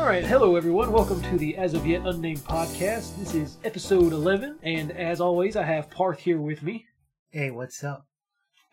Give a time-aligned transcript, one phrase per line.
[0.00, 0.92] All right, hello everyone.
[0.92, 3.18] Welcome to the As of Yet Unnamed podcast.
[3.18, 6.86] This is episode 11, and as always, I have Parth here with me.
[7.30, 8.06] Hey, what's up?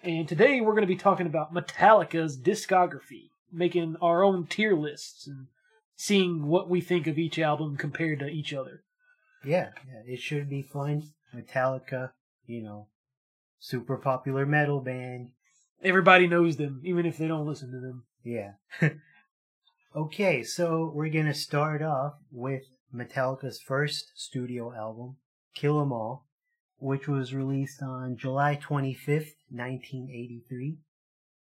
[0.01, 5.27] And today we're going to be talking about Metallica's discography, making our own tier lists
[5.27, 5.47] and
[5.97, 8.85] seeing what we think of each album compared to each other.
[9.43, 11.09] Yeah, yeah, it should be fun.
[11.35, 12.11] Metallica,
[12.45, 12.87] you know,
[13.59, 15.31] super popular metal band.
[15.83, 18.05] Everybody knows them, even if they don't listen to them.
[18.23, 18.51] Yeah.
[19.95, 25.17] okay, so we're gonna start off with Metallica's first studio album,
[25.53, 26.25] Kill 'Em All,
[26.77, 30.77] which was released on July 25th, 1983.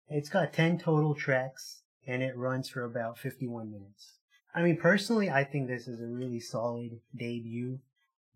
[0.07, 4.17] It's got 10 total tracks and it runs for about 51 minutes.
[4.55, 7.79] I mean, personally, I think this is a really solid debut.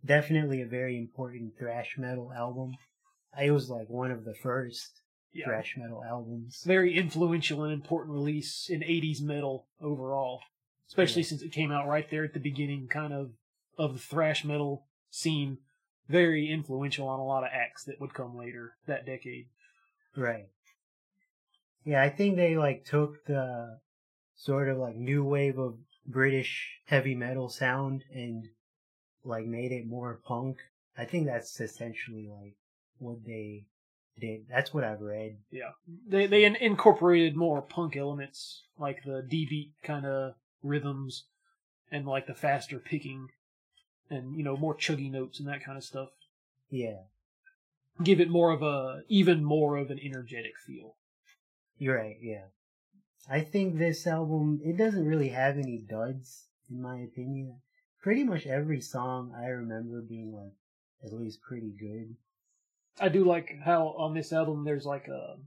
[0.05, 2.75] Definitely a very important thrash metal album.
[3.41, 5.00] It was like one of the first
[5.33, 5.45] Yeah.
[5.45, 6.63] thrash metal albums.
[6.65, 10.41] Very influential and important release in 80s metal overall,
[10.87, 11.27] especially Yeah.
[11.29, 13.31] since it came out right there at the beginning, kind of,
[13.77, 15.59] of the thrash metal scene.
[16.09, 19.47] Very influential on a lot of acts that would come later that decade.
[20.15, 20.49] Right.
[21.85, 23.79] Yeah, I think they like took the
[24.35, 28.49] sort of like new wave of British heavy metal sound and
[29.23, 30.57] like made it more punk.
[30.97, 32.55] I think that's essentially like
[32.97, 33.67] what they
[34.21, 34.45] did.
[34.49, 35.37] That's what I've read.
[35.51, 35.71] Yeah,
[36.07, 41.25] they they in- incorporated more punk elements, like the D beat kind of rhythms,
[41.91, 43.27] and like the faster picking,
[44.09, 46.09] and you know more chuggy notes and that kind of stuff.
[46.69, 47.01] Yeah,
[48.01, 50.95] Give it more of a even more of an energetic feel.
[51.77, 52.17] you're right.
[52.21, 52.45] Yeah.
[53.29, 57.61] I think this album, it doesn't really have any duds, in my opinion.
[58.01, 60.53] Pretty much every song I remember being like
[61.05, 62.15] at least pretty good.
[62.99, 65.37] I do like how on this album there's like a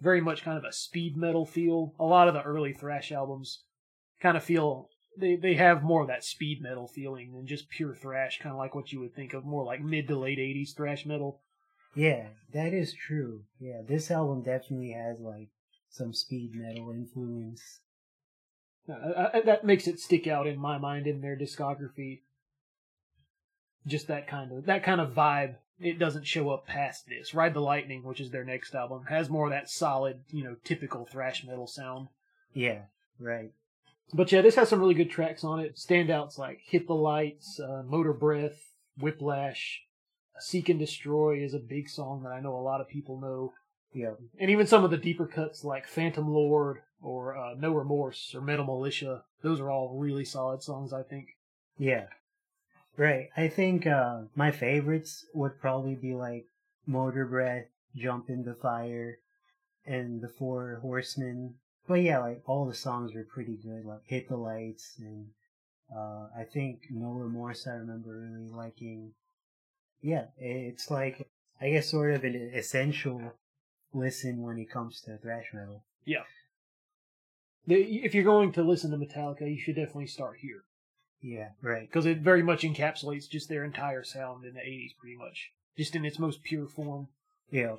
[0.00, 1.94] very much kind of a speed metal feel.
[1.98, 3.64] A lot of the early thrash albums
[4.20, 7.94] kind of feel they they have more of that speed metal feeling than just pure
[7.94, 10.74] thrash, kind of like what you would think of more like mid to late '80s
[10.74, 11.40] thrash metal.
[11.94, 13.44] Yeah, that is true.
[13.58, 15.48] Yeah, this album definitely has like
[15.90, 17.80] some speed metal influence.
[18.88, 22.22] Uh, I- that makes it stick out in my mind in their discography.
[23.86, 25.56] Just that kind of that kind of vibe.
[25.80, 27.34] It doesn't show up past this.
[27.34, 30.56] Ride the Lightning, which is their next album, has more of that solid, you know,
[30.64, 32.08] typical thrash metal sound.
[32.52, 32.82] Yeah,
[33.20, 33.52] right.
[34.12, 35.76] But yeah, this has some really good tracks on it.
[35.76, 39.82] Standouts like Hit the Lights, uh, Motor Breath, Whiplash,
[40.40, 43.52] Seek and Destroy is a big song that I know a lot of people know.
[43.92, 48.34] Yeah, And even some of the deeper cuts like Phantom Lord or uh, No Remorse
[48.34, 49.22] or Metal Militia.
[49.42, 51.28] Those are all really solid songs, I think.
[51.78, 52.06] yeah,
[52.98, 53.28] right.
[53.36, 56.46] I think uh my favorites would probably be like
[56.86, 57.66] Motor Breath,
[57.96, 59.18] Jump in the Fire,
[59.86, 61.54] and The Four Horsemen.
[61.86, 63.84] But yeah, like all the songs were pretty good.
[63.86, 65.28] Like Hit the Lights and
[65.94, 67.66] uh I think No Remorse.
[67.66, 69.12] I remember really liking.
[70.02, 71.26] Yeah, it's like
[71.60, 73.32] I guess sort of an essential
[73.92, 75.84] listen when it comes to thrash metal.
[76.04, 76.24] Yeah.
[77.66, 80.64] If you're going to listen to Metallica, you should definitely start here.
[81.20, 81.88] Yeah, right.
[81.88, 85.50] Because it very much encapsulates just their entire sound in the 80s, pretty much.
[85.76, 87.08] Just in its most pure form.
[87.50, 87.76] Yeah.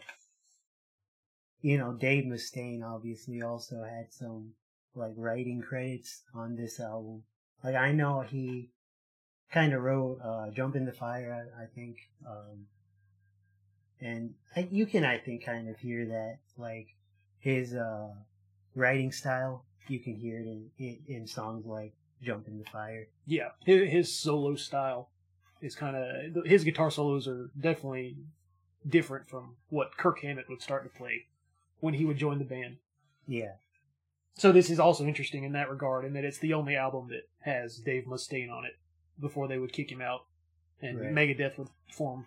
[1.62, 4.54] You know, Dave Mustaine obviously also had some
[4.96, 7.24] like writing credits on this album.
[7.64, 8.70] Like I know he
[9.52, 11.98] kind of wrote uh Jump in the Fire, I, I think.
[12.26, 12.68] Um
[14.02, 16.88] and I, you can I think kind of hear that like
[17.40, 18.10] his uh
[18.76, 19.66] writing style.
[19.88, 23.08] You can hear it in in, in songs like Jump in the Fire.
[23.26, 25.10] Yeah, his, his solo style
[25.62, 28.18] is kind of his guitar solos are definitely
[28.88, 31.26] different from what Kirk Hammett would start to play
[31.80, 32.78] when he would join the band.
[33.28, 33.54] Yeah.
[34.36, 37.28] So this is also interesting in that regard, in that it's the only album that
[37.42, 38.78] has Dave Mustaine on it
[39.20, 40.22] before they would kick him out
[40.82, 41.12] and Right.
[41.14, 42.26] Megadeth would form.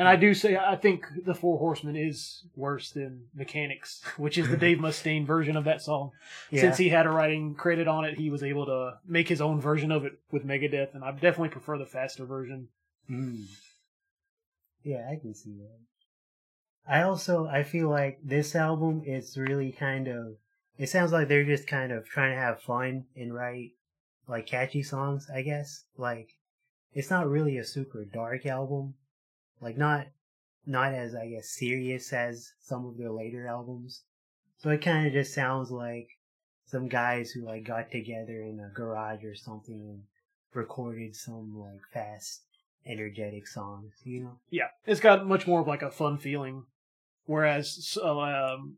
[0.00, 4.48] And I do say I think the Four Horsemen is worse than Mechanix, which is
[4.48, 6.12] the Dave Mustaine version of that song.
[6.50, 6.62] Yeah.
[6.62, 9.60] Since he had a writing credit on it, he was able to make his own
[9.60, 12.68] version of it with Megadeth, and I definitely prefer the faster version.
[13.10, 13.44] Mm.
[14.82, 15.80] Yeah, I can see that.
[16.90, 20.36] I also I feel like this album is really kind of
[20.78, 23.72] it sounds like they're just kind of trying to have fun and write
[24.26, 25.84] like catchy songs, I guess.
[25.98, 26.30] Like
[26.94, 28.94] it's not really a super dark album.
[29.60, 30.06] Like not
[30.66, 34.02] not as I guess serious as some of their later albums.
[34.58, 36.08] So it kind of just sounds like
[36.66, 40.02] some guys who like got together in a garage or something and
[40.54, 42.42] recorded some like fast
[42.86, 44.38] energetic songs, you know?
[44.50, 46.64] Yeah, it's got much more of like a fun feeling,
[47.26, 48.76] whereas uh, um,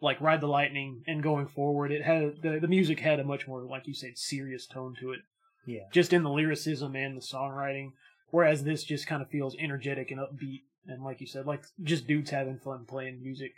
[0.00, 3.46] like Ride the Lightning and going forward, it had the the music had a much
[3.46, 5.20] more like you said serious tone to it,
[5.66, 5.84] Yeah.
[5.92, 7.92] just in the lyricism and the songwriting.
[8.30, 12.06] Whereas this just kind of feels energetic and upbeat, and like you said, like just
[12.06, 13.52] dudes having fun playing music.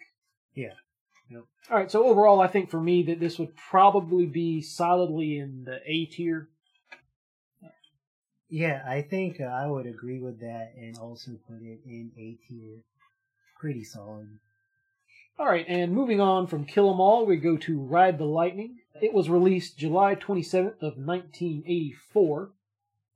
[0.55, 0.75] Yeah.
[1.31, 1.45] Yep.
[1.71, 1.91] All right.
[1.91, 6.07] So overall, I think for me that this would probably be solidly in the A
[6.07, 6.49] tier.
[8.49, 12.37] Yeah, I think uh, I would agree with that and also put it in A
[12.47, 12.83] tier.
[13.59, 14.29] Pretty solid.
[15.39, 18.81] All right, and moving on from Kill 'Em All, we go to Ride the Lightning.
[19.01, 22.53] It was released July 27th of 1984.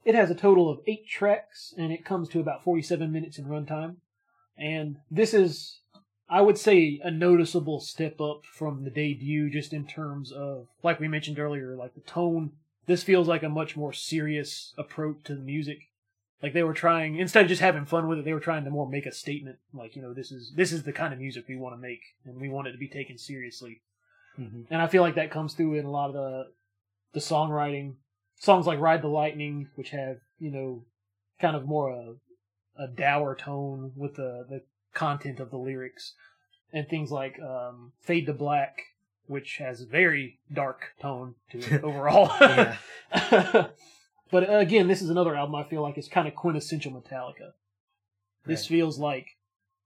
[0.06, 3.47] It has a total of eight tracks, and it comes to about 47 minutes in
[3.47, 3.97] runtime.
[4.56, 5.81] And this is,
[6.31, 11.00] I would say, a noticeable step up from the debut, just in terms of, like
[11.00, 12.53] we mentioned earlier, like the tone.
[12.87, 15.88] This feels like a much more serious approach to the music.
[16.41, 18.70] Like they were trying, instead of just having fun with it, they were trying to
[18.70, 19.59] more make a statement.
[19.75, 22.02] Like you know, this is this is the kind of music we want to make,
[22.25, 23.81] and we want it to be taken seriously.
[24.37, 26.52] hmm And I feel like that comes through in a lot of the
[27.12, 27.94] the songwriting.
[28.38, 30.85] Songs like "Ride the Lightning," which have you know,
[31.41, 32.15] kind of more a
[32.79, 34.62] a dour tone with the the
[34.94, 36.15] content of the lyrics,
[36.73, 38.77] and things like um, "Fade to Black,"
[39.27, 42.31] which has a very dark tone to it overall.
[44.29, 47.53] But uh, again, this is another album I feel like is kind of quintessential Metallica.
[48.44, 48.69] This Right.
[48.77, 49.37] feels like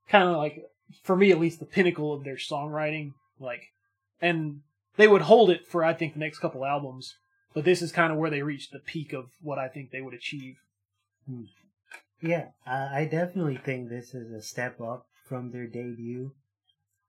[0.09, 0.65] kind of like
[1.03, 3.73] for me at least the pinnacle of their songwriting like
[4.21, 4.63] and
[4.97, 7.17] they would hold it for I think the next couple albums
[7.55, 10.01] but this is kind of where they reached the peak of what I think they
[10.01, 10.57] would achieve.
[12.21, 16.33] Yeah, I, I definitely think this is a step up from their debut.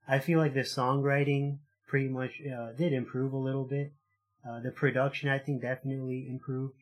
[0.07, 3.93] I feel like the songwriting pretty much uh, did improve a little bit.
[4.47, 6.75] Uh, the production, I think, definitely improved.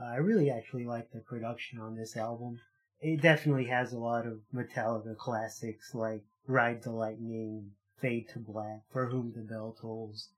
[0.00, 2.60] Uh, I really actually like the production on this album.
[3.00, 8.82] It definitely has a lot of Metallica classics like Ride the Lightning, Fade to Black,
[8.90, 10.28] For Whom the Bell Tolls.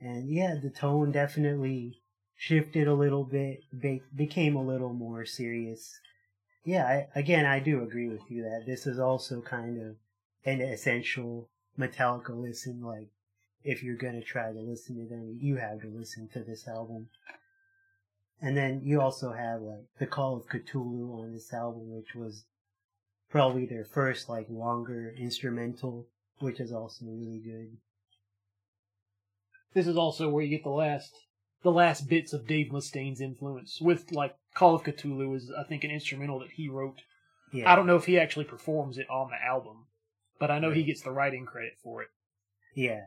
[0.00, 2.01] And yeah, the tone definitely
[2.42, 6.00] shifted a little bit, be- became a little more serious.
[6.64, 6.84] Yeah,
[7.14, 9.94] I, again, I do agree with you that this is also kind of
[10.44, 11.48] an essential
[11.78, 12.82] Metallica listen.
[12.82, 13.10] Like,
[13.62, 17.10] if you're gonna try to listen to them, you have to listen to this album.
[18.40, 22.44] And then you also have like the Call of Cthulhu on this album, which was
[23.30, 26.08] probably their first like longer instrumental,
[26.40, 27.76] which is also really good.
[29.74, 31.14] This is also where you get the last
[31.62, 35.84] the last bits of Dave Mustaine's influence with like Call of Cthulhu is I think
[35.84, 37.02] an instrumental that he wrote.
[37.52, 39.86] Yeah, I don't know if he actually performs it on the album,
[40.38, 42.08] but I know he gets the writing credit for it.
[42.74, 43.06] Yeah,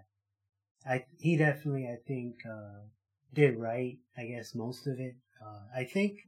[0.87, 2.85] I he definitely I think uh,
[3.33, 5.15] did write I guess most of it.
[5.45, 6.19] Uh, I think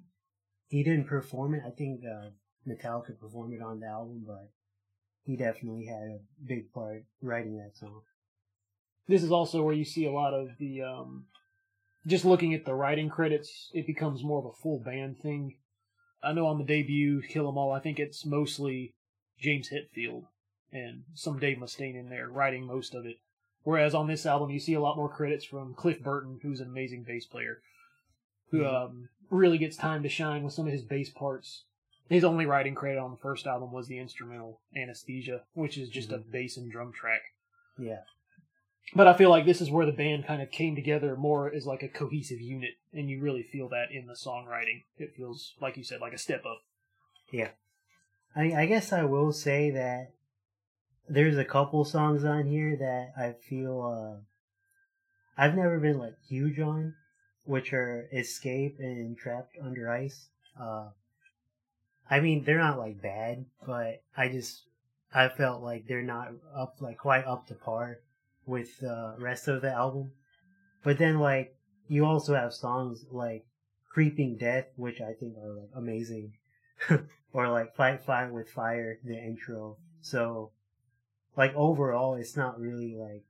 [0.67, 1.63] he didn't perform it.
[1.65, 2.29] I think uh,
[2.67, 4.49] Metallica performed it on the album, but
[5.23, 8.01] he definitely had a big part writing that song.
[9.07, 11.25] this is also where you see a lot of the um
[12.07, 15.57] just looking at the writing credits it becomes more of a full band thing.
[16.23, 18.93] I know on the debut kill 'em all i think it's mostly
[19.37, 20.25] james hetfield
[20.71, 23.17] and some dave mustaine in there writing most of it.
[23.63, 26.67] Whereas on this album you see a lot more credits from cliff burton who's an
[26.69, 27.61] amazing bass player
[28.49, 28.73] who Mhm.
[28.73, 31.65] um really gets time to shine with some of his bass parts.
[32.09, 36.11] His only writing credit on the first album was the instrumental anesthesia which is just
[36.13, 36.31] a Mhm.
[36.31, 37.21] bass and drum track.
[37.77, 38.03] Yeah,
[38.95, 41.65] but I feel like this is where the band kind of came together more as
[41.65, 44.83] like a cohesive unit, and you really feel that in the songwriting.
[44.97, 46.61] It feels like you said, like a step up.
[47.31, 47.49] Yeah,
[48.35, 50.11] I I guess I will say that
[51.09, 54.21] there's a couple songs on here that I feel uh
[55.37, 56.95] I've never been like huge on,
[57.43, 60.27] which are Escape and Trapped Under Ice.
[60.59, 60.89] Uh
[62.09, 64.63] I mean they're not like bad, but I just
[65.13, 67.99] I felt like they're not up like quite up to par
[68.47, 70.11] with the rest of the album.
[70.83, 71.55] But then like
[71.87, 73.45] you also have songs like
[73.89, 76.33] Creeping Death, which I think are like amazing.
[77.33, 79.77] or like Fight Fire with Fire, the intro.
[80.01, 80.51] So
[81.35, 83.23] like overall it's not really like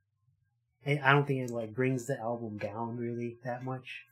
[0.86, 4.04] I don't think it like brings the album down really that much.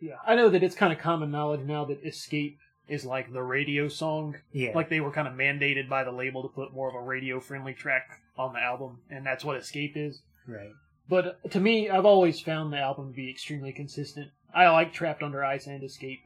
[0.00, 2.58] Yeah, I know that it's kind of common knowledge now that Escape
[2.90, 4.36] is like the radio song.
[4.52, 4.72] Yeah.
[4.74, 7.40] Like they were kind of mandated by the label to put more of a radio
[7.40, 10.20] friendly track on the album, and that's what Escape is.
[10.46, 10.72] right.
[11.08, 14.28] But to me, I've always found the album to be extremely consistent.
[14.54, 16.20] I like Trapped Under Ice and Escape.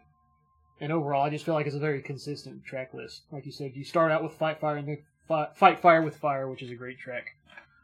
[0.79, 3.23] And overall, I just feel like it's a very consistent track list.
[3.33, 4.99] Like you said, you start out with Fight Fire and then
[5.55, 7.29] Fight Fire with Fire, which is a great track.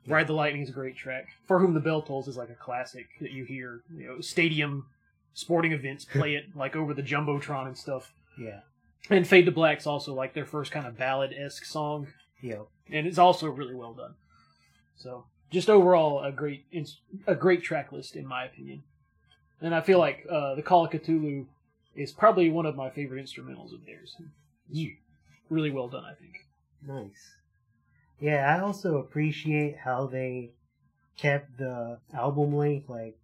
[0.07, 1.27] Ride the Lightning is a great track.
[1.47, 4.87] For Whom the Bell Tolls is like a classic that you hear, you know, stadium
[5.33, 8.13] sporting events play it like over the jumbotron and stuff.
[8.39, 8.61] Yeah.
[9.09, 12.09] And Fade to Black's also like their first kind of ballad esque song
[12.43, 12.63] Yeah.
[12.93, 14.15] and it's also really well done.
[14.97, 16.65] So just overall a great
[17.27, 18.83] a great track list in my opinion.
[19.61, 21.47] And I feel like uh, the Call of Cthulhu
[21.95, 24.17] is probably one of my favorite instrumentals of theirs.
[24.73, 24.97] It's
[25.49, 26.47] really well done, I think.
[26.87, 27.35] Nice.
[28.21, 30.51] Yeah, I also appreciate how they
[31.17, 33.19] kept the album length like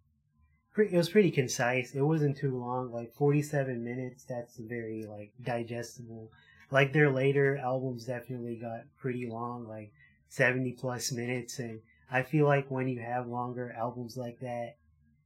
[0.79, 1.95] it was pretty concise.
[1.95, 4.25] It wasn't too long, like 47 minutes.
[4.25, 6.31] That's very like digestible.
[6.71, 9.93] Like their later albums definitely got pretty long, like
[10.29, 11.81] 70 plus minutes and
[12.11, 14.77] I feel like when you have longer albums like that,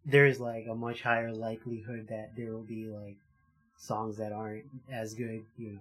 [0.07, 3.17] there's like a much higher likelihood that there will be like
[3.77, 5.81] songs that aren't as good, you know.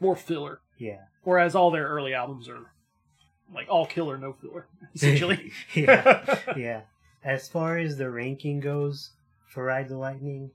[0.00, 0.60] More filler.
[0.78, 1.00] Yeah.
[1.24, 2.70] Whereas all their early albums are
[3.52, 5.52] like all killer, no filler, essentially.
[5.74, 6.38] yeah.
[6.56, 6.80] yeah.
[7.24, 9.10] As far as the ranking goes
[9.48, 10.52] for Ride the Lightning,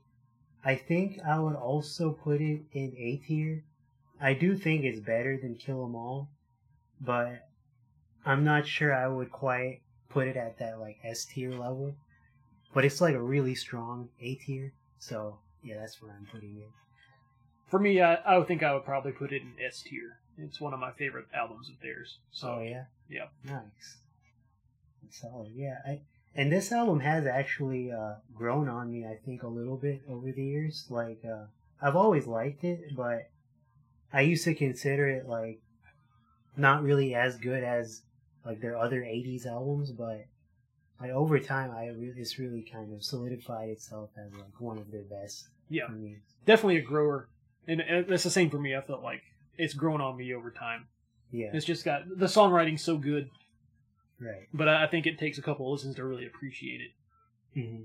[0.64, 3.64] I think I would also put it in A tier.
[4.20, 6.30] I do think it's better than Kill 'Em All,
[7.00, 7.48] but
[8.24, 11.96] I'm not sure I would quite put it at that like S tier level.
[12.72, 16.70] But it's like a really strong A tier, so yeah, that's where I'm putting it.
[17.66, 20.18] For me, I, I would think I would probably put it in S tier.
[20.38, 22.18] It's one of my favorite albums of theirs.
[22.32, 23.26] So oh yeah, yeah.
[23.44, 23.98] nice,
[25.10, 25.52] solid.
[25.54, 26.00] Yeah, I
[26.34, 29.06] and this album has actually uh, grown on me.
[29.06, 30.86] I think a little bit over the years.
[30.90, 31.46] Like uh,
[31.80, 33.30] I've always liked it, but
[34.12, 35.60] I used to consider it like
[36.56, 38.02] not really as good as
[38.44, 40.26] like their other '80s albums, but
[41.00, 44.90] like over time, I re- it's really kind of solidified itself as like one of
[44.90, 45.88] their best Yeah.
[46.46, 47.28] Definitely a grower.
[47.66, 48.76] And and that's the same for me.
[48.76, 49.22] I felt like
[49.56, 50.86] it's grown on me over time.
[51.30, 53.28] Yeah, It's just got the songwriting's so good,
[54.20, 54.48] right.
[54.52, 56.90] but I think it takes a couple of listens to really appreciate it.
[57.60, 57.82] hmm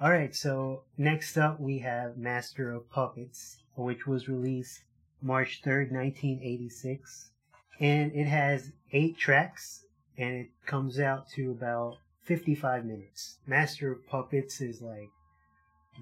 [0.00, 4.82] All right, so next up we have Master of Puppets, which was released
[5.22, 7.30] March 3rd, 1986.
[7.78, 9.84] And it has eight tracks,
[10.16, 13.38] and it comes out to about 55 minutes.
[13.46, 15.08] Master of Puppets is like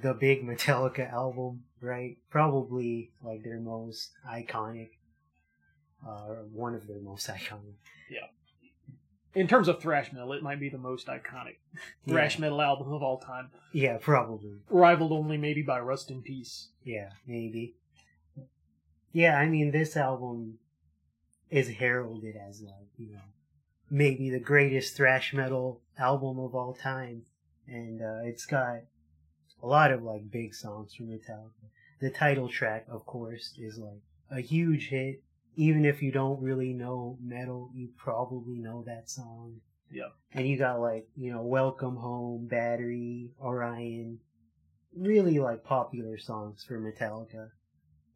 [0.02, 2.16] the big Metallica album, right?
[2.30, 4.90] Probably like their most iconic,
[6.06, 7.74] uh, or one of their most iconic.
[9.34, 11.56] In terms of thrash metal, it might be the most iconic
[12.08, 14.58] thrash metal album of all time, Yeah, probably.
[14.70, 16.68] rivaled only maybe by Rust in Peace.
[16.84, 17.74] Yeah, maybe.
[19.12, 20.58] Yeah, I mean, this album
[21.50, 23.20] is heralded as like, you know,
[23.90, 27.22] maybe the greatest thrash metal album of all time.
[27.66, 28.80] And uh, it's got
[29.62, 31.50] a lot of like big songs from Metallica.
[32.00, 34.00] The title track, of course, is like
[34.30, 35.22] a huge hit.
[35.56, 39.60] Even if you don't really know metal, you probably know that song.
[39.90, 40.08] Yeah.
[40.32, 44.18] And you got like, you know, Welcome Home, Battery, Orion,
[44.96, 47.50] really like popular songs for Metallica.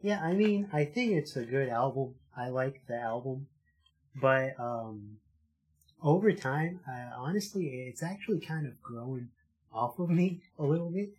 [0.00, 2.14] Yeah, I mean, I think it's a good album.
[2.37, 3.49] I like the album,
[4.21, 5.18] but um,
[6.02, 9.28] over time, I, honestly, it's actually kind of growing
[9.73, 11.11] off of me a little bit.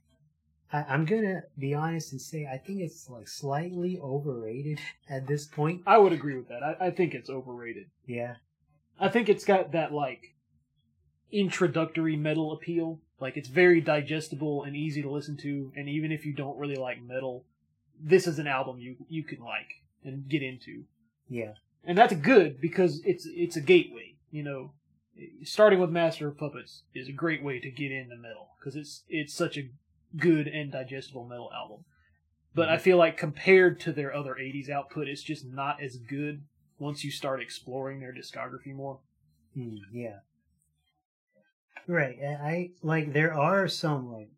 [0.71, 5.45] I, I'm gonna be honest and say I think it's like slightly overrated at this
[5.45, 5.81] point.
[5.85, 6.63] I would agree with that.
[6.63, 7.87] I, I think it's overrated.
[8.05, 8.35] Yeah,
[8.99, 10.35] I think it's got that like
[11.31, 12.99] introductory metal appeal.
[13.19, 16.75] Like it's very digestible and easy to listen to, and even if you don't really
[16.75, 17.45] like metal,
[17.99, 20.85] this is an album you you can like and get into.
[21.27, 24.15] yeah, And that's good because it's it's a gateway.
[24.31, 24.71] You know,
[25.43, 29.03] starting with Master of Puppets is a great way to get into metal because it's
[29.09, 29.69] it's such a
[30.17, 31.85] good and digestible metal album.
[32.53, 36.43] But I feel like compared to their other '80s output, it's just not as good
[36.79, 38.99] once you start exploring their discography more.
[39.53, 40.19] Hmm, yeah.
[41.87, 42.17] Right.
[42.21, 44.29] I, I like there are some like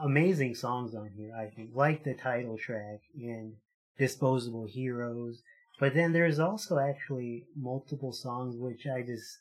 [0.00, 3.54] amazing songs on here, I think, like the title track and
[3.98, 5.42] Disposable Heroes.
[5.78, 9.38] But then there's also actually multiple songs which I just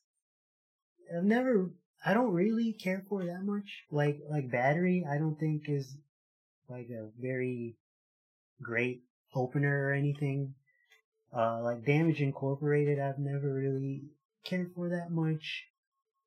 [1.15, 1.71] I've never
[2.05, 3.83] I don't really care for that much.
[3.91, 5.95] Like like Battery I don't think is
[6.69, 7.75] like a very
[8.61, 10.55] great opener or anything.
[11.35, 14.03] Uh like Damage Incorporated I've never really
[14.43, 15.65] cared for that much.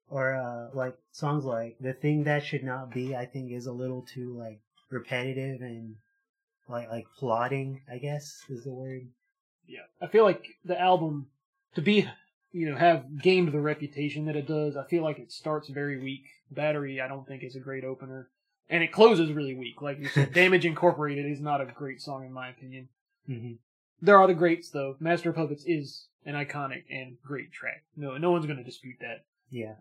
[0.08, 3.72] Or uh like songs like The Thing That Should Not Be I think is a
[3.72, 5.96] little too like repetitive and
[6.68, 9.06] like like plotting, I guess is the word.
[9.66, 11.28] Yeah, I feel like the album
[11.74, 12.08] to be,
[12.56, 14.76] you know, have gained the reputation that it does.
[14.76, 16.24] I feel like it starts very weak.
[16.50, 18.30] Battery, I don't think is a great opener,
[18.70, 19.82] and it closes really weak.
[19.82, 22.88] Like you said, Damage Incorporated is not a great song in my opinion.
[23.28, 23.54] Mm-hmm.
[24.00, 24.96] There are the greats though.
[25.00, 27.82] Master of Puppets is an iconic and great track.
[27.96, 29.24] No, no one's going to dispute that.
[29.50, 29.74] Yeah.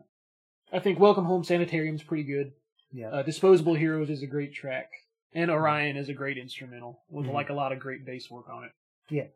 [0.74, 2.52] I think Welcome Home Sanitarium's pretty good.
[2.92, 3.10] Yeah.
[3.10, 4.90] Uh, Disposable Heroes is a great track,
[5.34, 7.34] and Orion is a great instrumental with Mhm.
[7.34, 8.72] like a lot of great bass work on it.
[9.10, 9.28] Yeah.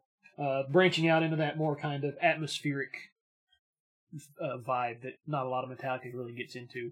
[0.43, 3.08] Uh, branching out into that more kind of atmospheric
[4.41, 6.91] uh, vibe that not a lot of Metallica really gets into.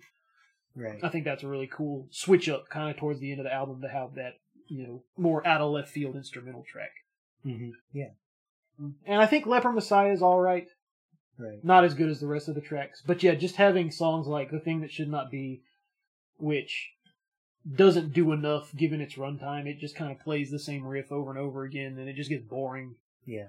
[0.75, 0.99] Right.
[1.03, 3.53] I think that's a really cool switch up, kind of towards the end of the
[3.53, 4.33] album, to have that
[4.67, 6.91] you know more out of left field instrumental track.
[7.43, 8.09] hmm Yeah.
[9.07, 10.67] And I think Leper Messiah is all right,
[11.39, 11.63] Right.
[11.63, 14.51] not as good as the rest of the tracks, but yeah, just having songs like
[14.51, 15.63] "The Thing That Should Not Be,"
[16.37, 16.91] which
[17.75, 19.65] doesn't do enough given its runtime.
[19.65, 22.29] It just kind of plays the same riff over and over again, and it just
[22.29, 22.95] gets boring.
[23.25, 23.47] Yeah.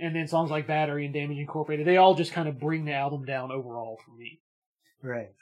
[0.00, 2.92] And then songs like Battery and Damage Incorporated, they all just kind of bring the
[2.92, 4.40] album down overall for me.
[5.02, 5.32] Right.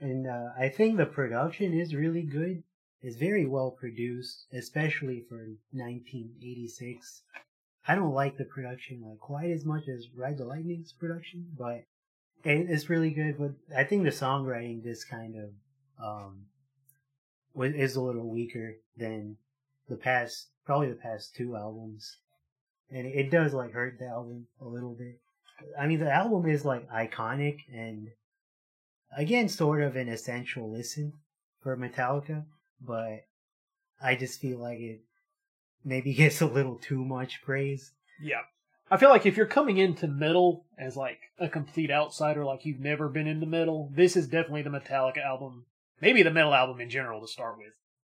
[0.00, 2.62] And uh, I think the production is really good.
[3.02, 5.36] It's very well produced, especially for
[5.72, 7.22] 1986.
[7.86, 11.84] I don't like the production like quite as much as Ride the Lightning's production, but
[12.44, 13.36] it's really good.
[13.38, 15.50] But I think the songwriting just kind of
[16.02, 16.46] um
[17.62, 19.36] is a little weaker than
[19.88, 22.18] the past, probably the past two albums,
[22.90, 25.20] and it does like hurt the album a little bit.
[25.78, 28.08] I mean, the album is like iconic and
[29.16, 31.12] again, sort of an essential listen
[31.62, 32.44] for Metallica,
[32.80, 33.24] but
[34.02, 35.00] I just feel like it
[35.84, 37.92] maybe gets a little too much praise.
[38.20, 38.42] Yeah.
[38.90, 42.80] I feel like if you're coming into metal as like a complete outsider, like you've
[42.80, 45.64] never been into metal, this is definitely the Metallica album,
[46.00, 47.72] maybe the metal album in general to start with.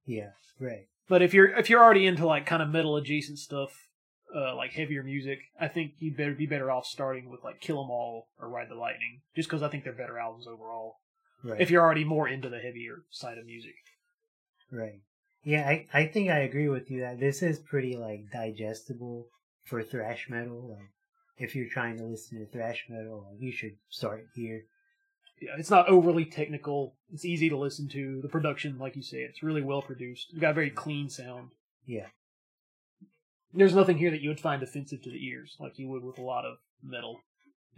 [0.05, 0.87] Yeah, right.
[1.07, 3.87] But if you're if you're already into like kind of metal adjacent stuff,
[4.33, 7.83] uh, like heavier music, I think you'd better be better off starting with like Kill
[7.83, 10.95] 'Em All or Ride the Lightning, just because I think they're better albums overall.
[11.43, 11.61] Right.
[11.61, 13.75] If you're already more into the heavier side of music.
[14.71, 15.01] Right.
[15.43, 19.27] Yeah, I, I think I agree with you that this is pretty like digestible
[19.63, 20.75] for thrash metal.
[20.75, 20.89] Like
[21.37, 24.63] if you're trying to listen to thrash metal, like, you should start here.
[25.41, 26.95] Yeah, it's not overly technical.
[27.13, 28.21] It's easy to listen to.
[28.21, 30.29] The production, like you say, it's really well produced.
[30.31, 31.49] It's got a very clean sound.
[31.85, 32.07] Yeah.
[33.55, 36.17] There's nothing here that you would find offensive to the ears, like you would with
[36.17, 37.21] a lot of metal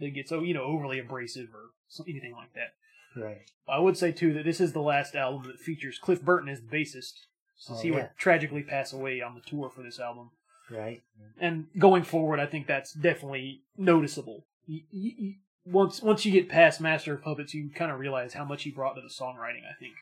[0.00, 1.70] that gets so you know overly abrasive or
[2.08, 3.20] anything like that.
[3.20, 3.38] Right.
[3.68, 6.60] I would say too that this is the last album that features Cliff Burton as
[6.60, 7.12] the bassist,
[7.56, 7.94] since Oh, he yeah.
[7.94, 10.30] would tragically pass away on the tour for this album.
[10.70, 11.00] Right.
[11.40, 14.44] And going forward, I think that's definitely noticeable.
[14.66, 18.34] You, you, you, once once you get past Master of Puppets, you kind of realize
[18.34, 19.62] how much he brought to the songwriting.
[19.64, 19.94] I think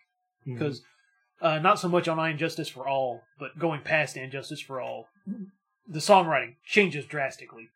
[0.44, 0.82] because
[1.40, 4.60] uh, not so much on I And Justice for All, but going past And Justice
[4.60, 5.06] for All,
[5.88, 7.68] the songwriting changes drastically.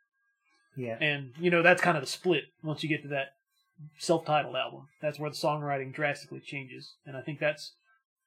[0.76, 0.96] yeah.
[1.00, 3.34] And, you know, that's kind of the split once you get to that
[3.98, 4.88] self titled album.
[5.00, 6.94] That's where the songwriting drastically changes.
[7.06, 7.74] And I think that's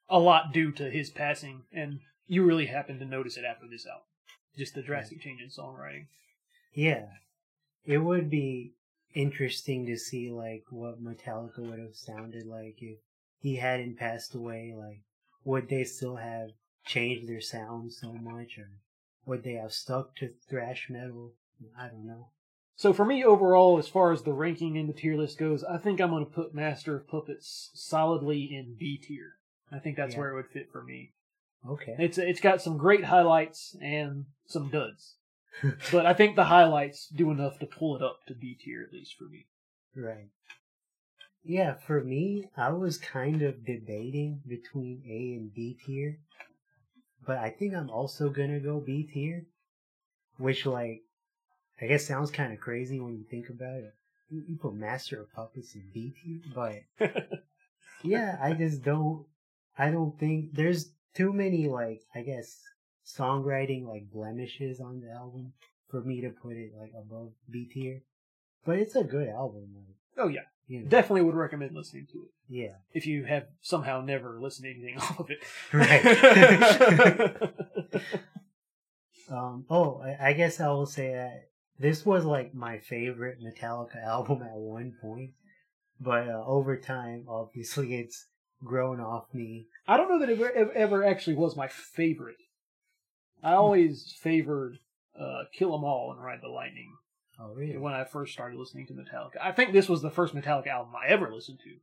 [0.08, 1.62] a lot due to his passing.
[1.72, 4.06] And you really happen to notice it after this album.
[4.56, 6.06] Just the drastic change in songwriting.
[6.72, 7.06] Yeah.
[7.84, 8.72] It would be
[9.14, 12.98] interesting to see like what Metallica would have sounded like if
[13.40, 14.74] he hadn't passed away.
[14.76, 15.02] Like,
[15.44, 16.50] would they still have
[16.86, 18.70] changed their sound so much, or
[19.26, 21.32] would they have stuck to thrash metal?
[21.78, 22.28] I don't know.
[22.76, 25.78] So for me, overall, as far as the ranking in the tier list goes, I
[25.78, 29.34] think I'm going to put Master of Puppets solidly in B tier.
[29.70, 30.20] I think that's Yeah.
[30.20, 31.12] where it would fit for me.
[31.66, 31.94] Okay.
[31.98, 35.14] It's it's got some great highlights and some duds,
[35.92, 38.92] but I think the highlights do enough to pull it up to B tier at
[38.92, 39.46] least for me.
[39.96, 40.28] Right.
[41.42, 46.18] Yeah, for me, I was kind of debating between A and B tier,
[47.26, 49.46] but I think I'm also gonna go B tier,
[50.38, 51.02] which like,
[51.80, 53.94] I guess sounds kind of crazy when you think about it.
[54.30, 57.10] You, you put Master of Puppets in B tier, but
[58.02, 59.26] yeah, I just don't,
[59.78, 62.60] I don't think there's too many like, I guess,
[63.06, 65.52] songwriting like blemishes on the album
[65.90, 68.02] for me to put it like above B tier.
[68.64, 70.46] But it's a good album, like, oh yeah,
[70.88, 72.76] definitely would recommend listening to it Yeah.
[72.92, 75.44] if you have somehow never listened to anything off of it.
[79.30, 79.64] Um.
[79.70, 81.48] Oh, I, I guess I will say that
[81.78, 85.30] this was like my favorite Metallica album at one point,
[85.98, 88.26] but uh, over time, obviously, it's
[88.62, 89.68] grown off me.
[89.88, 92.36] I don't know that it ever, ever actually was my favorite.
[93.42, 94.76] I always favored
[95.18, 96.92] uh, Kill 'Em All and Ride the Lightning
[97.40, 97.76] Oh, really?
[97.76, 99.36] when I first started listening to Metallica.
[99.42, 101.76] I think this was the first Metallica album I ever listened to,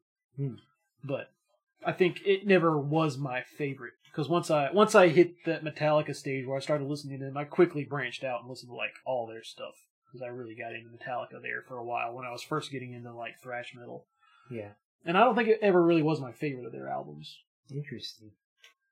[0.43, 0.55] Hmm.
[1.03, 1.31] but
[1.85, 6.15] I think it never was my favorite because once I once I hit that Metallica
[6.15, 8.93] stage where I started listening to them, I quickly branched out and listened to like
[9.05, 9.73] all their stuff
[10.07, 12.93] because I really got into Metallica there for a while when I was first getting
[12.93, 14.05] into like thrash metal,
[14.49, 14.71] Yeah.
[15.05, 17.39] and I don't think it ever really was my favorite of their albums.
[17.73, 18.31] Interesting.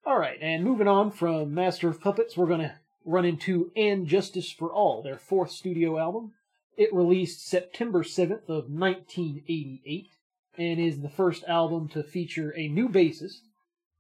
[0.06, 2.74] All right, and moving on from Master of Puppets, we're going to
[3.06, 6.34] run into And Justice for All, their fourth studio album.
[6.80, 10.08] It released September 7th of 1988
[10.58, 13.42] and is the first album to feature a new bassist,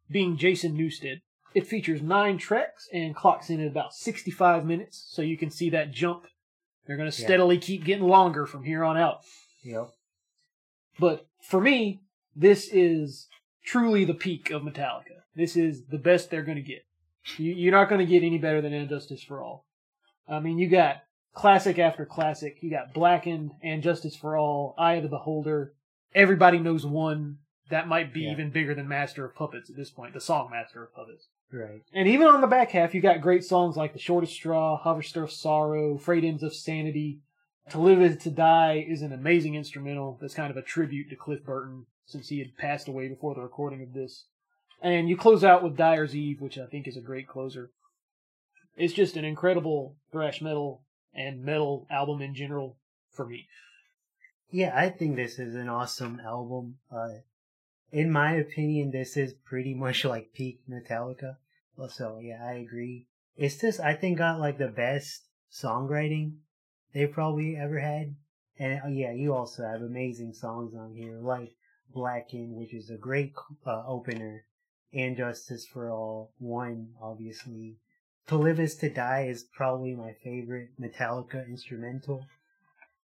[0.09, 1.19] being Jason Newsted.
[1.53, 5.69] It features nine tracks and clocks in at about 65 minutes, so you can see
[5.71, 6.27] that jump.
[6.87, 7.25] They're going to Yeah.
[7.27, 9.23] steadily keep getting longer from here on out.
[9.61, 9.89] Yep.
[10.97, 11.99] But for me,
[12.33, 13.27] this is
[13.65, 15.23] truly the peak of Metallica.
[15.35, 16.85] This is the best they're going to get.
[17.35, 19.65] You, you're not going to get any better than And Justice for All.
[20.29, 22.57] I mean, you got classic after classic.
[22.61, 25.73] You got Blackened and Justice for All, Eye of the Beholder.
[26.13, 27.37] Everybody knows one.
[27.69, 28.31] That might be Yeah.
[28.31, 31.27] even bigger than Master of Puppets at this point, the song Master of Puppets.
[31.51, 31.81] Right.
[31.93, 35.23] And even on the back half, you got great songs like The Shortest Straw, Harvester
[35.23, 37.19] of Sorrow, Frayed Ends of Sanity.
[37.69, 41.15] To Live is to Die is an amazing instrumental that's kind of a tribute to
[41.15, 44.25] Cliff Burton since he had passed away before the recording of this.
[44.81, 47.69] And you close out with Dyer's Eve, which I think is a great closer.
[48.75, 50.81] It's just an incredible thrash metal
[51.13, 52.77] and metal album in general
[53.11, 53.47] for me.
[54.51, 56.79] Yeah, I think this is an awesome album.
[56.91, 57.19] Uh,
[57.91, 61.37] in my opinion, this is pretty much like peak Metallica.
[61.89, 63.07] So yeah, I agree.
[63.37, 66.37] It's just I think got like the best songwriting
[66.93, 68.15] they probably ever had.
[68.57, 71.53] And uh, yeah, you also have amazing songs on here, like
[71.93, 73.33] Blackened, which is a great
[73.65, 74.45] uh, opener,
[74.93, 77.77] and Justice for All, one obviously.
[78.29, 82.27] To Live Is to Die is probably my favorite Metallica instrumental.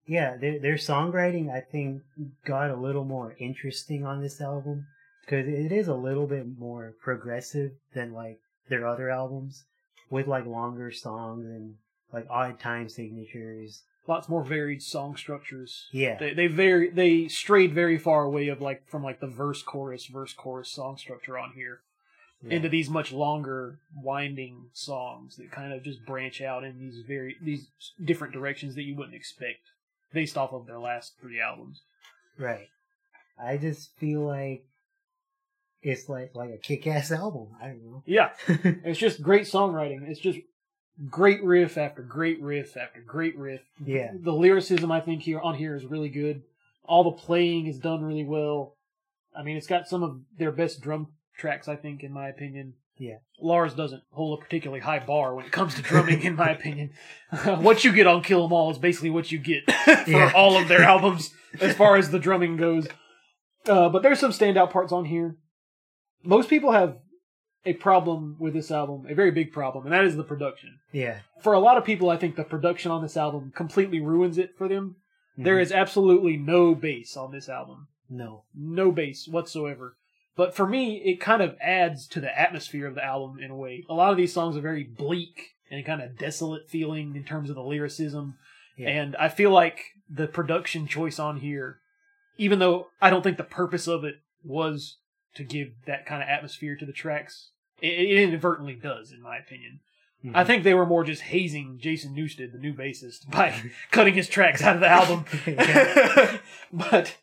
[0.06, 2.04] Yeah, their their songwriting I think
[2.46, 4.86] got a little more interesting on this album
[5.26, 8.38] because it is a little bit more progressive than like
[8.70, 9.64] their other albums
[10.12, 11.78] with like longer songs and
[12.14, 13.82] like odd time signatures.
[14.06, 15.88] Lots more varied song structures.
[15.92, 19.64] Yeah, They they very they strayed very far away of like from like the verse
[19.64, 21.82] chorus verse chorus song structure on here
[22.44, 22.56] yeah.
[22.56, 27.36] into these much longer winding songs that kind of just branch out in these very
[27.42, 27.68] these
[28.04, 29.72] different directions that you wouldn't expect
[30.14, 31.82] based off of their last three albums.
[32.38, 32.68] right.
[33.40, 34.66] I just feel like
[35.84, 37.50] it's like like a kick ass album.
[37.62, 38.04] I don't know.
[38.06, 40.10] Yeah, it's just great songwriting.
[40.10, 40.40] It's just
[41.10, 43.62] great riff after great riff after great riff.
[43.84, 44.12] Yeah.
[44.20, 46.42] The lyricism I think here on here is really good.
[46.84, 48.76] All the playing is done really well.
[49.38, 52.74] I mean, it's got some of their best drum tracks I think in my opinion.
[53.00, 53.18] Yeah.
[53.40, 56.92] Lars doesn't hold a particularly high bar when it comes to drumming, in my opinion.
[57.60, 60.32] what you get on Kill 'Em All is basically what you get for Yeah.
[60.36, 62.88] all of their albums as far as the drumming goes.
[63.68, 65.38] Uh, but there's some standout parts on here.
[66.24, 66.98] Most people have
[67.66, 70.80] a problem with this album, a very big problem, and that is the production.
[70.92, 71.20] Yeah.
[71.44, 74.56] For a lot of people, I think the production on this album completely ruins it
[74.58, 74.96] for them.
[75.38, 75.62] There Mhm.
[75.62, 78.46] is absolutely no bass on this album no.
[78.56, 79.98] no bass whatsoever.
[80.38, 83.56] But for me, it kind of adds to the atmosphere of the album in a
[83.56, 83.84] way.
[83.90, 87.50] A lot of these songs are very bleak and kind of desolate feeling in terms
[87.50, 88.38] of the lyricism.
[88.78, 88.90] Yeah.
[88.90, 91.80] And I feel like the production choice on here,
[92.38, 94.98] even though I don't think the purpose of it was
[95.36, 97.50] to give that kind of atmosphere to the tracks,
[97.82, 99.80] it, inadvertently does, in my opinion.
[100.24, 100.32] Mhm.
[100.36, 104.30] I think they were more just hazing Jason Newsted, the new bassist, by cutting his
[104.30, 105.26] tracks out of the album.
[106.72, 107.18] But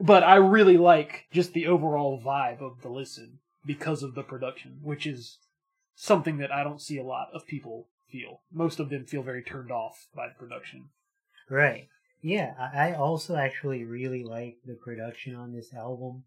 [0.00, 4.78] but I really like just the overall vibe of the listen because of the production,
[4.82, 5.38] which is
[5.94, 8.40] something that I don't see a lot of people feel.
[8.52, 10.90] Most of them feel very turned off by the production.
[11.48, 11.88] Right.
[12.22, 16.24] Yeah, I also actually really like the production on this album.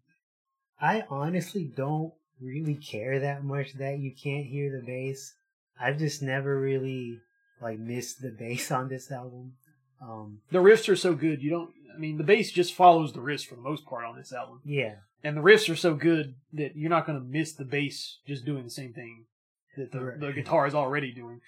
[0.80, 5.34] I honestly don't really care that much that you can't hear the bass.
[5.78, 7.20] I've just never really
[7.60, 9.54] like missed the bass on this album.
[10.00, 13.20] Um The riffs are so good, you don't I mean the bass just follows the
[13.20, 14.60] riffs for the most part on this album.
[14.64, 14.96] yeah.
[15.22, 18.46] And the riffs are so good that you're not going to miss the bass just
[18.46, 19.26] doing the same thing
[19.76, 20.18] that the, Right.
[20.20, 21.42] the guitar is already doing.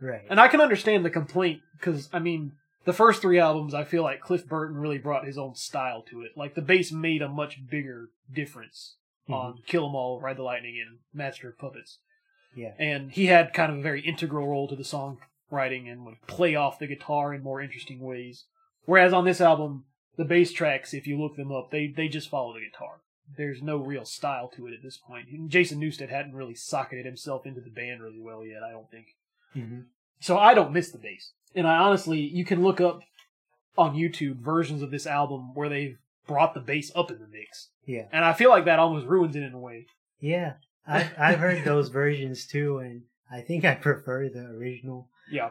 [0.00, 0.22] Right.
[0.30, 2.52] And I can understand the complaint because I mean,
[2.84, 6.22] the first three albums, I feel like Cliff Burton really brought his own style to
[6.22, 6.36] it.
[6.36, 8.94] Like the bass made a much bigger difference
[9.28, 11.98] on Kill 'Em All, Ride the Lightning, and Master of Puppets.
[12.54, 12.74] Yeah.
[12.78, 14.84] And he had kind of a very integral role to the
[15.50, 18.44] songwriting and would play off the guitar in more interesting ways.
[18.84, 19.84] Whereas on this album,
[20.16, 23.00] the bass tracks, if you look them up, they they just follow the guitar.
[23.36, 25.28] There's no real style to it at this point.
[25.30, 28.90] And Jason Newsted hadn't really socketed himself into the band really well yet, I don't
[28.90, 29.06] think.
[29.52, 29.80] hmm
[30.20, 31.32] So I don't miss the bass.
[31.54, 33.00] And I honestly, you can look up
[33.76, 37.70] on YouTube versions of this album where they've brought the bass up in the mix.
[37.84, 38.06] Yeah.
[38.12, 39.86] And I feel like that almost ruins it in a way.
[40.20, 40.54] Yeah.
[40.86, 45.08] I've I've heard those versions too and I think I prefer the original.
[45.30, 45.50] Yeah.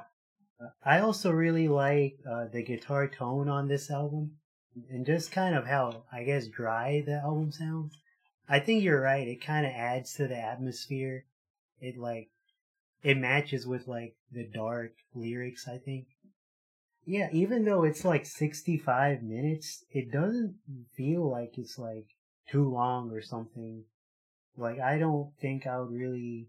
[0.83, 4.37] I also really like uh, the guitar tone on this album,
[4.89, 7.97] and just kind of how I guess dry the album sounds.
[8.47, 9.27] I think you're right.
[9.27, 11.25] It kind of adds to the atmosphere.
[11.81, 12.29] It like
[13.03, 15.67] it matches with like the dark lyrics.
[15.67, 16.07] I think.
[17.05, 20.55] Yeah, even though it's like 65 minutes, it doesn't
[20.95, 22.07] feel like it's like
[22.49, 23.83] too long or something.
[24.57, 26.47] Like I don't think I would really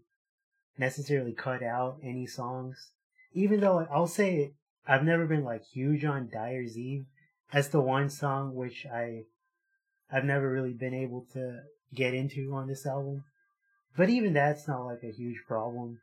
[0.77, 2.93] necessarily cut out any songs
[3.37, 4.53] even though I'll say
[4.87, 7.05] I've never been like huge on Dyer's Eve.
[7.53, 9.25] That's the one song which I
[10.11, 11.61] I've never really been able to
[11.93, 13.23] get into on this album.
[13.95, 15.99] But even that's not like a huge problem.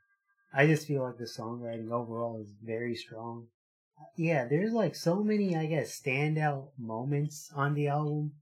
[0.52, 3.48] I just feel like the songwriting overall is very strong.
[4.16, 8.34] Yeah, there's like so many, I guess, standout moments on the album.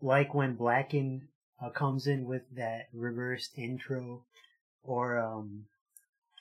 [0.00, 1.28] Like when Blackened
[1.62, 4.24] uh, comes in with that reversed intro,
[4.82, 5.66] or, um,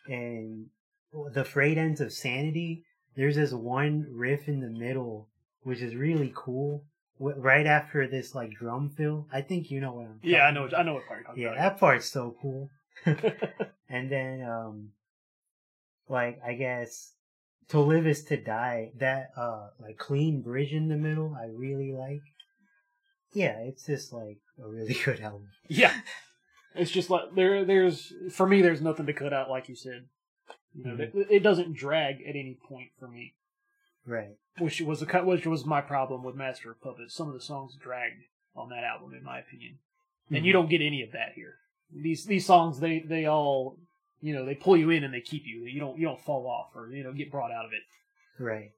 [0.08, 0.68] and
[1.34, 2.84] the frayed ends of sanity.
[3.15, 5.30] There's this one riff in the middle,
[5.63, 6.86] which is really cool.
[7.19, 10.19] Right after this like drum fill, I think you know what I'm.
[10.24, 10.63] Yeah, I know.
[10.63, 11.58] What, I know what part yeah, about.
[11.60, 12.69] that part's so cool.
[13.06, 14.89] and then, um,
[16.10, 17.13] like I guess,
[17.69, 18.91] to live is to die.
[18.97, 22.21] That uh, like clean bridge in the middle, I really like.
[23.34, 25.47] Yeah, it's just like a really good album.
[25.69, 25.93] Yeah,
[26.74, 27.65] it's just like there.
[27.65, 30.06] There's for me, there's nothing to cut out, like you said.
[30.74, 31.16] You know, Mhm.
[31.16, 33.34] it, it doesn't drag at any point for me,
[34.06, 34.38] Right.
[34.58, 35.26] which was a cut.
[35.26, 37.14] Which was my problem with Master of Puppets.
[37.14, 38.24] Some of the songs dragged
[38.56, 39.80] on that album, in my opinion,
[40.30, 40.54] and you Mhm.
[40.54, 41.58] don't get any of that here.
[41.92, 43.78] These these songs, they they all,
[44.22, 45.66] you know, they pull you in and they keep you.
[45.66, 47.84] You don't you don't fall off or you know get brought out of it.
[48.40, 48.72] Right.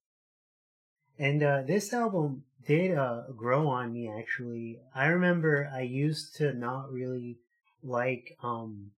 [1.19, 4.79] And uh, this album did uh, grow on me actually.
[4.95, 7.37] I remember I used to not really
[7.83, 8.91] like um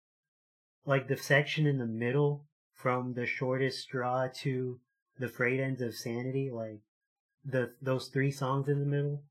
[0.86, 4.78] like the section in the middle from the shortest straw to
[5.18, 6.80] the frayed ends of sanity, like
[7.44, 9.22] the those three songs in the middle,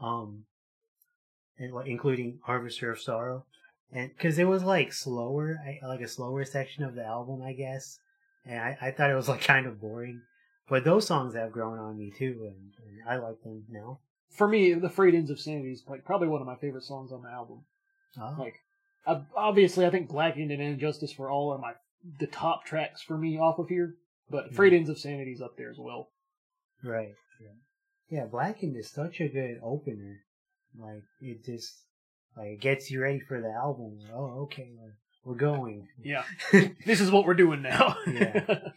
[0.00, 0.44] um,
[1.58, 3.44] and including Harvester of Sorrow,
[3.92, 7.52] and because it was like slower, I, like a slower section of the album, I
[7.52, 7.98] guess,
[8.44, 10.22] and I, I thought it was like kind of boring.
[10.68, 14.00] But those songs have grown on me too, and, and I like them now.
[14.30, 17.10] For me, the Frayed Ends of Sanity is like probably one of my favorite songs
[17.10, 17.64] on the album.
[18.20, 18.56] Oh, Like,
[19.34, 21.72] obviously, I think Blackened and Injustice for All are my
[22.18, 23.94] the top tracks for me off of here.
[24.30, 24.54] But mm-hmm.
[24.56, 26.10] Frayed Ends of Sanity is up there as well.
[26.82, 27.14] right.
[27.40, 28.18] Yeah.
[28.18, 30.20] yeah, Blackened is such a good opener.
[30.78, 31.72] Like it just
[32.36, 33.98] like it gets you ready for the album.
[34.12, 35.88] Oh, okay, we're, we're going.
[36.02, 36.24] Yeah,
[36.84, 37.96] this is what we're doing now.
[38.06, 38.58] Yeah.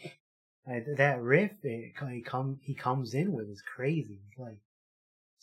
[0.67, 4.19] Like, that riff it, he come he comes in with is crazy.
[4.29, 4.59] It's like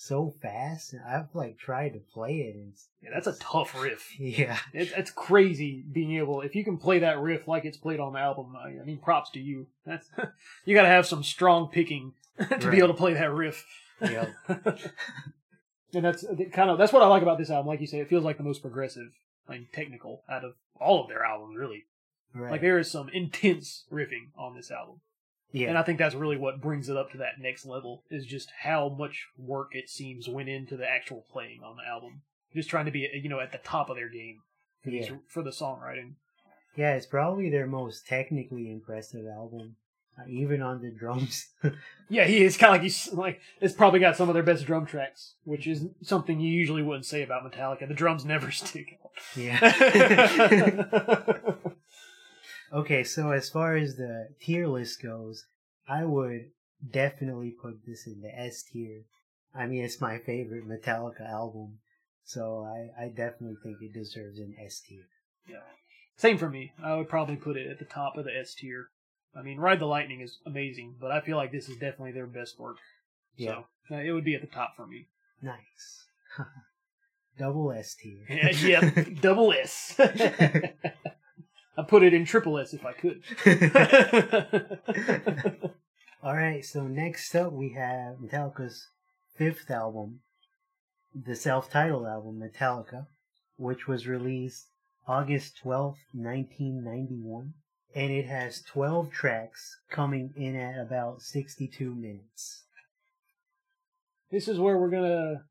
[0.00, 4.14] so fast, I've like tried to play it, and it's, yeah, that's a tough riff.
[4.20, 7.98] yeah, It, it's crazy being able if you can play that riff like it's played
[7.98, 8.54] on the album.
[8.56, 9.66] I, I mean, props to you.
[9.84, 10.08] That's
[10.64, 12.70] you got to have some strong picking to Right.
[12.70, 13.66] be able to play that riff.
[14.00, 14.26] Yeah,
[15.92, 17.66] and that's kind of that's what I like about this album.
[17.66, 19.08] Like you say, it feels like the most progressive,
[19.48, 21.56] like technical out of all of their albums.
[21.58, 21.86] Really,
[22.34, 22.52] right.
[22.52, 25.00] like there is some intense riffing on this album,
[25.52, 28.02] yeah, and I think that's really what brings it up to that next level.
[28.10, 32.22] Is just how much work it seems went into the actual playing on the album.
[32.54, 34.40] Just trying to be, you know, at the top of their game
[34.82, 36.12] for, these, for the songwriting.
[36.76, 36.94] yeah.
[36.94, 39.76] It's probably their most technically impressive album,
[40.18, 41.48] uh, even on the drums.
[42.10, 44.64] Yeah, he is kind of like he's like it's probably got some of their best
[44.64, 47.86] drum tracks, which is something you usually wouldn't say about Metallica.
[47.86, 49.10] The drums never stick out.
[49.36, 51.20] yeah.
[52.72, 55.46] okay, so as far as the tier list goes,
[55.88, 56.50] I would
[56.90, 59.02] definitely put this in the S tier.
[59.54, 61.78] I mean, it's my favorite Metallica album,
[62.24, 65.04] so I, I definitely think it deserves an S tier.
[65.48, 65.56] yeah.
[66.16, 66.72] Same for me.
[66.82, 68.88] I would probably put it at the top of the S tier.
[69.36, 72.26] I mean, Ride the Lightning is amazing, but I feel like this is definitely their
[72.26, 72.78] best work.
[73.36, 73.62] Yeah.
[73.88, 75.06] So it would be at the top for me.
[75.40, 76.06] Nice.
[77.38, 78.24] Double S tier.
[78.28, 78.50] Yeah,
[78.80, 79.94] yep, double S.
[81.78, 83.22] I put it in triple S if I could.
[86.24, 88.88] All right, so next up we have Metallica's
[89.36, 90.18] fifth album,
[91.14, 93.06] the self-titled album Metallica,
[93.56, 94.66] which was released
[95.06, 97.54] August 12th, 1991,
[97.94, 102.64] and it has 12 tracks coming in at about 62 minutes.
[104.32, 105.44] this is where we're gonna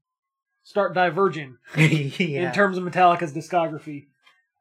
[0.64, 2.50] start diverging yeah.
[2.50, 4.08] in terms of Metallica's discography.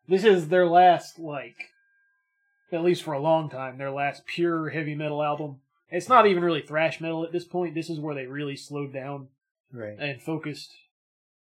[0.09, 1.57] This is their last, like,
[2.73, 5.61] at least for a long time, their last pure heavy metal album.
[5.91, 7.75] It's not even really thrash metal at this point.
[7.75, 9.29] This is where they really slowed down
[9.73, 9.97] right.
[9.99, 10.73] and focused,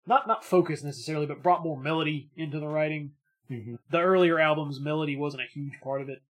[0.06, 3.12] not not focused necessarily, but brought more melody into the writing.
[3.50, 6.22] hmm The earlier albums, melody wasn't a huge part of it.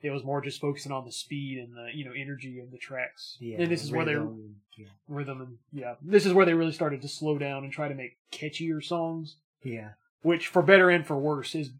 [0.00, 2.78] It was more just focusing on the speed and the you know energy of the
[2.78, 3.36] tracks.
[3.40, 3.60] Yeah.
[3.60, 4.86] and this is where they yeah.
[5.08, 7.94] rhythm and yeah, this is where they really started to slow down and try to
[7.94, 9.36] make catchier songs.
[9.62, 9.90] Yeah.
[10.24, 11.70] Which for better and for worse has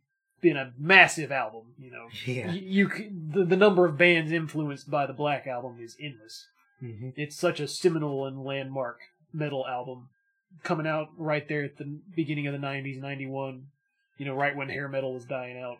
[0.40, 1.74] been a massive album.
[1.78, 2.52] You know, Yeah.
[2.52, 6.46] you, you the, the number of bands influenced by the Black Album is endless.
[6.78, 8.98] hmm It's such a seminal and landmark
[9.32, 10.10] metal album,
[10.62, 13.66] coming out right there at the beginning of the '90s, '91.
[14.18, 15.78] You know, right when hair metal was dying out,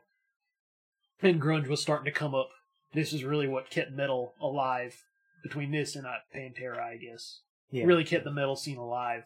[1.23, 2.49] and grunge was starting to come up.
[2.93, 5.05] This is really what kept metal alive.
[5.43, 7.85] Between this and uh, Pantera, I guess Yeah.
[7.85, 9.25] really kept the metal scene alive.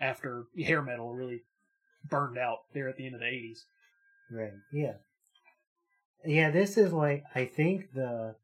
[0.00, 1.40] after hair metal really
[2.10, 3.58] burned out there at the end of the 80s.
[4.30, 4.52] Right.
[4.72, 4.94] Yeah.
[6.24, 8.34] Yeah, this is like I think the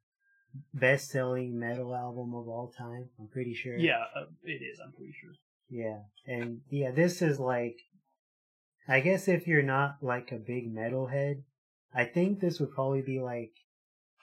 [0.74, 3.08] best selling metal album of all time.
[3.18, 3.76] I'm pretty sure.
[3.76, 4.78] Yeah, uh, it is.
[4.84, 5.32] I'm pretty sure.
[5.68, 6.00] Yeah.
[6.26, 7.76] And yeah, this is like
[8.86, 11.42] I guess if you're not like a big metalhead,
[11.94, 13.52] I think this would probably be like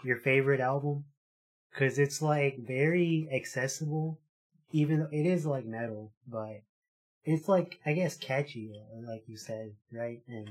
[0.04, 1.06] your favorite album
[1.75, 4.19] cuz it's like very accessible
[4.71, 6.62] even though it is like metal, but
[7.30, 8.72] it's like I guess catchy
[9.08, 10.22] like you said, right?
[10.28, 10.50] And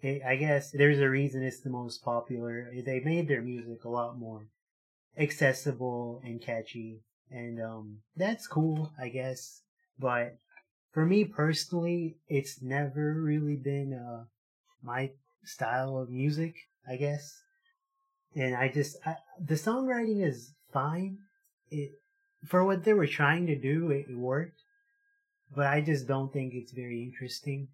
[0.00, 2.70] it, I guess there's a reason it's the most popular.
[2.74, 4.48] They made their music a lot more
[5.18, 9.60] accessible and catchy, and um, that's cool, I guess.
[9.98, 10.38] But
[10.92, 14.24] for me personally, it's never really been uh,
[14.82, 15.10] my
[15.44, 16.54] style of music,
[16.88, 17.42] I guess.
[18.34, 21.18] And I just I, the songwriting is fine.
[21.70, 21.92] It
[22.46, 24.63] for what they were trying to do, it, it worked.
[25.54, 27.68] But I just don't think it's very interesting,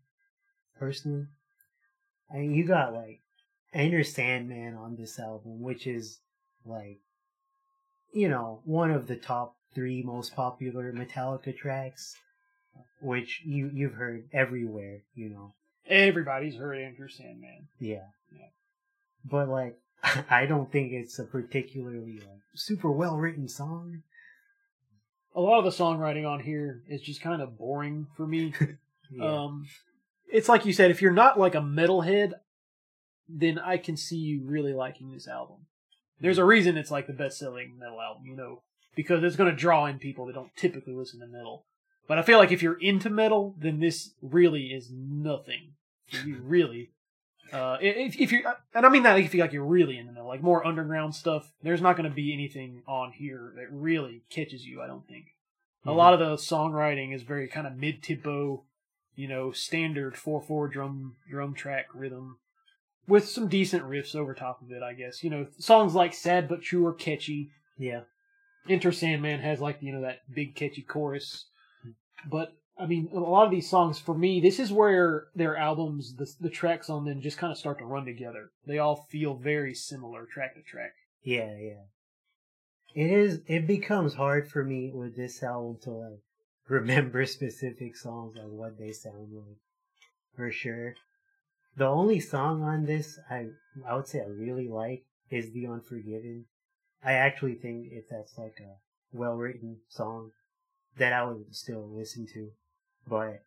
[0.78, 1.26] personally.
[2.32, 3.20] I mean, you got like
[3.72, 6.18] Enter Sandman on this album, which is
[6.64, 7.00] like,
[8.12, 12.16] you know, one of the top three most popular Metallica tracks,
[13.00, 15.54] which you you've heard everywhere, you know.
[15.86, 17.68] Everybody's heard Enter Sandman.
[17.78, 18.06] Yeah.
[18.32, 18.46] Yeah.
[19.24, 19.78] But like,
[20.30, 24.02] I don't think it's a particularly like super well written song.
[25.34, 28.52] A lot of the songwriting on here is just kind of boring for me.
[29.12, 29.42] Yeah.
[29.42, 29.66] Um,
[30.32, 32.34] it's like you said, if you're not like a metalhead,
[33.28, 35.66] then I can see you really liking this album.
[36.20, 38.62] There's a reason it's like the best selling metal album, you know,
[38.94, 41.64] because it's going to draw in people that don't typically listen to metal.
[42.06, 45.72] But I feel like if you're into metal, then this really is nothing
[46.08, 46.90] for you, really.
[47.52, 50.28] Uh, if, if you and I mean that if you like you're really into metal,
[50.28, 54.64] like more underground stuff, there's not going to be anything on here that really catches
[54.66, 54.80] you.
[54.82, 55.26] I don't think.
[55.84, 55.96] A Mhm.
[55.96, 58.64] lot of the songwriting is very kind of mid tempo,
[59.16, 62.38] you know, standard four four drum drum track rhythm,
[63.08, 64.82] with some decent riffs over top of it.
[64.82, 67.50] I guess you know songs like "Sad but True" are catchy.
[67.78, 68.02] yeah.
[68.68, 71.46] Enter Sandman has like you know that big catchy chorus,
[72.28, 76.16] but I mean a lot of these songs for me, this is where their albums,
[76.16, 78.50] the the tracks on them just kind of start to run together.
[78.66, 80.92] They all feel very similar track to track.
[81.22, 81.82] Yeah, yeah.
[82.94, 83.40] It is.
[83.46, 86.20] It becomes hard for me with this album to like
[86.68, 89.58] remember specific songs and what they sound like,
[90.34, 90.94] for sure.
[91.76, 93.48] The only song on this I
[93.86, 96.46] I would say I really like is "The Unforgiven."
[97.04, 98.76] I actually think if that's like a
[99.12, 100.32] well written song
[100.96, 102.50] that I would still listen to,
[103.06, 103.42] but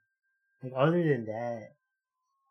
[0.64, 1.74] like other than that,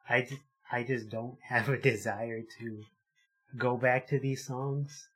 [0.08, 2.84] I just I just don't have a desire to
[3.56, 5.08] go back to these songs.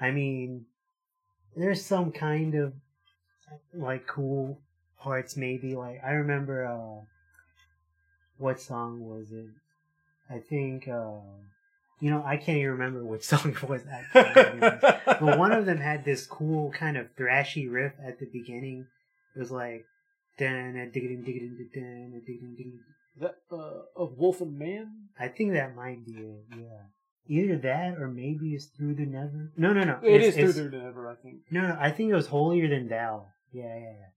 [0.00, 0.66] I mean,
[1.56, 2.72] there's some kind of
[3.74, 4.60] like cool
[5.00, 7.04] parts maybe like I remember uh
[8.36, 9.50] what song was it?
[10.30, 11.20] I think uh
[12.00, 14.60] you know, I can't even remember which song it was actually.
[14.60, 18.86] but one of them had this cool kind of thrashy riff at the beginning.
[19.34, 19.86] It was like
[23.20, 25.08] that uh, of Wolf and Man.
[25.18, 26.86] I think that might be it, yeah.
[27.30, 29.52] Either that or maybe it's Through the Never.
[29.56, 29.98] No, no, no.
[30.02, 31.40] It it's, is Through the Never, I think.
[31.50, 33.26] No, no, I think it was Holier Than Thou.
[33.52, 34.10] Yeah, yeah, yeah.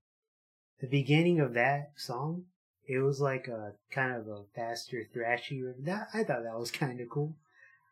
[0.79, 2.45] The beginning of that song,
[2.87, 5.75] it was like a kind of a faster, thrashy riff.
[5.79, 7.35] That I thought that was kind of cool.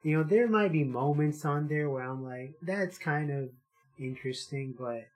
[0.04, 3.50] You know, there might be moments on there where I'm like, that's kind of
[4.00, 5.08] interesting, but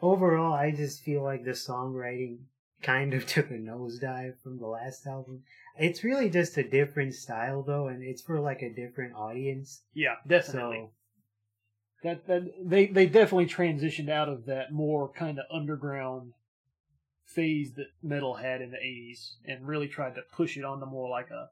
[0.00, 2.38] overall, I just feel like the songwriting
[2.82, 5.42] kind of took a nosedive from the last album.
[5.78, 9.82] It's really just a different style though, and it's for like a different audience.
[9.94, 10.78] Yeah, definitely.
[10.78, 10.90] So
[12.02, 16.32] that that they they definitely transitioned out of that more kind of underground
[17.24, 21.08] phase that metal had in the 80s and really tried to push it onto more
[21.08, 21.50] like a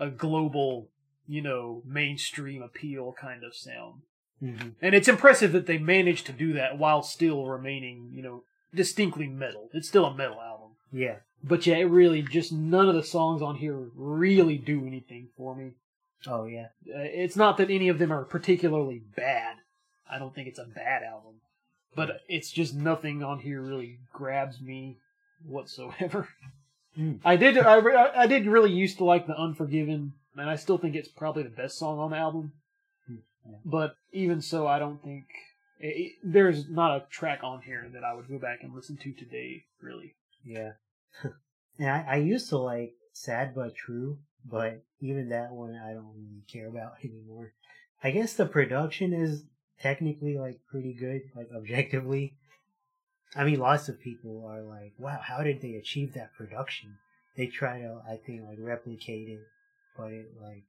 [0.00, 0.88] a global
[1.26, 4.02] you know mainstream appeal kind of sound
[4.42, 4.74] mhm.
[4.80, 8.42] and it's impressive that they managed to do that while still remaining you know
[8.74, 11.16] distinctly metal it's still a metal album yeah.
[11.42, 15.54] but yeah it really just none of the songs on here really do anything for
[15.54, 15.72] me
[16.26, 16.68] Oh yeah.
[16.88, 19.56] uh, it's not that any of them are particularly bad.
[20.10, 21.40] I don't think it's a bad album,
[21.94, 24.98] but it's just nothing on here really grabs me
[25.44, 26.28] whatsoever.
[26.98, 27.20] Mm.
[27.24, 27.80] I did, I,
[28.14, 31.48] I did really used to like the Unforgiven, and I still think it's probably the
[31.48, 32.52] best song on the album.
[33.46, 33.56] Yeah.
[33.64, 35.26] But even so, I don't think
[35.78, 38.96] it, it- there's not a track on here that I would go back and listen
[38.98, 39.64] to today.
[39.80, 40.14] Really,
[40.44, 40.72] Yeah.
[41.78, 46.14] and I, I used to like Sad But True, but even that one I don't
[46.14, 47.52] really care about anymore.
[48.02, 49.44] I guess the production is
[49.80, 52.34] technically like pretty good, like objectively.
[53.36, 56.98] I mean, lots of people are like, "Wow, how did they achieve that production?"
[57.36, 59.40] They try to, I think, like replicate it,
[59.96, 60.62] but it like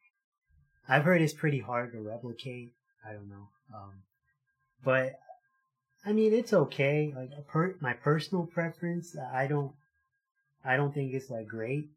[0.87, 2.71] I've heard it's pretty hard to replicate.
[3.07, 3.91] I don't know, um,
[4.83, 5.19] but
[6.05, 7.13] I mean, it's okay.
[7.15, 9.71] Like per- my personal preference, I don't,
[10.63, 11.89] I don't think it's like great.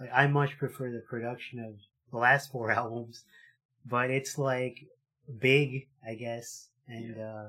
[0.00, 1.74] Like I much prefer the production of
[2.10, 3.24] the last four albums,
[3.86, 4.86] but it's like
[5.40, 7.44] big, I guess, and uh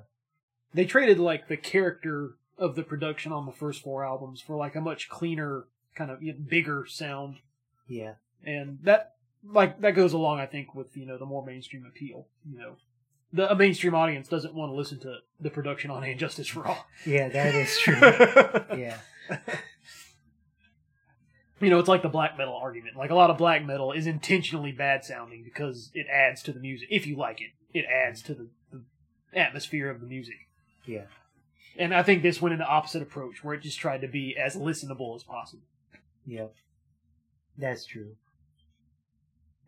[0.74, 4.76] They traded like the character of the production on the first four albums for like
[4.76, 5.66] a much cleaner,
[5.96, 7.38] kind of bigger sound,
[7.88, 8.16] yeah,
[8.46, 9.16] and that
[9.46, 12.28] like that goes along, I think, with you know the more mainstream appeal.
[12.50, 12.76] You know,
[13.32, 16.66] the a mainstream audience doesn't want to listen to the production on And Justice for
[16.68, 16.86] All.
[17.06, 17.96] yeah, that is true.
[18.78, 18.98] yeah,
[21.60, 22.96] you know, it's like the black metal argument.
[22.98, 26.60] Like a lot of black metal is intentionally bad sounding because it adds to the
[26.60, 26.88] music.
[26.92, 28.82] If you like it, it adds to the, the
[29.40, 30.36] atmosphere of the music.
[30.86, 31.04] yeah,
[31.78, 34.36] And I think this went in the opposite approach, where it just tried to be
[34.38, 35.64] as listenable as possible.
[36.26, 36.48] yeah.
[37.56, 38.16] That's true.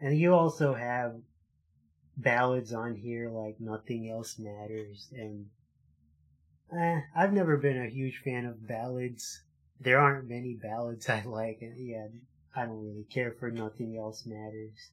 [0.06, 1.16] And you also have
[2.16, 5.48] ballads on here like Nothing Else Matters and
[6.72, 9.42] eh, I've never been a huge fan of ballads.
[9.82, 12.06] There aren't many ballads I like and yeah,
[12.56, 14.92] I don't really care for Nothing Else Matters.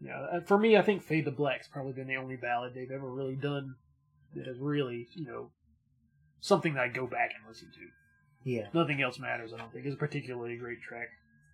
[0.00, 2.90] Yeah, uh, for me, I think Fade to Black's probably been the only ballad they've
[2.90, 3.76] ever really done
[4.34, 5.52] that is really, you know,
[6.40, 8.50] something that I go back and listen to.
[8.50, 8.66] Yeah.
[8.74, 9.52] Nothing else matters.
[9.52, 11.10] I don't think is a particularly great track.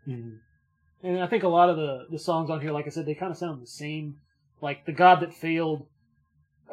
[0.08, 0.38] Mhm.
[1.04, 3.14] And I think a lot of the, the songs on here, like I said, they
[3.14, 4.16] kind of sound the same.
[4.62, 5.86] Like the God that failed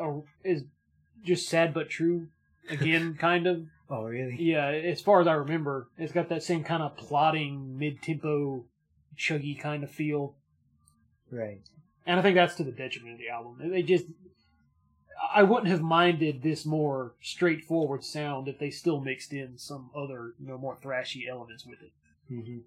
[0.02, 0.64] uh, is
[1.22, 2.28] just sad but true.
[2.70, 3.66] Again, kind of.
[3.90, 4.38] Oh really?
[4.40, 8.64] Yeah, as far as I remember, it's got that same kind of plotting, mid-tempo,
[9.18, 10.36] chuggy kind of feel.
[11.30, 11.60] Right.
[12.06, 13.58] And I think that's to the detriment of the album.
[13.70, 14.06] They just,
[15.34, 20.36] I wouldn't have minded this more straightforward sound if they still mixed in some other,
[20.40, 21.92] you know, more thrashy elements with it.
[22.30, 22.60] hmm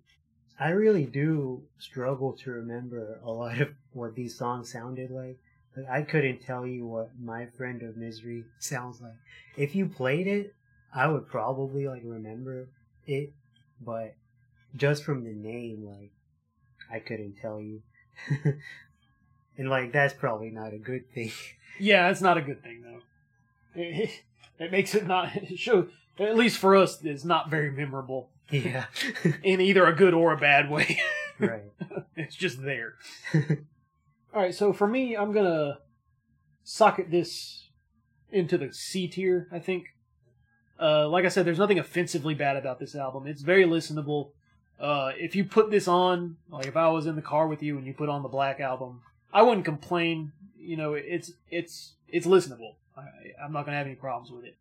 [0.59, 5.38] I really do struggle to remember a lot of what these songs sounded like.
[5.76, 9.16] Like I couldn't tell you what My Friend of Misery sounds like.
[9.57, 10.55] If you played it,
[10.94, 12.68] I would probably like remember
[13.07, 13.32] it,
[13.80, 14.14] but
[14.76, 16.12] just from the name, like
[16.90, 17.82] I couldn't tell you.
[19.59, 21.32] and like that's probably not a good thing.
[21.80, 23.80] Yeah, it's not a good thing though.
[23.80, 24.11] It,
[24.61, 25.88] it makes it not show
[26.20, 28.86] at least for us it's not very memorable yeah.
[29.42, 31.01] in either a good or a bad way.
[31.38, 31.62] right.
[32.16, 32.95] it's just there.
[34.34, 35.78] All right, so for me, I'm gonna
[36.64, 37.68] socket this
[38.30, 39.49] into the C tier.
[39.53, 39.86] I think.
[40.80, 43.28] Uh, like I said, there's nothing offensively bad about this album.
[43.28, 44.30] It's very listenable.
[44.80, 47.78] Uh, if you put this on, like if I was in the car with you
[47.78, 50.32] and you put on the Black album, I wouldn't complain.
[50.59, 52.74] You know, it's it's it's listenable.
[52.97, 53.03] I,
[53.42, 54.57] I'm not gonna have any problems with it.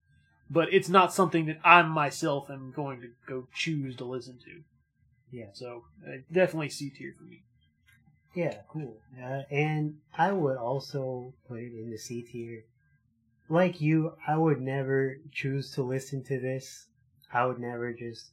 [0.53, 4.61] But it's not something that I myself am going to go choose to listen to.
[5.31, 5.47] Yeah.
[5.53, 7.41] So uh, definitely C tier for me.
[8.35, 8.97] Yeah, cool.
[9.19, 12.65] Uh, and I would also put it in the C tier.
[13.49, 16.85] Like you, I would never choose to listen to this.
[17.33, 18.29] I would never just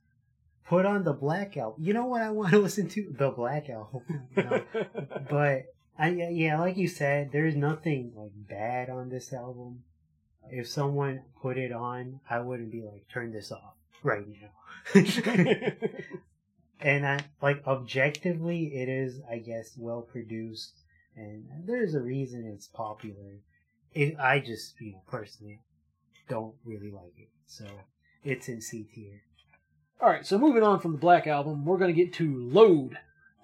[0.67, 1.83] put on the Black album.
[1.83, 3.15] You know what I want to listen to?
[3.17, 4.03] The Black album.
[4.37, 4.63] No.
[5.31, 5.65] but
[5.99, 9.85] I yeah, like you said, there's nothing like bad on this album.
[10.49, 14.51] If someone put it on, I wouldn't be like, turn this off right now.
[16.81, 20.73] and I like objectively, it is, I guess, well produced,
[21.17, 23.41] and there's a reason it's popular.
[23.93, 25.61] It, I just, you know, personally
[26.29, 27.67] don't really like it, so
[28.25, 29.23] it's in C tier.
[30.01, 32.97] All right, so moving on from the Black album, we're going to get to Load,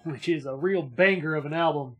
[0.03, 1.97] which is a real banger of an album.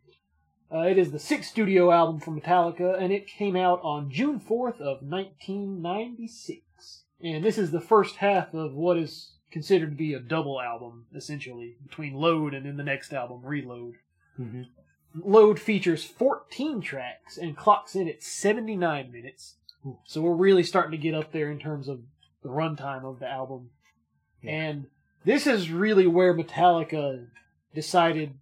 [0.73, 4.39] Uh, it is the sixth studio album from Metallica, and it came out on June
[4.39, 7.03] 4th of 1996.
[7.21, 11.05] And this is the first half of what is considered to be a double album,
[11.15, 13.95] essentially, between Load and then the next album, Reload.
[14.39, 14.63] Mm-hmm.
[15.23, 19.55] Load features 14 tracks and clocks in at 79 minutes.
[19.85, 19.99] Ooh.
[20.05, 22.01] So we're really starting to get up there in terms of
[22.43, 23.69] the runtime of the album.
[24.41, 24.51] Yeah.
[24.51, 24.87] And
[25.23, 27.25] this is really where Metallica
[27.73, 28.33] decided,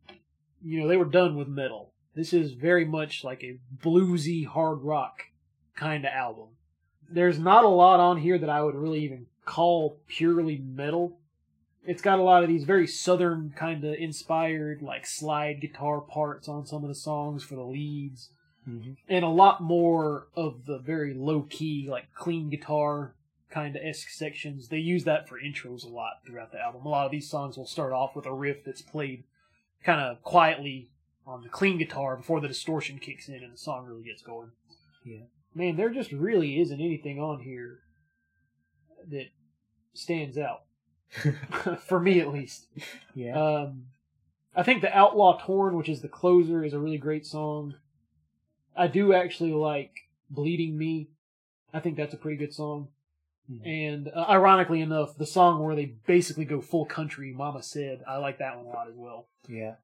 [0.63, 1.93] you know, they were done with metal.
[2.15, 5.23] This is very much like a bluesy hard rock
[5.75, 6.49] kind of album.
[7.09, 11.19] There's not a lot on here that I would really even call purely metal.
[11.85, 16.47] It's got a lot of these very southern kind of inspired, like slide guitar parts
[16.47, 18.29] on some of the songs for the leads,
[18.67, 18.93] Mm-hmm.
[19.07, 23.13] and a lot more of the very low key, like clean guitar
[23.47, 24.69] kind of esque sections.
[24.69, 26.83] They use that for intros a lot throughout the album.
[26.83, 29.23] A lot of these songs will start off with a riff that's played
[29.83, 30.89] kind of quietly
[31.27, 34.51] on the clean guitar before the distortion kicks in and the song really gets going.
[35.03, 35.23] Yeah.
[35.53, 37.79] Man, there just really isn't anything on here
[39.09, 39.27] that
[39.93, 40.63] stands out
[41.87, 42.67] for me at least.
[43.13, 43.33] yeah.
[43.39, 43.85] Um,
[44.55, 47.75] I think the Outlaw Torn, which is the closer, is a really great song.
[48.75, 49.91] I do actually like
[50.29, 51.09] Bleeding Me.
[51.73, 52.89] I think that's a pretty good song.
[53.51, 53.67] Mhm.
[53.67, 58.17] And uh, ironically enough, the song where they basically go full country, Mama Said, I
[58.17, 59.27] like that one a lot as well.
[59.47, 59.75] yeah.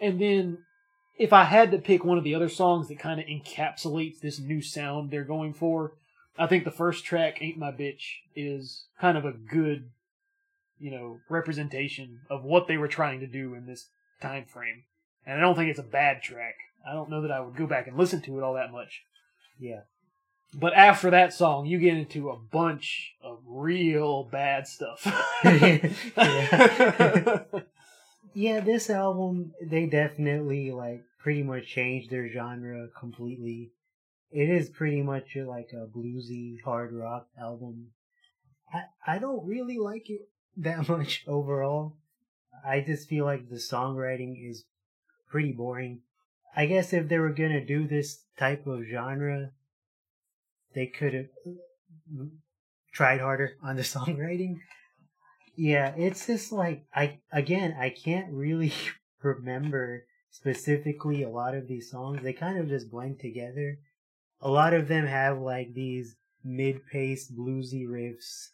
[0.00, 0.58] And then
[1.16, 4.38] if I had to pick one of the other songs that kind of encapsulates this
[4.38, 5.94] new sound they're going for,
[6.38, 8.02] I think the first track, Ain't My Bitch,
[8.34, 9.90] is kind of a good,
[10.78, 13.88] you know, representation of what they were trying to do in this
[14.20, 14.84] time frame.
[15.26, 16.54] And I don't think it's a bad track.
[16.88, 19.02] I don't know that I would go back and listen to it all that much.
[19.58, 19.82] Yeah.
[20.54, 25.06] But after that song, you get into a bunch of real bad stuff.
[28.34, 28.60] Yeah.
[28.60, 33.72] This album they definitely like pretty much changed their genre completely.
[34.30, 37.88] It is pretty much uh, like a bluesy hard rock album.
[38.72, 40.28] I I don't really like it
[40.58, 41.96] that much overall.
[42.64, 44.64] I just feel like the songwriting is
[45.30, 46.00] pretty boring.
[46.54, 49.50] I guess if they were gonna do this type of genre,
[50.74, 52.24] they could have uh,
[52.92, 54.60] tried harder on the songwriting.
[55.56, 58.72] Yeah, it's just like I again I can't really
[59.22, 62.22] remember specifically a lot of these songs.
[62.22, 63.78] They kind of just blend together.
[64.40, 68.48] A lot of them have like these mid-paced bluesy riffs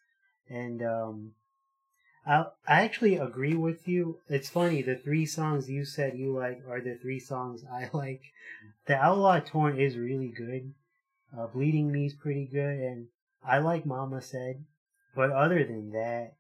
[0.49, 1.33] and um
[2.27, 4.21] I I actually agree with you.
[4.29, 8.23] It's funny, the three songs you said you like are the three songs I like.
[8.87, 10.75] The Outlaw Torn is really good.
[11.37, 13.09] Uh, Bleeding Me is pretty good and
[13.45, 14.65] I like Mama Said.
[15.15, 16.35] But other than that,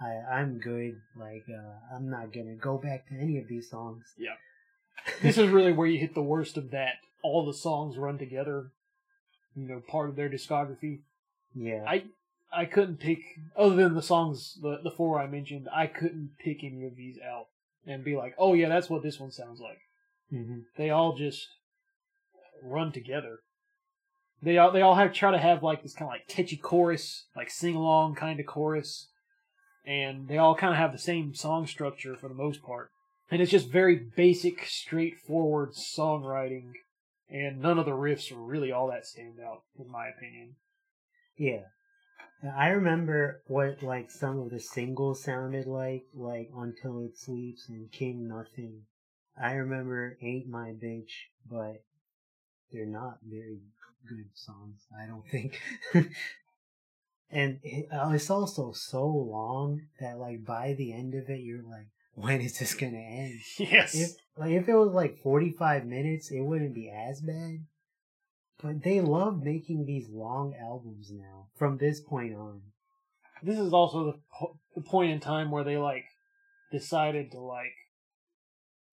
[0.00, 0.06] I
[0.38, 1.00] I'm good.
[1.16, 4.04] Like uh, I'm not gonna go back to any of these songs.
[4.18, 4.34] Yeah.
[5.22, 6.94] this is really where you hit the worst of that.
[7.22, 8.70] All the songs run together,
[9.54, 11.00] you know, part of their discography.
[11.54, 12.04] Yeah, I
[12.52, 13.20] I couldn't pick
[13.56, 15.68] other than the songs the the four I mentioned.
[15.74, 17.46] I couldn't pick any of these out
[17.86, 19.80] and be like, oh yeah, that's what this one sounds like.
[20.30, 21.48] hmm They all just
[22.62, 23.40] run together.
[24.42, 27.26] They all they all have try to have like this kind of like catchy chorus,
[27.36, 29.08] like sing along kind of chorus,
[29.86, 32.90] and they all kind of have the same song structure for the most part.
[33.30, 36.72] And it's just very basic, straightforward songwriting,
[37.28, 40.56] and none of the riffs really all that stand out, in my opinion.
[41.36, 41.62] yeah.
[42.56, 47.90] I remember what like some of the singles sounded like, like Until It Sleeps and
[47.90, 48.82] King Nothing.
[49.40, 51.10] I remember Ain't My Bitch,
[51.50, 51.82] but
[52.70, 53.60] they're not very
[54.06, 54.82] good songs.
[55.00, 55.58] I don't think.
[57.30, 61.62] and it, uh, it's also so long that like by the end of it, you're
[61.62, 63.40] like, when is this gonna end?
[63.58, 63.94] Yes.
[63.94, 67.64] If like if it was like forty five minutes, it wouldn't be as bad.
[68.62, 71.48] But they love making these long albums now.
[71.56, 72.62] From this point on,
[73.42, 76.04] this is also the, po- the point in time where they like
[76.70, 77.72] decided to like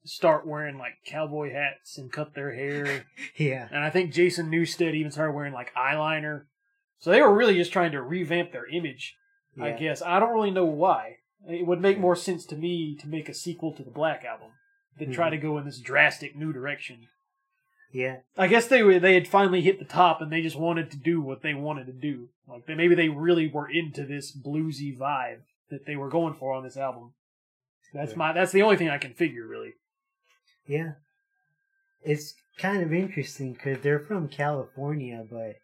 [0.04, 3.06] start wearing like cowboy hats and cut their hair
[3.38, 6.46] yeah, and i think jason newsted even started wearing like eyeliner
[7.02, 9.18] so they were really just trying to revamp their image
[9.62, 11.18] i guess i don't really know why
[11.50, 14.52] it would make more sense to me to make a sequel to the black album
[14.98, 15.32] than try Mhm.
[15.32, 17.08] to go in this drastic new direction
[17.94, 20.92] yeah, I guess they were they had finally hit the top and they just wanted
[20.92, 22.30] to do what they wanted to do.
[22.48, 25.40] Like they, maybe they really were into this bluesy vibe
[25.70, 27.12] that they were going for on this album.
[27.94, 28.18] That's Yeah.
[28.18, 29.74] my that's the only thing I can figure really.
[30.66, 30.94] yeah.
[32.02, 35.58] It's kind of interesting because they're from California, but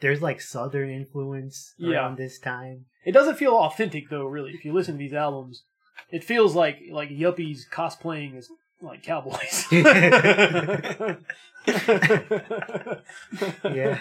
[0.00, 1.96] there's like Southern influence Yeah.
[1.98, 2.86] around this time.
[3.04, 4.52] It doesn't feel authentic though, really.
[4.52, 5.64] If you listen to these albums,
[6.10, 8.48] it feels like like yuppies cosplaying as
[8.80, 9.66] like cowboys.
[13.64, 13.98] Yeah.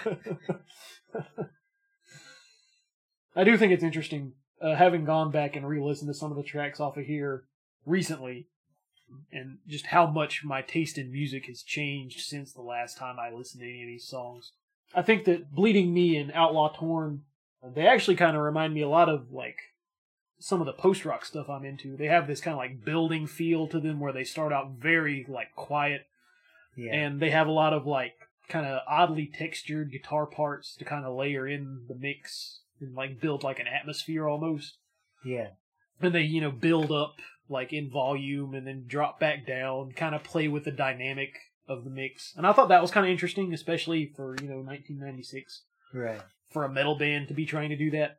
[3.36, 6.44] I do think it's interesting uh, having gone back and re-listened to some of the
[6.44, 7.46] tracks off of here
[7.86, 8.48] recently,
[9.32, 13.32] and just how much my taste in music has changed since the last time I
[13.32, 14.52] listened to any of these songs.
[14.96, 17.24] I think that Bleeding Me and Outlaw Torn,
[17.64, 19.58] they actually kind of remind me a lot of like
[20.40, 21.96] some of the post rock stuff I'm into.
[21.96, 25.26] They have this kind of like building feel to them where they start out very
[25.28, 26.08] like quiet.
[26.76, 28.14] Yeah, and they have a lot of like
[28.50, 33.22] kind of oddly textured guitar parts to kind of layer in the mix and like
[33.22, 34.78] build like an atmosphere almost.
[35.24, 35.50] Yeah,
[36.02, 37.16] and they you know build up
[37.50, 41.34] like in volume and then drop back down kind of play with the dynamic
[41.68, 44.58] of the mix and i thought that was kind of interesting especially for you know
[44.58, 48.18] 1996 right, for a metal band to be trying to do that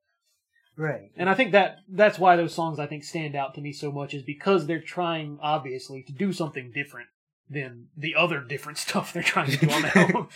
[0.77, 1.11] right.
[1.17, 3.93] and i think that that's why those songs i think stand out to me so
[3.93, 7.09] much is because they're trying obviously to do something different
[7.49, 10.29] than the other different stuff they're trying to do on the album.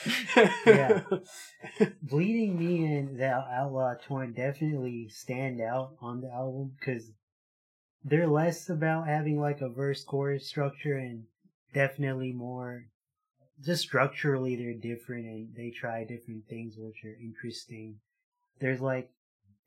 [0.66, 1.88] Yeah.
[2.02, 7.10] Bleeding Me and the Outlaw Torn definitely stand out on the album because
[8.04, 11.24] they're less about having like a verse chorus structure and
[11.74, 12.84] definitely more
[13.64, 17.96] just structurally they're different and they try different things which are interesting.
[18.60, 19.10] There's like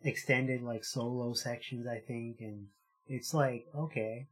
[0.03, 2.67] extended like solo sections I think and
[3.07, 4.27] it's like okay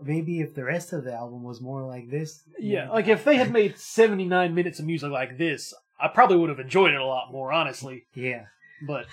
[0.00, 3.36] maybe if the rest of the album was more like this yeah, like if they
[3.36, 7.04] had made 79 minutes of music like this, I probably would have enjoyed it a
[7.04, 8.06] lot more, honestly.
[8.14, 8.44] yeah
[8.86, 9.06] But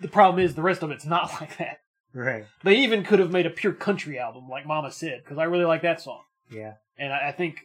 [0.00, 1.78] the problem is the rest of it's not like that.
[2.14, 5.44] right They even could have made a pure country album, like Mama said, because I
[5.44, 6.22] really like that song.
[6.50, 7.60] yeah And I, I think,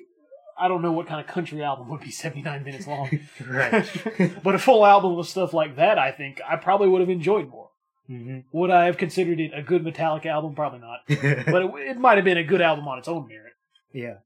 [0.59, 3.09] I don't know what kind of country album would be 79 minutes long.
[3.47, 3.85] right
[4.43, 7.49] but a full album of stuff like that, I think, I probably would have enjoyed
[7.49, 7.69] more.
[8.07, 10.55] hmm Would I have considered it a good Metallica album?
[10.55, 10.99] Probably not.
[11.07, 13.53] But it, it might have been a good album on its own merit.
[13.93, 14.17] yeah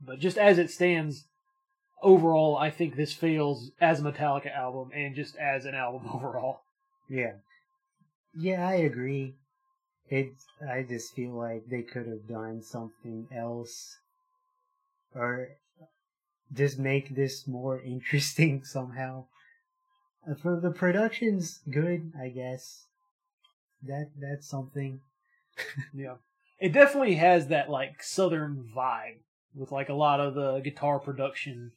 [0.00, 1.26] But just as it stands,
[2.02, 6.60] overall, I think this fails as a Metallica album and just as an album overall.
[7.08, 7.34] Yeah.
[8.36, 9.34] Yeah, I agree.
[10.08, 13.96] It's I just feel like they could have done something else
[15.14, 15.48] or
[16.52, 19.26] just make this more interesting somehow.
[20.28, 22.86] Uh, For the production's good, I guess.
[23.82, 25.00] That that's something.
[25.94, 26.14] Yeah.
[26.58, 29.18] It definitely has that like southern vibe
[29.54, 31.72] with like a lot of the guitar production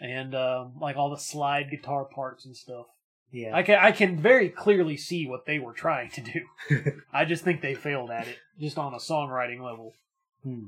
[0.00, 2.86] and um, like all the slide guitar parts and stuff.
[3.30, 3.54] Yeah.
[3.56, 6.92] I can I can very clearly see what they were trying to do.
[7.12, 9.94] I just think they failed at it, just on a songwriting level.
[10.42, 10.66] Hmm.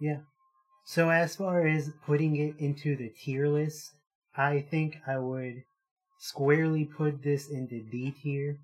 [0.00, 0.18] Yeah.
[0.84, 3.92] So as far as putting it into the tier list,
[4.36, 5.62] I think I would
[6.18, 8.58] squarely put this into D tier.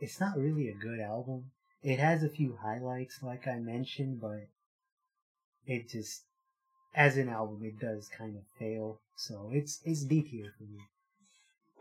[0.00, 1.50] It's not really a good album.
[1.82, 4.48] It has a few highlights, like I mentioned, but
[5.66, 6.22] it just,
[6.94, 9.00] as an album, it does kind of fail.
[9.16, 10.80] So it's it's D tier for me.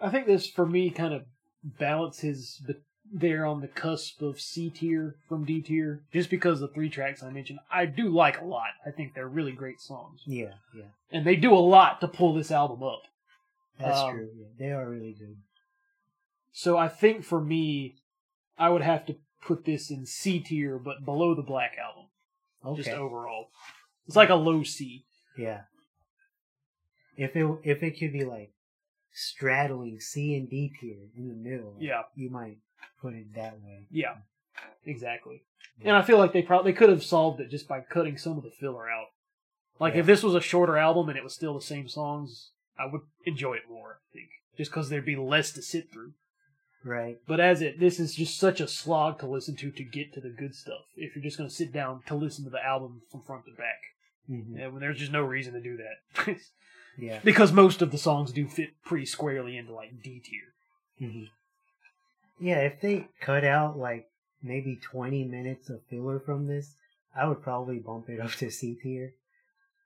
[0.01, 1.25] I think this for me kind of
[1.63, 2.61] balances
[3.11, 6.89] the there on the cusp of C tier from D tier, just because the three
[6.89, 8.69] tracks I mentioned I do like a lot.
[8.85, 12.33] I think they're really great songs, Yeah, yeah, and they do a lot to pull
[12.33, 13.03] this album up.
[13.79, 14.29] that's Um, true.
[14.35, 15.37] Yeah, they are really good.
[16.51, 17.95] So I think for me,
[18.57, 22.89] I would have to put this in C tier, but below the Black Album, just
[22.89, 23.49] overall.
[24.07, 25.05] It's like a low C.
[25.37, 25.61] yeah.
[27.15, 28.51] If it if it could be like
[29.11, 32.03] straddling C and D tier in the middle, Yeah.
[32.15, 32.57] you might
[33.01, 33.87] put it that way.
[33.91, 34.15] Yeah,
[34.85, 35.43] exactly.
[35.83, 38.37] And I feel like they probably they could have solved it just by cutting some
[38.37, 39.07] of the filler out.
[39.79, 40.01] Like Yeah.
[40.01, 43.01] if this was a shorter album and it was still the same songs, I would
[43.25, 43.99] enjoy it more.
[44.09, 46.13] I think just because there'd be less to sit through.
[46.85, 47.17] Right.
[47.25, 50.21] But as it, this is just such a slog to listen to to get to
[50.21, 50.83] the good stuff.
[50.95, 53.51] If you're just going to sit down to listen to the album from front to
[53.51, 53.79] back,
[54.27, 56.37] hmm and when there's just no reason to do that,
[56.97, 57.19] Yeah.
[57.23, 60.53] because most of the songs do fit pretty squarely into like D tier.
[61.09, 61.23] hmm
[62.39, 62.59] Yeah.
[62.59, 64.07] If they cut out like
[64.41, 66.75] maybe twenty minutes of filler from this,
[67.15, 69.13] I would probably bump it up to C tier.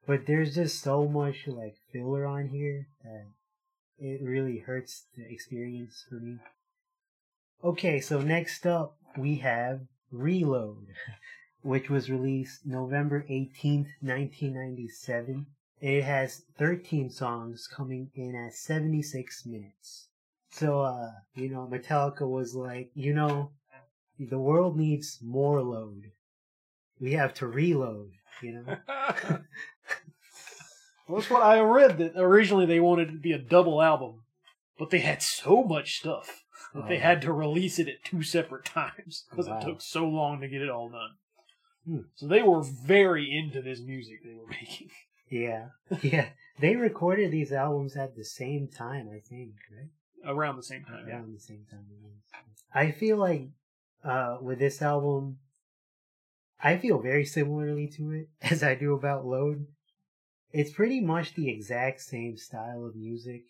[0.06, 3.26] But there's just so much like filler on here that
[4.00, 6.38] it really hurts the experience for me.
[7.64, 9.82] Okay, so next up we have
[10.12, 10.88] Reload,
[11.62, 15.48] which was released November 18th, 1997.
[15.82, 20.08] It has 13 songs coming in at 76 minutes.
[20.50, 23.52] So, uh, you know, Metallica was like, you know,
[24.20, 26.12] the world needs more load.
[27.00, 28.78] We have to reload, you know?
[31.08, 32.00] Well, that's what I read.
[32.00, 34.24] That originally they wanted it to be a double album,
[34.78, 36.44] but they had so much stuff
[36.74, 37.02] that they Oh.
[37.02, 39.58] had to release it at two separate times because Wow.
[39.60, 41.12] it took so long to get it all done.
[41.86, 42.02] Hmm.
[42.16, 44.90] So they were very into this music they were making.
[45.30, 45.70] Yeah.
[46.02, 46.30] Yeah.
[46.60, 49.90] They recorded these albums at the same time, I think, right?
[50.28, 51.22] Around the same time, yeah.
[51.22, 51.86] the same time.
[52.74, 53.48] I feel like
[54.04, 55.38] uh, with this album,
[56.62, 59.68] I feel very similarly to it as I do about Load.
[60.52, 63.44] It's pretty much the exact same style of music.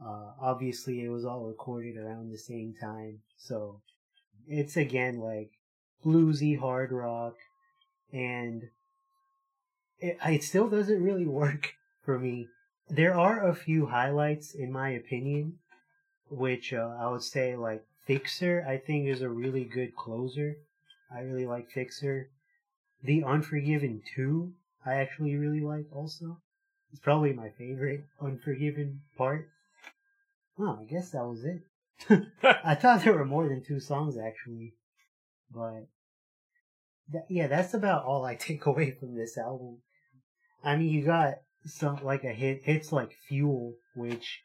[0.00, 3.80] Uh, obviously, it was all recorded around the same time, so
[4.46, 5.52] it's again like
[6.04, 7.34] bluesy hard rock,
[8.12, 8.64] and
[9.98, 12.48] it, it still doesn't really work for me.
[12.88, 15.58] There are a few highlights, in my opinion,
[16.30, 18.64] which uh, I would say like Fixer.
[18.68, 20.56] I think is a really good closer.
[21.14, 22.30] I really like Fixer.
[23.02, 24.54] The Unforgiven two,
[24.84, 26.38] I actually really like also.
[26.92, 29.48] It's probably my favorite Unforgiven part.
[30.58, 31.62] Oh, I guess that was it.
[32.64, 34.74] I thought there were more than two songs actually,
[35.50, 35.86] but
[37.12, 39.78] that, yeah, that's about all I take away from this album.
[40.64, 44.42] I mean, you got some like a hit hits like Fuel, which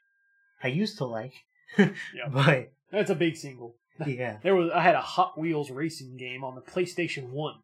[0.64, 1.34] I used to like,
[2.32, 3.76] but That's a big single.
[4.06, 7.56] yeah, There was I had a Hot Wheels racing game on the PlayStation One,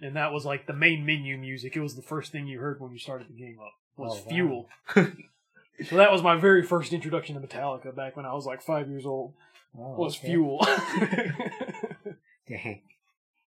[0.00, 1.76] and that was like the main menu music.
[1.76, 4.22] It was the first thing you heard when you started the game up was Oh,
[4.24, 4.30] wow.
[4.30, 4.68] Fuel.
[5.88, 8.88] so that was my very first introduction to Metallica back when I was like five
[8.88, 9.34] years old.
[9.78, 10.28] Oh, Was okay.
[10.28, 10.66] Fuel.
[12.48, 12.82] Dang.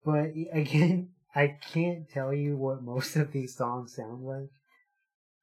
[0.05, 4.49] But again, I can't tell you what most of these songs sound like.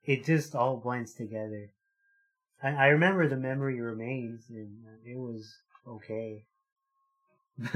[0.05, 1.71] It just all blends together.
[2.63, 5.57] I, I remember the memory remains, and it was
[5.87, 6.45] okay.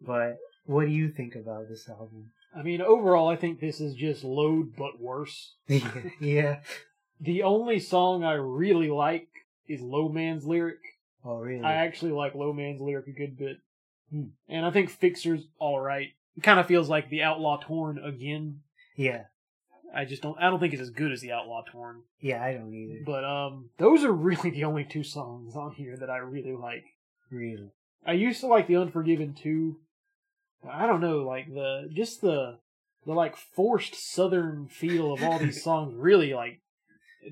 [0.00, 2.30] but what do you think about this album?
[2.56, 5.54] I mean, overall, I think this is just load but worse.
[6.20, 6.60] yeah.
[7.20, 9.28] The only song I really like
[9.68, 10.78] is Low Man's lyric.
[11.24, 11.64] Oh, really?
[11.64, 13.58] I actually like Low Man's lyric a good bit.
[14.10, 14.26] Hmm.
[14.48, 16.10] And I think Fixer's alright.
[16.36, 18.60] It kind of feels like the Outlaw Torn again.
[18.96, 19.24] yeah.
[19.94, 22.02] I just don't I don't think it's as good as the Outlaw Torn.
[22.20, 23.00] Yeah, I don't either.
[23.04, 26.84] But um those are really the only two songs on here that I really like.
[27.30, 27.70] Really.
[28.06, 29.76] I used to like the Unforgiven too.
[30.68, 32.58] I don't know, like the just the
[33.06, 36.60] the like forced southern feel of all these songs really like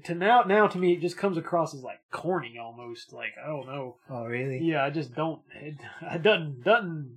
[0.04, 3.12] to now now to me it just comes across as like corny almost.
[3.12, 3.96] Like I don't know.
[4.10, 4.58] Oh, really?
[4.58, 5.42] Yeah, I just don't.
[5.60, 7.16] It, it doesn't doesn't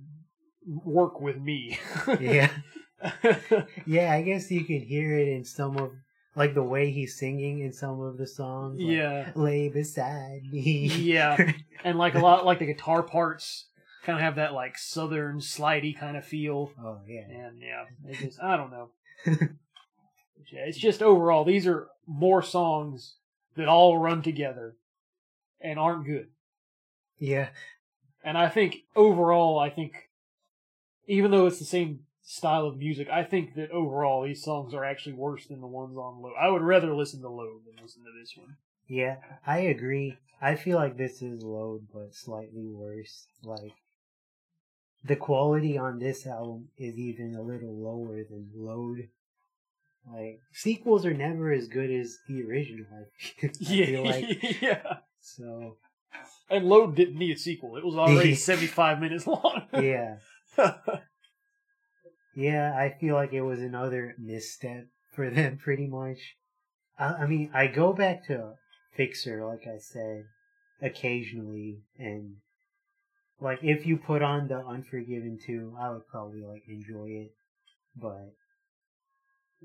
[0.66, 1.78] work with me.
[2.20, 2.50] Yeah.
[3.86, 5.92] Yeah, I guess you could hear it in some of,
[6.34, 8.80] like the way he's singing in some of the songs.
[8.80, 10.86] like, yeah, Lay beside me.
[10.88, 11.52] yeah,
[11.84, 13.66] and like a lot like the guitar parts
[14.04, 16.70] kind of have that like southern slidey kind of feel.
[16.82, 17.22] oh, yeah.
[17.28, 18.90] And yeah, it just I don't know.
[20.52, 23.16] It's just overall these are more songs
[23.56, 24.76] that all run together
[25.60, 26.28] and aren't good.
[27.18, 27.48] Yeah.
[28.22, 30.08] And I think overall, I think
[31.08, 34.84] even though it's the same style of music, I think that overall these songs are
[34.84, 36.34] actually worse than the ones on Load.
[36.38, 38.56] I would rather listen to Load than listen to this one.
[38.88, 39.16] Yeah,
[39.46, 40.18] I agree.
[40.42, 43.26] I feel like this is load, but slightly worse.
[43.42, 43.72] Like,
[45.04, 49.08] the quality on this album is even a little lower than load.
[50.12, 52.86] Like, sequels are never as good as the original,
[53.42, 54.60] I feel like.
[54.62, 54.98] yeah.
[55.20, 55.78] So,
[56.50, 57.76] And Load didn't need a sequel.
[57.76, 59.62] It was already 75 minutes long.
[59.72, 60.16] yeah.
[62.36, 66.36] Yeah, I feel like it was another misstep for them, pretty much.
[66.98, 68.52] I, I mean, I go back to
[68.94, 70.26] Fixer, like I said,
[70.82, 72.36] occasionally, and
[73.40, 77.34] like if you put on the Unforgiven 2, I would probably like enjoy it.
[77.96, 78.34] But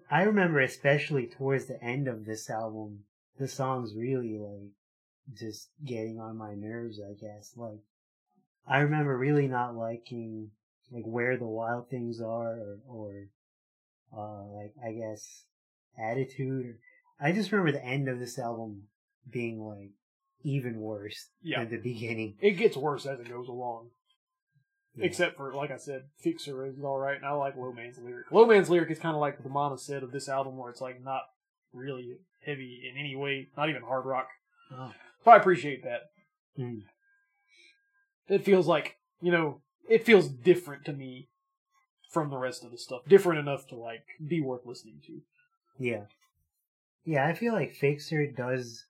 [0.09, 3.03] I remember, especially towards the end of this album,
[3.37, 4.71] the songs really like
[5.37, 7.01] just getting on my nerves.
[7.01, 7.81] I guess like
[8.65, 10.51] I remember really not liking
[10.91, 13.13] like where the wild things are or, or
[14.15, 15.43] uh like I guess
[15.97, 16.79] attitude or
[17.19, 18.83] I just remember the end of this album
[19.29, 19.91] being like
[20.43, 21.59] even worse Yeah.
[21.63, 22.35] than the beginning.
[22.41, 23.89] it gets worse as it goes along.
[24.95, 25.05] Yeah.
[25.05, 28.29] Except for, like I said, Fixer is alright, and I like Low Man's lyric.
[28.31, 30.81] Low Man's lyric is kind of like the Mama Said of this album, where it's
[30.81, 31.21] like not
[31.71, 34.27] really heavy in any way, not even hard rock.
[34.73, 34.91] Oh.
[35.23, 36.09] So I appreciate that.
[36.59, 36.81] Mm.
[38.27, 41.29] It feels like, you know, it feels different to me
[42.09, 43.01] from the rest of the stuff.
[43.07, 45.21] Different enough to, like, be worth listening to.
[45.77, 46.03] Yeah.
[47.05, 48.85] Yeah, I feel like Fixer does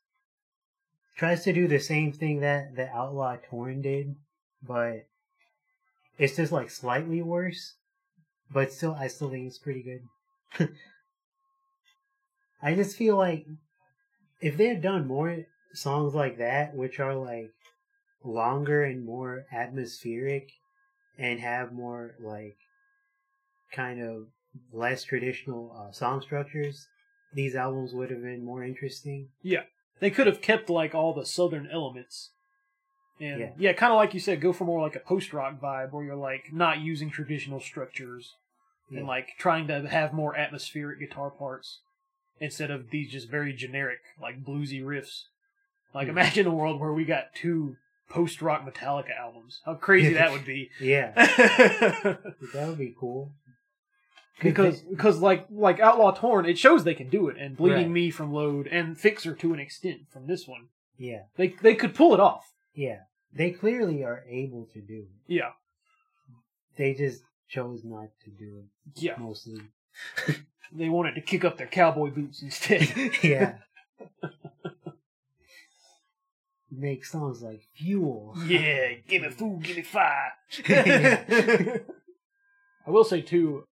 [1.16, 4.16] tries to do the same thing that the Outlaw Torn did,
[4.64, 5.06] but
[6.18, 7.76] it's just like slightly worse.
[8.52, 10.70] But still I still think it's pretty good.
[12.62, 13.46] I just feel like
[14.42, 17.52] if they had done more songs like that, which are like
[18.24, 20.52] longer and more atmospheric
[21.22, 22.58] and have more like
[23.72, 24.28] kind of
[24.74, 26.88] less traditional uh, song structures,
[27.34, 29.30] these albums would have been more interesting.
[29.42, 29.64] Yeah,
[30.00, 32.32] they could have kept, like, all the southern elements.
[33.20, 33.52] And, Yeah.
[33.58, 36.04] yeah, kind of like you said, go for more like a post rock vibe, where
[36.04, 38.36] you're, like, not using traditional structures.
[38.90, 39.00] Yeah.
[39.00, 41.80] and like trying to have more atmospheric guitar parts
[42.42, 45.28] instead of these just very generic like bluesy riffs.
[45.96, 46.18] Like Hmm.
[46.18, 47.78] imagine a world where we got two
[48.12, 49.62] post rock Metallica albums.
[49.66, 50.70] How crazy that would be.
[50.82, 53.32] yeah, that would be cool.
[54.42, 57.90] because because like like Outlaw Torn, it shows they can do it, and Bleeding Right.
[57.92, 60.68] Me from Load and Fixer to an extent from this one.
[60.98, 62.52] yeah, They they could pull it off.
[62.74, 63.02] yeah,
[63.34, 65.34] they clearly are able to do it.
[65.34, 65.52] Yeah.
[66.78, 69.16] They just chose not to do it Yeah.
[69.18, 69.62] mostly.
[70.74, 72.88] They wanted to kick up their cowboy boots instead.
[73.22, 73.56] yeah.
[76.72, 78.36] Make songs like Fuel.
[78.48, 80.32] Yeah, give me food, give me fire.
[82.88, 83.66] I will say too,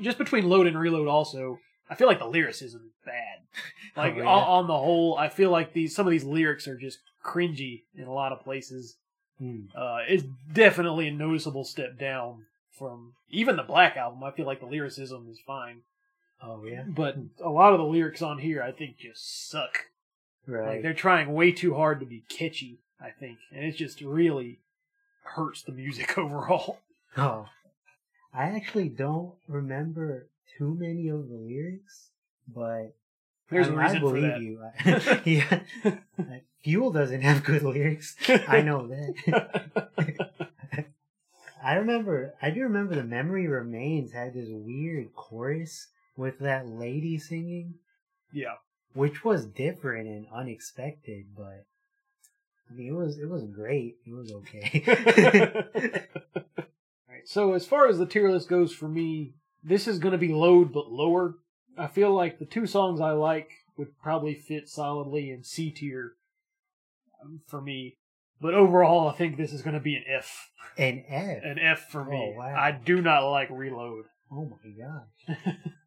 [0.00, 1.58] just between load and reload, also,
[1.90, 3.38] I feel like the lyricism is bad.
[3.96, 4.24] Like Oh, yeah.
[4.26, 7.84] on, on the whole, I feel like these some of these lyrics are just cringy
[7.96, 8.96] in a lot of places.
[9.38, 9.60] Hmm.
[9.74, 12.44] Uh, it's definitely a noticeable step down
[12.78, 14.22] from even the Black album.
[14.22, 15.80] I feel like the lyricism is fine,
[16.42, 19.86] Oh yeah, but a lot of the lyrics on here I think just suck.
[20.46, 20.68] Right.
[20.74, 22.78] Like they're trying way too hard to be catchy.
[23.00, 24.58] I think, and it just really
[25.22, 26.78] hurts the music overall.
[27.16, 27.46] Oh,
[28.32, 30.28] I actually don't remember
[30.58, 32.10] too many of the lyrics,
[32.48, 32.94] but
[33.50, 34.22] There's I, a I reason for believe
[34.84, 35.26] that.
[35.26, 35.30] you.
[35.40, 35.60] yeah,
[36.18, 38.16] Like, Fuel doesn't have good lyrics.
[38.48, 39.90] I know that.
[41.62, 42.34] I remember.
[42.40, 47.74] I do remember the memory remains had this weird chorus with that lady singing,
[48.32, 48.54] yeah.
[48.96, 51.66] Which was different and unexpected, but.
[52.68, 53.98] I mean, it was it was great.
[54.04, 54.82] It was okay.
[57.08, 60.18] Alright, so as far as the tier list goes for me, this is going to
[60.18, 61.36] be load but lower.
[61.78, 66.14] I feel like the two songs I like would probably fit solidly in C tier
[67.22, 67.98] um, for me.
[68.40, 70.50] But overall, I think this is going to be an F.
[70.76, 71.38] An F.
[71.44, 72.32] An F for me.
[72.34, 72.54] Oh, wow.
[72.56, 74.06] I do not like Reload.
[74.30, 75.38] Oh my gosh.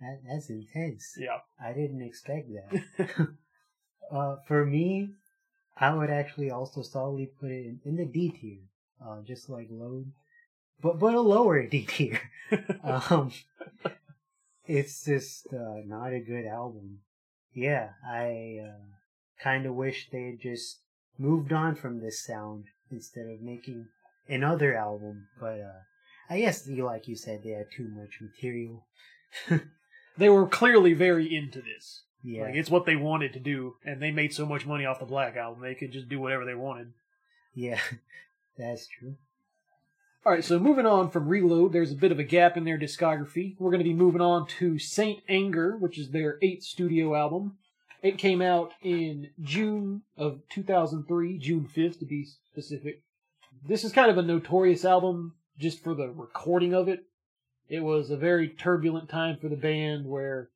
[0.00, 1.14] That, that's intense.
[1.18, 1.38] Yeah.
[1.62, 3.28] I didn't expect that.
[4.12, 5.10] uh, for me,
[5.76, 8.60] I would actually also solidly put it in, in the D tier,
[9.04, 10.12] uh, just like load,
[10.80, 12.20] but but a lower D tier.
[12.84, 13.32] um,
[14.66, 17.00] it's just uh, not a good album.
[17.54, 18.84] Yeah, I uh,
[19.42, 20.80] kind of wish they had just
[21.16, 23.88] moved on from this sound instead of making
[24.28, 25.28] another album.
[25.40, 25.82] But uh,
[26.30, 28.86] I guess, you like you said, they had too much material.
[30.18, 32.02] they were clearly very into this.
[32.22, 34.98] Yeah, Like it's what they wanted to do, and they made so much money off
[34.98, 36.92] the Black album, they could just do whatever they wanted.
[37.54, 37.80] yeah,
[38.58, 39.14] that's true.
[40.26, 42.76] All right, so moving on from Reload, there's a bit of a gap in their
[42.78, 43.54] discography.
[43.58, 47.56] We're going to be moving on to Saint Anger, which is their eighth studio album.
[48.02, 53.00] It came out in June of 2003, June 5th to be specific.
[53.66, 57.04] This is kind of a notorious album just for the recording of it.
[57.68, 60.48] It was a very turbulent time for the band where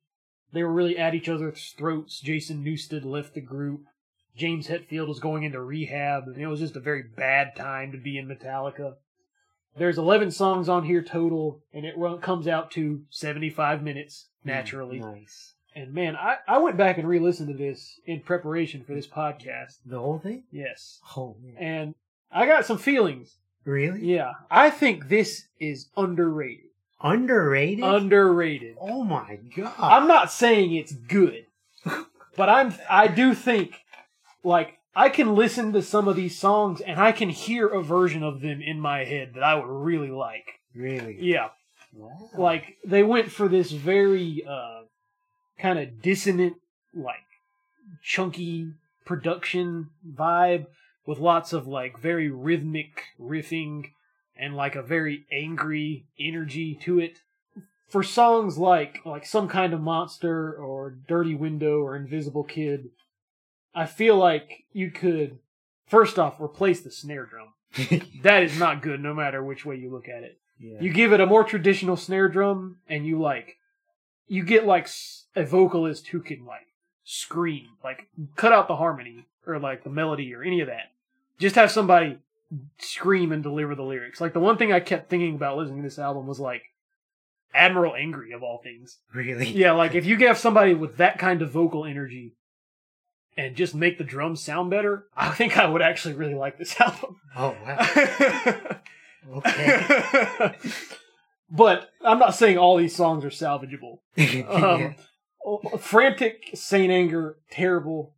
[0.51, 2.19] they were really at each other's throats.
[2.19, 3.81] Jason Newsted left the group.
[4.35, 7.97] James Hetfield was going into rehab, and it was just a very bad time to
[7.97, 8.95] be in Metallica.
[9.75, 14.99] There's 11 songs on here total, and it comes out to 75 minutes, hmm, naturally.
[14.99, 15.53] Nice.
[15.75, 19.07] And man, I, I went back and re listened to this in preparation for this
[19.07, 19.79] podcast.
[19.85, 20.43] The whole thing?
[20.51, 20.99] Yes.
[21.17, 21.55] Oh man.
[21.57, 21.95] And
[22.31, 23.37] I got some feelings.
[23.65, 24.05] Really?
[24.05, 24.33] Yeah.
[24.51, 26.65] I think this is underrated.
[27.03, 27.83] Underrated?
[27.83, 28.77] Underrated.
[28.79, 29.73] oh my god.
[29.77, 31.45] I'm not saying it's good,
[32.37, 33.75] but I'm I do think
[34.43, 38.23] like I can listen to some of these songs and I can hear a version
[38.23, 40.45] of them in my head that I would really like.
[40.73, 41.17] really?
[41.19, 41.49] Yeah.
[41.93, 42.29] Wow.
[42.37, 44.81] Like they went for this very uh
[45.59, 46.55] kind of dissonant
[46.95, 47.17] like
[48.01, 48.71] chunky
[49.05, 50.67] production vibe
[51.05, 53.91] with lots of like very rhythmic riffing
[54.35, 57.19] and like a very angry energy to it.
[57.87, 62.89] For songs like like some kind of monster or Dirty Window or Invisible Kid,
[63.75, 65.37] I feel like you could
[65.87, 67.49] first off replace the snare drum.
[68.23, 70.39] That is not good no matter which way you look at it.
[70.59, 70.77] yeah.
[70.79, 73.57] You give it a more traditional snare drum, and you like,
[74.27, 74.87] you get like
[75.35, 76.67] a vocalist who can like
[77.03, 80.91] scream, like cut out the harmony or like the melody or any of that.
[81.37, 82.17] Just have somebody
[82.79, 84.21] scream and deliver the lyrics.
[84.21, 86.63] Like the one thing I kept thinking about listening to this album was like
[87.53, 88.99] Admiral Angry of all things.
[89.13, 89.47] really?
[89.47, 92.33] Yeah, like if you have somebody with that kind of vocal energy
[93.37, 96.79] and just make the drums sound better, I think I would actually really like this
[96.79, 97.17] album.
[97.35, 98.79] Oh wow.
[99.31, 100.53] Okay.
[101.49, 103.99] but I'm not saying all these songs are salvageable.
[104.17, 104.95] Um,
[105.45, 108.15] oh, Frantic, Saint Anger, terrible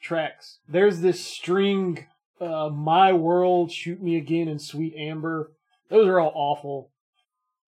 [0.00, 0.60] tracks.
[0.68, 2.06] There's this string,
[2.40, 5.52] uh, My World, Shoot Me Again, and Sweet Amber.
[5.88, 6.90] Those are all awful.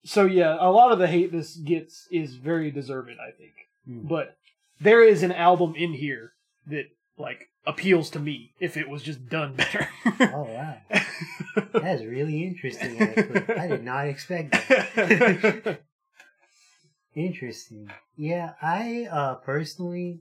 [0.05, 3.53] So yeah, a lot of the hate this gets is very deserved, I think.
[3.87, 4.07] Hmm.
[4.07, 4.37] But
[4.81, 6.33] there is an album in here
[6.67, 6.87] that
[7.19, 9.89] like appeals to me if it was just done better.
[10.21, 10.77] Oh wow.
[11.73, 13.01] That's really interesting.
[13.01, 13.55] Actually.
[13.57, 15.81] I did not expect that.
[17.15, 17.91] Interesting.
[18.17, 20.21] Yeah, I uh personally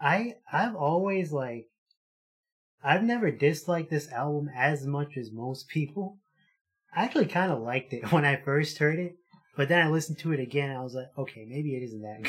[0.00, 1.66] I I've always like
[2.84, 6.18] I've never disliked this album as much as most people.
[6.94, 9.16] I actually kind of liked it when I first heard it,
[9.56, 12.02] but then I listened to it again and I was like, okay, maybe it isn't
[12.02, 12.22] that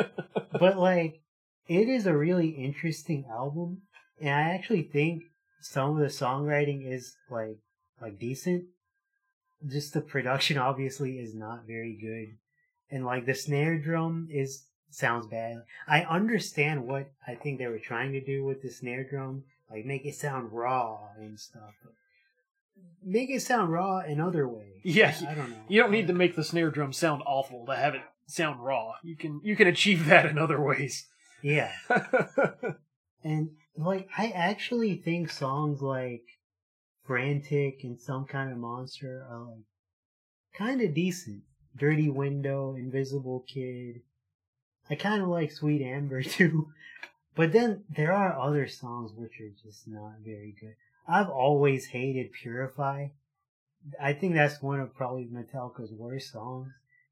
[0.00, 0.08] good.
[0.60, 1.20] but like
[1.68, 3.82] it is a really interesting album
[4.20, 5.24] and I actually think
[5.60, 7.58] some of the songwriting is like
[8.00, 8.64] like decent.
[9.66, 12.36] Just the production obviously is not very good.
[12.94, 14.64] and like the snare drum is
[14.94, 15.62] sounds bad.
[15.86, 19.84] I understand what I think they were trying to do with the snare drum, like
[19.84, 21.74] make it sound raw and stuff.
[21.82, 21.92] But
[23.04, 24.68] make it sound raw in other ways.
[24.84, 25.56] Yeah, I, I don't know.
[25.68, 28.94] You don't need to make the snare drum sound awful to have it sound raw.
[29.04, 31.06] You can you can achieve that in other ways.
[31.40, 31.72] Yeah,
[33.24, 36.24] and like I actually think songs like
[37.06, 39.64] "Frantic" and "Some Kind of Monster" are like
[40.54, 41.42] kind of decent.
[41.76, 44.02] "Dirty Window," "Invisible Kid."
[44.90, 46.72] I kind of like "Sweet Amber" too,
[47.34, 50.74] but then there are other songs which are just not very good.
[51.06, 53.08] I've always hated "Purify."
[54.00, 56.68] I think that's one of probably Metallica's worst songs.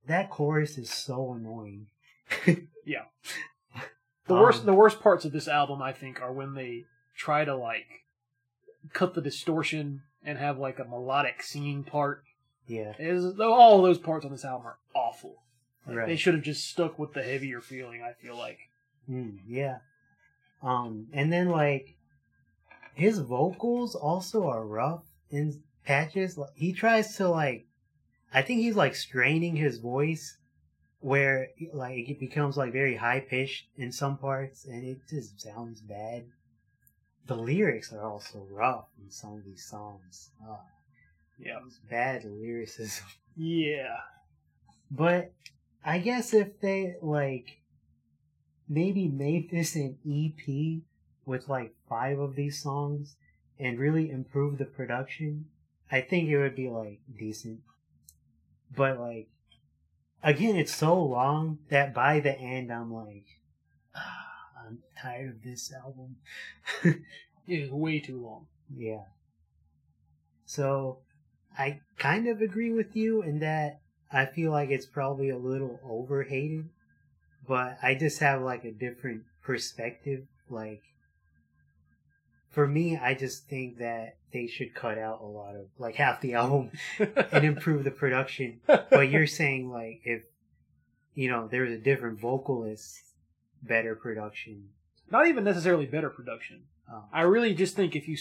[0.07, 1.87] That chorus is so annoying.
[2.85, 3.05] yeah.
[4.27, 6.85] The um, worst the worst parts of this album I think are when they
[7.16, 8.05] try to like
[8.93, 12.23] cut the distortion and have like a melodic singing part.
[12.66, 12.93] Yeah.
[12.99, 15.43] Is all those parts on this album are awful.
[15.87, 16.07] Right.
[16.07, 18.59] They should have just stuck with the heavier feeling, I feel like.
[19.09, 19.78] Mm, yeah.
[20.62, 21.97] Um, and then like
[22.95, 26.39] his vocals also are rough in patches.
[26.55, 27.66] He tries to like,
[28.33, 30.37] I think he's like straining his voice,
[31.01, 35.81] where like it becomes like very high pitched in some parts, and it just sounds
[35.81, 36.26] bad.
[37.26, 40.31] The lyrics are also rough in some of these songs.
[40.47, 40.61] Ah,
[41.39, 41.61] Yeah.
[41.89, 43.07] bad lyricism.
[43.37, 43.97] Yeah.
[44.91, 45.33] But
[45.85, 47.61] I guess if they like
[48.68, 50.83] maybe made this an EP
[51.24, 53.16] with like five of these songs
[53.59, 55.47] and really improve the production,
[55.91, 57.61] I think it would be like decent.
[58.74, 59.28] But like
[60.22, 63.26] again, it's so long that by the end I'm like
[63.95, 66.16] ah, I'm tired of this album.
[67.51, 68.47] It is way too long.
[68.72, 69.05] Yeah.
[70.45, 70.99] So
[71.59, 73.81] I kind of agree with you in that
[74.13, 76.69] I feel like it's probably a little overhated,
[77.47, 80.27] but I just have like a different perspective.
[80.49, 80.83] Like,
[82.51, 86.21] for me, I just think that they should cut out a lot of, like, half
[86.21, 88.61] the album and improve the production.
[88.67, 90.25] But you're saying, like, if,
[91.15, 92.99] you know, there's a different vocalist,
[93.63, 94.71] better production.
[95.11, 96.63] Not even necessarily better production.
[96.91, 98.17] Oh, I really just think if you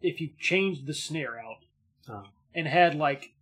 [0.00, 1.64] if you changed the snare out
[2.08, 2.24] oh,
[2.54, 3.32] and had like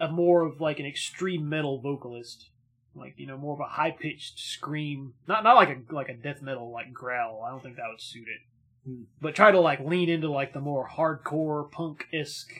[0.00, 2.50] a more of like an extreme metal vocalist,
[2.94, 6.14] like you know more of a high pitched scream, not not like a like a
[6.14, 7.44] death metal like growl.
[7.46, 8.88] I don't think that would suit it.
[8.90, 9.02] Hmm.
[9.20, 12.50] But try to like lean into like the more hardcore punk esque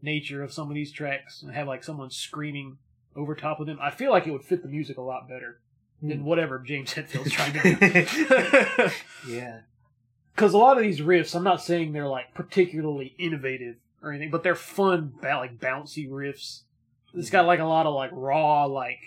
[0.00, 2.78] nature of some of these tracks and have like someone screaming
[3.14, 3.78] over top of them.
[3.82, 5.60] I feel like it would fit the music a lot better
[6.00, 6.24] than Hmm.
[6.24, 8.90] whatever James Hetfield's trying to do.
[9.28, 9.60] yeah.
[10.34, 14.30] because a lot of these riffs, I'm not saying they're like particularly innovative or anything,
[14.30, 16.62] but they're fun, like bouncy riffs.
[17.14, 18.98] It's got like a lot of like raw, like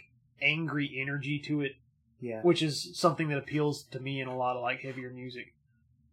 [0.41, 1.73] angry energy to it,
[2.19, 2.41] Yeah.
[2.41, 5.53] which is something that appeals to me in a lot of like heavier music.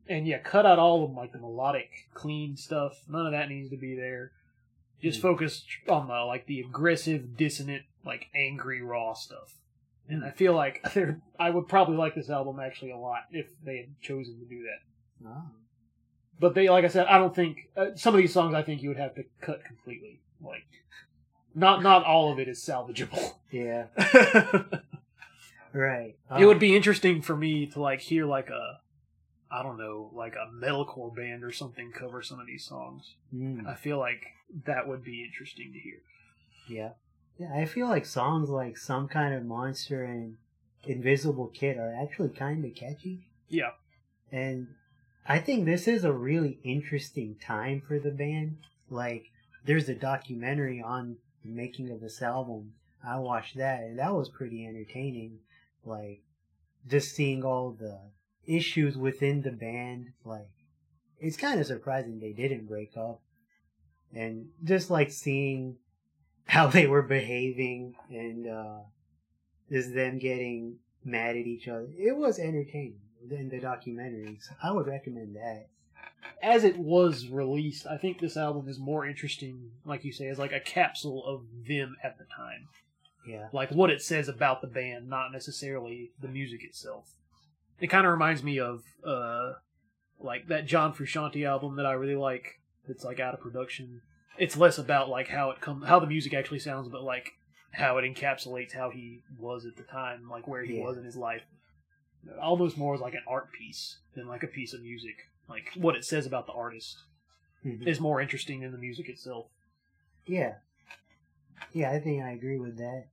[0.09, 3.03] And yeah, cut out all of like the melodic, clean stuff.
[3.09, 4.33] None of that needs to be there.
[5.03, 5.23] Just Mm.
[5.23, 9.55] focus on the like the aggressive, dissonant, like angry, raw stuff.
[10.09, 13.49] And I feel like they're, I would probably like this album actually a lot if
[13.63, 15.29] they had chosen to do that.
[15.29, 15.51] Oh.
[16.41, 18.55] But they, like I said, I don't think uh, some of these songs.
[18.55, 20.21] I think you would have to cut completely.
[20.41, 20.65] Like,
[21.59, 23.35] not not all of it is salvageable.
[23.51, 23.87] Yeah.
[25.73, 26.17] Right.
[26.39, 28.81] It would be interesting for me to like hear like a,
[29.51, 33.15] I don't know, like a metalcore band or something cover some of these songs.
[33.35, 34.23] Mm, I feel like
[34.65, 35.99] that would be interesting to hear.
[36.69, 36.91] yeah.
[37.39, 37.53] Yeah.
[37.55, 40.39] I feel like songs like "Some Kind of Monster" and
[40.85, 43.71] "Invisible Kid" are actually kind of catchy, Yeah,
[44.33, 44.67] and
[45.25, 48.57] I think this is a really interesting time for the band.
[48.91, 49.27] Like,
[49.65, 51.19] there's a documentary on
[51.55, 52.73] making of this album.
[53.07, 55.39] I watched that, and that was pretty entertaining.
[55.85, 56.23] Like,
[56.89, 57.99] just seeing all the
[58.47, 60.13] issues within the band.
[60.25, 60.51] Like,
[61.21, 63.21] it's kind of surprising they didn't break up.
[64.15, 65.77] And just like seeing
[66.47, 68.79] how they were behaving and uh,
[69.71, 71.89] just them getting mad at each other.
[71.99, 74.39] It was entertaining in the documentary.
[74.41, 75.69] So I would recommend that.
[76.43, 80.39] As it was released, I think this album is more interesting, like you say, as
[80.39, 82.69] like a capsule of them at the time.
[83.27, 83.49] Yeah.
[83.53, 87.11] like what it says about the band, not necessarily the music itself.
[87.79, 89.53] It kind of reminds me of uh,
[90.19, 92.61] like that John Frusciante album that I really like.
[92.89, 94.01] It's like out of production.
[94.39, 97.33] It's less about like how it come, how the music actually sounds, but like
[97.73, 100.85] how it encapsulates how he was at the time, like where he Yeah.
[100.85, 101.43] was in his life.
[102.41, 105.17] Almost more as like an art piece than like a piece of music.
[105.49, 106.99] Like what it says about the artist
[107.65, 107.87] Mhm.
[107.87, 109.51] is more interesting than the music itself.
[110.27, 110.59] Yeah.
[111.73, 113.09] Yeah, I think I agree with that.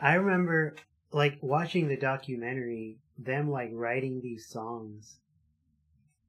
[0.00, 0.76] I remember
[1.12, 5.18] like watching the documentary, them like writing these songs.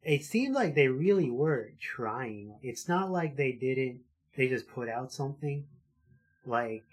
[0.04, 2.58] It seemed like they really were trying.
[2.64, 4.02] It's not like they didn't.
[4.36, 5.68] They just put out something.
[6.46, 6.84] Like,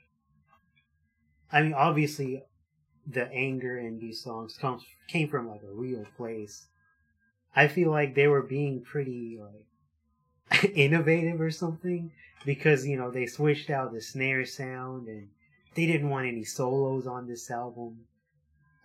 [1.50, 2.44] I mean, obviously,
[3.06, 6.66] the anger in these songs comes came from like a real place.
[7.58, 12.12] I feel like they were being pretty like innovative or something
[12.44, 15.30] because you know they switched out the snare sound and
[15.74, 18.04] they didn't want any solos on this album.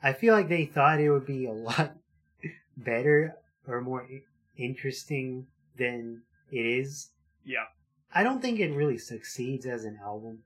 [0.02, 1.98] I feel like they thought it would be a lot
[2.76, 3.36] better
[3.68, 4.08] or more
[4.58, 5.46] interesting
[5.78, 7.12] than it is.
[7.46, 7.66] Yeah.
[8.12, 10.40] I don't think it really succeeds as an album,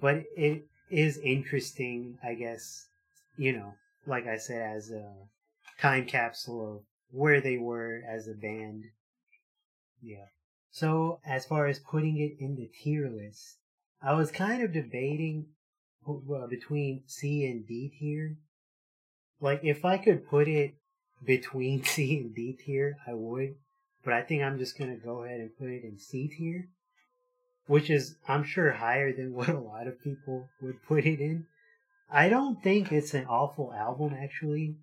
[0.00, 2.88] but it is interesting, I guess,
[3.36, 3.74] you know,
[4.04, 5.12] like I said, as a
[5.80, 8.84] time capsule of where they were as a band.
[10.02, 10.26] Yeah.
[10.70, 13.56] So, as far as putting it in the tier list,
[14.02, 15.46] I was kind of debating
[16.50, 18.36] between C and D tier.
[19.40, 20.74] Like, if I could put it
[21.24, 23.56] between C and D tier, I would.
[24.04, 26.68] But I think I'm just gonna go ahead and put it in C tier,
[27.66, 31.46] which is, I'm sure, higher than what a lot of people would put it in.
[32.10, 34.76] I don't think it's an awful album, actually.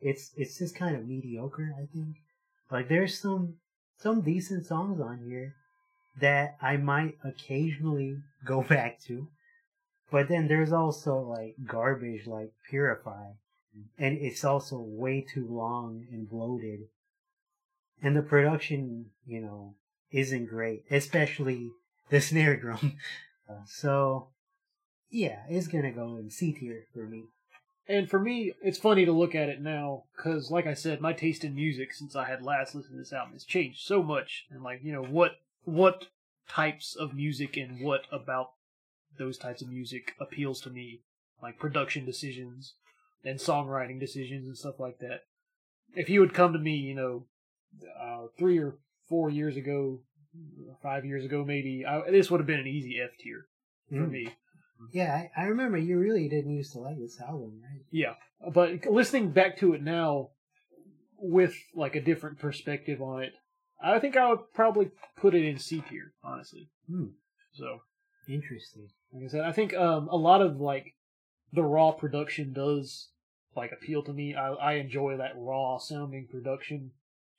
[0.00, 2.16] It's it's just kind of mediocre, I think.
[2.70, 3.54] Like, there's some
[3.98, 5.54] some decent songs on here
[6.20, 9.28] that I might occasionally go back to.
[10.10, 13.32] But then there's also like garbage like Purify.
[13.98, 16.80] And it's also way too long and bloated.
[18.02, 19.74] And the production, you know,
[20.10, 21.70] isn't great, especially
[22.10, 22.96] the snare drum.
[23.48, 24.28] Uh, so,
[25.10, 27.24] yeah, it's gonna go in C tier for me.
[27.88, 31.14] And for me, it's funny to look at it now because, like I said, my
[31.14, 34.44] taste in music since I had last listened to this album has changed so much.
[34.50, 35.32] And like, you know, what
[35.64, 36.06] what
[36.48, 38.50] types of music and what about
[39.18, 41.00] those types of music appeals to me,
[41.42, 42.74] like production decisions
[43.24, 45.22] and songwriting decisions and stuff like that.
[45.94, 47.26] If you would come to me, you know,
[48.00, 48.76] uh, three or
[49.08, 50.00] four years ago,
[50.82, 53.46] five years ago, maybe I, this would have been an easy F tier
[53.88, 54.10] for Mm.
[54.10, 54.28] me.
[54.92, 57.84] Yeah, I, I remember you really didn't used to like this album, right?
[57.90, 58.14] Yeah,
[58.52, 60.30] but listening back to it now
[61.18, 63.32] with like a different perspective on it,
[63.82, 66.68] I think I would probably put it in C tier, honestly.
[66.88, 67.06] Hmm.
[67.52, 67.80] So,
[68.28, 68.88] Interesting.
[69.12, 70.94] like I said, I think um, a lot of like
[71.52, 73.08] the raw production does
[73.56, 74.34] like appeal to me.
[74.34, 76.92] I, I enjoy that raw sounding production,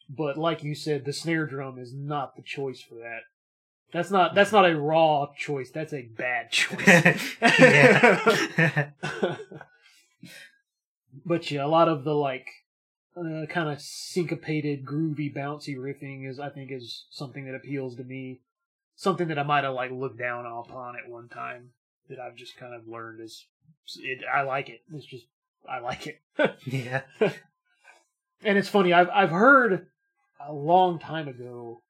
[0.10, 3.22] but like you said, the snare drum is not the choice for that.
[3.92, 5.72] That's not that's not a raw choice.
[5.72, 7.36] That's a bad choice.
[11.26, 12.48] but yeah, a lot of the like
[13.18, 18.04] uh, kind of syncopated, groovy, bouncy riffing is I think is something that appeals to
[18.04, 18.42] me.
[18.96, 21.70] Something that I might have like looked down upon at one time
[22.10, 23.46] that I've just kind of learned is
[23.98, 24.20] it.
[24.32, 24.82] I like it.
[24.94, 25.26] It's just
[25.68, 26.22] I like it.
[26.66, 27.02] yeah.
[27.20, 28.94] and it's funny.
[28.94, 29.88] I've I've heard
[30.46, 31.82] a long time ago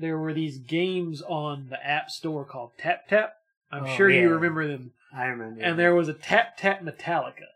[0.00, 3.34] there were these games on the App Store called Tap Tap.
[3.70, 4.22] I'm Oh, sure yeah.
[4.22, 4.92] you remember them.
[5.14, 5.60] I remember.
[5.62, 7.46] And there was a Tap Tap Metallica,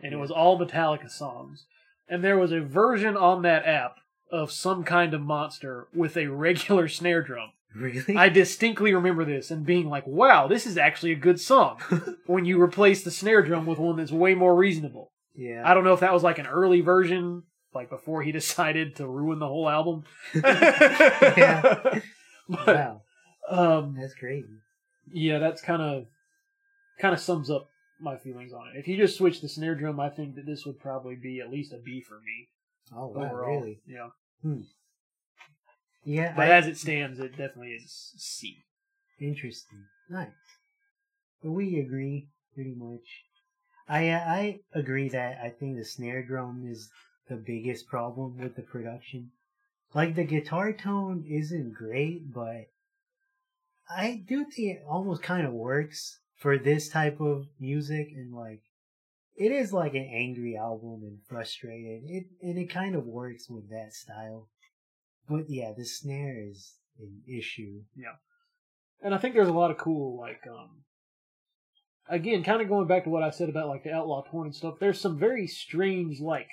[0.00, 1.66] and it was all Metallica songs.
[2.08, 3.96] And there was a version on that app
[4.30, 7.50] of some kind of monster with a regular snare drum.
[7.74, 8.16] really.
[8.16, 11.78] I distinctly remember this and being like, "Wow, this is actually a good song."
[12.26, 15.10] when you replace the snare drum with one that's way more reasonable.
[15.34, 15.62] yeah.
[15.64, 17.42] I don't know if that was like an early version,
[17.76, 20.04] like before he decided to ruin the whole album.
[20.34, 22.00] Yeah.
[22.48, 23.02] But wow,
[23.48, 24.58] um, that's crazy.
[25.10, 26.06] yeah, that's kind of
[27.00, 27.68] kind of sums up
[28.00, 28.78] my feelings on it.
[28.78, 31.50] If you just switch the snare drum, I think that this would probably be at
[31.50, 32.48] least a B for me
[32.96, 33.60] Oh wow, overall.
[33.60, 33.80] really?
[33.84, 34.08] Yeah,
[36.04, 36.34] Yeah.
[36.36, 38.62] but I- as it stands, it definitely is C.
[39.20, 39.84] Interesting.
[40.08, 40.28] Nice.
[41.42, 43.24] But we agree pretty much.
[43.88, 46.88] I uh, I agree that I think the snare drum is
[47.28, 49.30] the biggest problem with the production.
[49.94, 52.68] Like the guitar tone isn't great, but
[53.88, 58.62] I do think it almost kind of works for this type of music and like
[59.36, 62.02] it is like an angry album and frustrated.
[62.06, 64.48] It and it kind of works with that style.
[65.28, 67.82] But yeah, the snare is an issue.
[67.94, 68.14] Yeah.
[69.02, 70.84] And I think there's a lot of cool, like, um,
[72.08, 74.54] again, kind of going back to what I said about like the Outlaw Torn and
[74.54, 74.78] stuff.
[74.80, 76.48] There's some very strange, like,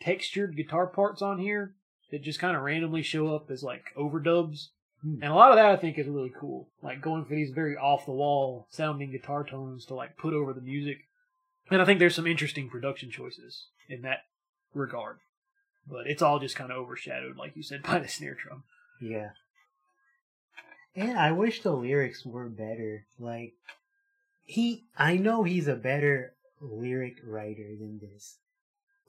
[0.00, 1.74] textured guitar parts on here
[2.10, 4.68] that just kind of randomly show up as like overdubs.
[5.02, 5.22] Hmm.
[5.22, 6.68] And a lot of that I think is really cool.
[6.82, 10.52] Like going for these very off the wall sounding guitar tones to like put over
[10.52, 10.98] the music.
[11.70, 14.24] And I think there's some interesting production choices in that
[14.74, 15.18] regard.
[15.86, 18.64] But it's all just kind of overshadowed, like you said, by the snare drum.
[19.00, 19.30] Yeah.
[20.96, 23.06] And I wish the lyrics were better.
[23.18, 23.54] Like,
[24.42, 28.38] he I know he's a better lyric writer than this.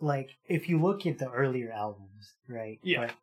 [0.02, 2.80] Like if you look at the earlier albums, right?
[2.84, 3.07] Yeah.
[3.07, 3.15] But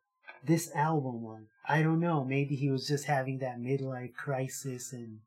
[0.45, 5.19] this album one, I don't know, maybe he was just having that midlife crisis and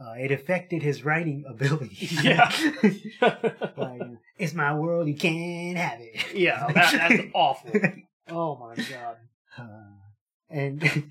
[0.00, 2.08] uh, it affected his writing ability.
[2.22, 2.50] Yeah.
[3.76, 4.00] like,
[4.38, 6.34] it's my world, you can't have it.
[6.34, 7.70] yeah, that, that's awful.
[8.28, 9.16] Oh my god.
[9.56, 9.94] Uh,
[10.50, 11.10] and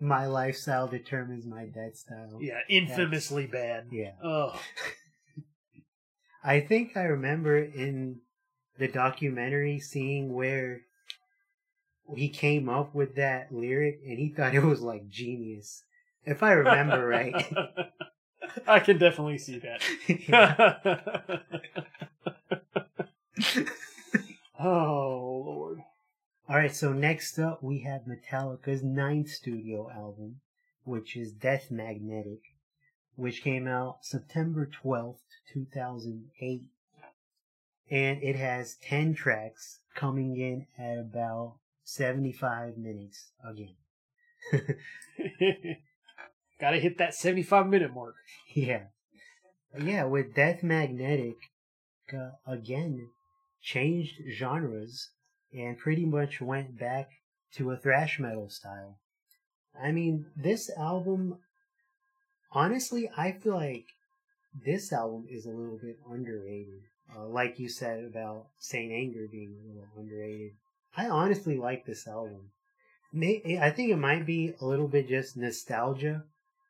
[0.00, 2.38] my lifestyle determines my death style.
[2.40, 3.88] Yeah, infamously bad.
[3.92, 4.12] Yeah.
[4.22, 4.58] Oh,
[6.42, 8.20] I think I remember in
[8.78, 10.82] the documentary seeing where
[12.14, 15.82] he came up with that lyric and he thought it was like genius.
[16.24, 17.34] If I remember right.
[18.66, 19.82] I can definitely see that.
[24.60, 25.78] oh lord.
[26.48, 30.40] Alright, so next up we have Metallica's ninth studio album,
[30.84, 32.40] which is Death Magnetic,
[33.16, 35.18] which came out September 12th,
[35.52, 36.70] 2008.
[37.90, 41.54] And it has 10 tracks coming in at about
[41.84, 43.76] 75 minutes again.
[46.60, 48.14] Gotta hit that 75 minute mark.
[48.54, 48.84] yeah.
[49.78, 51.36] Yeah, with Death Magnetic,
[52.12, 53.08] uh, again,
[53.62, 55.10] changed genres
[55.52, 57.10] and pretty much went back
[57.54, 58.98] to a thrash metal style.
[59.80, 61.38] I mean, this album,
[62.52, 63.86] honestly, I feel like
[64.64, 66.82] this album is a little bit underrated.
[67.14, 70.52] Uh, like you said about Saint Anger being a little underrated.
[70.96, 72.50] I honestly like this album.
[73.12, 76.24] May, I think it might be a little bit just nostalgia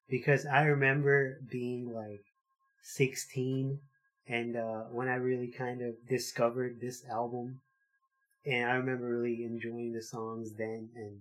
[0.09, 2.25] because I remember being like
[2.83, 3.81] 16
[4.29, 7.61] and uh, when I really kind of discovered this album
[8.45, 11.21] and I remember really enjoying the songs then and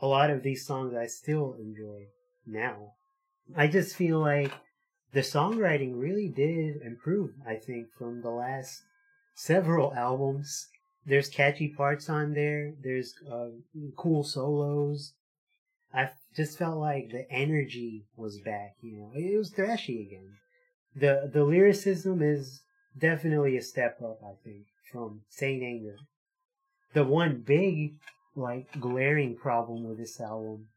[0.00, 2.06] a lot of these songs I still enjoy
[2.46, 2.92] now.
[3.56, 4.52] I just feel like
[5.12, 8.82] the songwriting really did improve, I think, from the last
[9.34, 10.68] several albums.
[11.04, 12.72] There's catchy parts on there.
[12.82, 13.50] There's uh,
[13.96, 15.12] cool solos.
[15.94, 18.74] I just felt like the energy was back.
[18.82, 20.36] You know, it was thrashy again.
[20.94, 22.62] the The lyricism is
[22.98, 24.20] definitely a step up.
[24.22, 25.96] I think from Saint Anger.
[26.92, 27.94] The one big,
[28.34, 30.68] like, glaring problem with this album,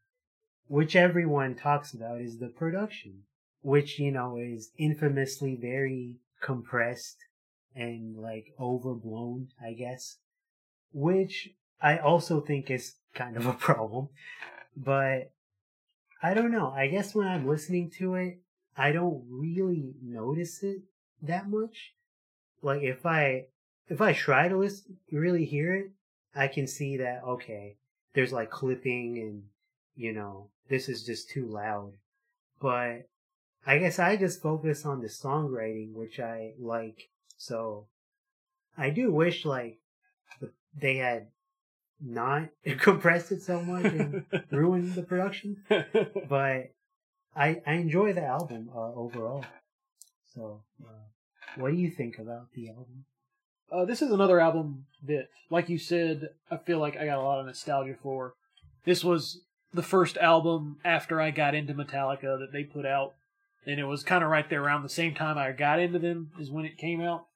[0.68, 3.22] which everyone talks about, is the production,
[3.62, 7.18] which you know is infamously very compressed
[7.74, 10.16] and like overblown, I guess.
[10.92, 11.50] Which
[11.80, 14.08] I also think is kind of a problem.
[14.76, 15.32] But
[16.22, 16.70] I don't know.
[16.70, 18.38] I guess when I'm listening to it,
[18.76, 20.82] I don't really notice it
[21.22, 21.94] that much.
[22.62, 23.46] Like if I
[23.88, 25.90] if I try to listen really hear it,
[26.34, 27.76] I can see that okay,
[28.14, 29.42] there's like clipping and
[29.96, 31.92] you know, this is just too loud.
[32.60, 33.08] But
[33.66, 37.08] I guess I just focus on the songwriting, which I like.
[37.36, 37.86] So
[38.76, 39.78] I do wish like
[40.78, 41.28] they had
[42.00, 45.62] not compressed it so much and ruined the production.
[45.68, 46.72] But
[47.36, 49.44] I I enjoy the album uh, overall.
[50.34, 51.08] So, uh,
[51.56, 53.04] what do you think about the album?
[53.70, 57.22] Uh, this is another album that, like you said, I feel like I got a
[57.22, 58.34] lot of nostalgia for.
[58.84, 59.42] This was
[59.72, 63.14] the first album after I got into Metallica that they put out,
[63.66, 66.30] and it was kind of right there around the same time I got into them
[66.40, 67.26] is when it came out.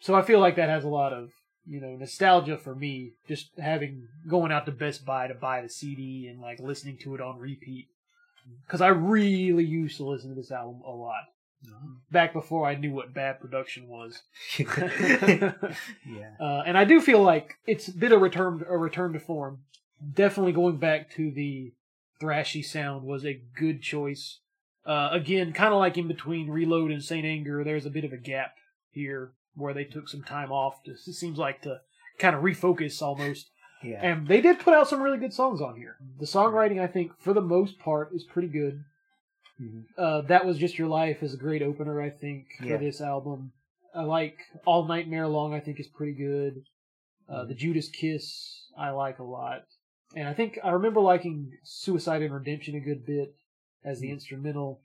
[0.00, 1.30] So I feel like that has a lot of
[1.66, 5.68] you know nostalgia for me, just having going out to Best Buy to buy the
[5.68, 7.88] CD and like listening to it on repeat.
[8.66, 11.24] Because I really used to listen to this album a lot
[12.10, 14.22] back before I knew what bad production was.
[14.58, 15.52] yeah.
[16.40, 19.60] Uh, and I do feel like it's a bit of return a return to form.
[20.14, 21.72] Definitely going back to the
[22.20, 24.40] thrashy sound was a good choice.
[24.86, 28.12] Uh, again, kind of like in between Reload and Saint Anger, there's a bit of
[28.12, 28.54] a gap
[28.90, 30.82] here where they took some time off.
[30.84, 31.80] To, it seems like to
[32.18, 33.50] kind of refocus almost.
[33.82, 34.00] Yeah.
[34.02, 35.96] And they did put out some really good songs on here.
[36.18, 38.82] The songwriting, I think, for the most part, is pretty good.
[39.60, 39.84] Mhm.
[39.96, 42.76] Uh, that was just your life is a great opener, I think, for Yeah.
[42.78, 43.52] this album.
[43.94, 45.54] I like All Nightmare Long.
[45.54, 46.64] I think is pretty good.
[47.28, 47.48] Uh, Mm-hmm.
[47.48, 49.64] The Judas Kiss I like a lot,
[50.16, 53.34] and I think I remember liking Suicide and Redemption a good bit
[53.84, 54.12] as the Mhm.
[54.12, 54.80] instrumental.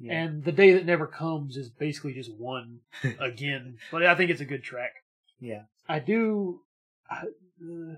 [0.00, 0.12] Yeah.
[0.22, 2.80] And The Day That Never Comes is basically just one
[3.18, 4.92] again, but I think it's a good track.
[5.40, 5.64] yeah.
[5.88, 6.62] I do
[7.10, 7.22] I,
[7.62, 7.96] uh,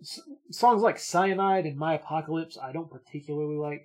[0.00, 0.20] s-
[0.50, 2.56] songs like Cyanide and My Apocalypse.
[2.56, 3.84] I don't particularly like.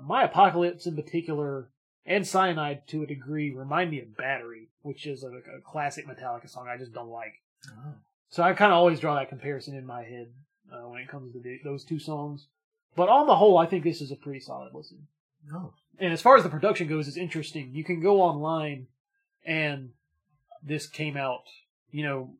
[0.00, 1.70] My Apocalypse in particular,
[2.06, 6.48] and Cyanide to a degree, remind me of Battery, which is a, a classic Metallica
[6.48, 7.34] song I just don't like.
[7.68, 7.94] Oh.
[8.30, 10.32] So I kind of always draw that comparison in my head
[10.72, 12.48] uh, when it comes to the, those two songs.
[12.96, 15.06] But on the whole, I think this is a pretty solid listen.
[15.54, 17.70] Oh, And as far as the production goes, it's interesting.
[17.72, 18.86] You can go online,
[19.44, 19.90] and
[20.62, 21.44] this came out,
[21.92, 22.30] you know,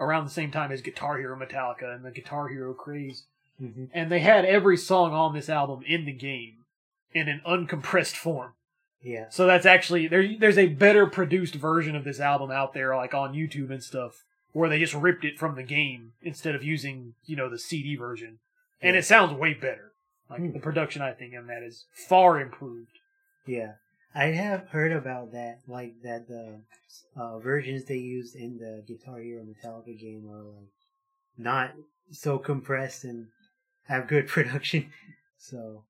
[0.00, 3.24] around the same time as Guitar Hero Metallica and the Guitar Hero craze.
[3.58, 6.64] hmm And they had every song on this album in the game
[7.12, 8.52] in an uncompressed form.
[9.02, 10.26] yeah, So that's actually there.
[10.38, 14.24] There's a better produced version of this album out there, like on YouTube and stuff,
[14.52, 17.96] where they just ripped it from the game instead of using you know the CD
[17.96, 18.38] version,
[18.82, 19.85] and it sounds way better.
[20.28, 20.52] Like Hmm.
[20.52, 22.98] the production, I think, on that is far improved.
[23.46, 23.74] yeah.
[24.14, 26.62] I have heard about that, like that the
[27.14, 30.70] uh, versions they used in the Guitar Hero Metallica game are like
[31.36, 31.74] not
[32.12, 33.26] so compressed and
[33.84, 34.90] have good production.
[35.36, 35.84] So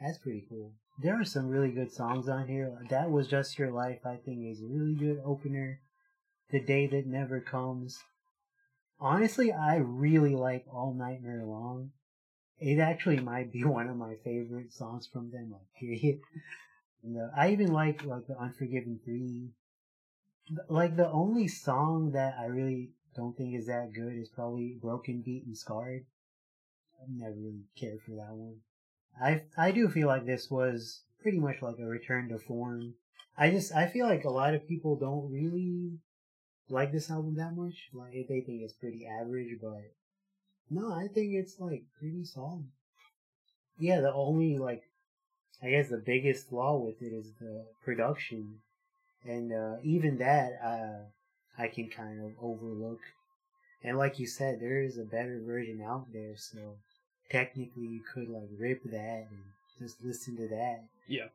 [0.00, 0.72] that's pretty cool.
[1.02, 2.76] There are some really good songs on here.
[2.90, 4.00] That was just your life.
[4.04, 5.78] I think is a really good opener.
[6.50, 8.02] The day that never comes.
[8.98, 11.92] Honestly, I really like All Nightmare Long.
[12.58, 15.52] It actually might be one of my favorite songs from them.
[15.52, 16.20] Like period.
[17.06, 19.50] Uh, I even like like the Unforgiven three.
[20.68, 25.22] Like the only song that I really don't think is that good is probably Broken
[25.22, 26.06] Beat and Scarred.
[27.00, 28.60] I never really cared for that one.
[29.20, 32.94] I I do feel like this was pretty much like a return to form.
[33.36, 35.98] I just I feel like a lot of people don't really
[36.68, 37.90] like this album that much.
[37.92, 39.92] Like they think it's pretty average, but
[40.70, 42.66] no, I think it's like pretty solid.
[43.78, 44.82] Yeah, the only like
[45.62, 48.60] I guess the biggest flaw with it is the production,
[49.24, 53.00] and uh, even that uh, I can kind of overlook.
[53.82, 56.76] And like you said, there is a better version out there, so
[57.30, 59.40] technically you could like rip that and
[59.78, 60.84] just listen to that.
[61.06, 61.28] Yeah.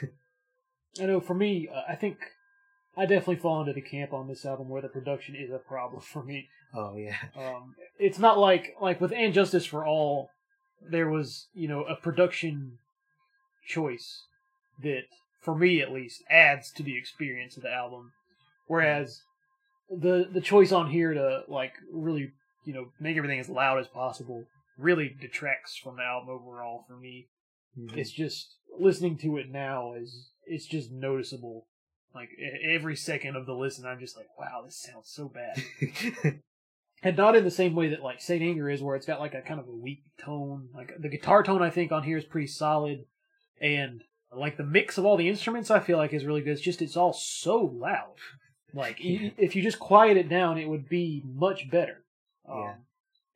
[1.00, 2.18] I know for me, uh, I think
[2.96, 6.00] I definitely fall into the camp on this album where the production is a problem
[6.12, 6.48] for me.
[6.74, 10.30] Oh yeah, Um, it's not like like with And Justice for All,
[10.90, 12.78] there was you know a production
[13.66, 14.22] choice
[14.82, 15.02] that,
[15.40, 18.12] for me at least, adds to the experience of the album.
[18.66, 19.22] Whereas
[19.90, 22.32] the the choice on here to like really
[22.64, 24.44] you know make everything as loud as possible
[24.78, 27.26] really detracts from the album overall for me.
[27.78, 27.96] Mhm.
[27.96, 31.66] It's just listening to it now is it's just noticeable.
[32.14, 32.30] Like
[32.62, 35.62] every second of the listen, I'm just like, wow, this sounds so bad
[37.02, 39.34] and not in the same way that like Saint Anger is, where it's got like
[39.34, 40.68] a kind of a weak tone.
[40.74, 43.04] Like the guitar tone, I think on here is pretty solid,
[43.60, 44.02] and
[44.34, 46.52] like the mix of all the instruments, I feel like is really good.
[46.52, 48.14] It's just it's all so loud.
[48.74, 52.04] Like i- if you just quiet it down, it would be much better.
[52.48, 52.74] Um, Yeah.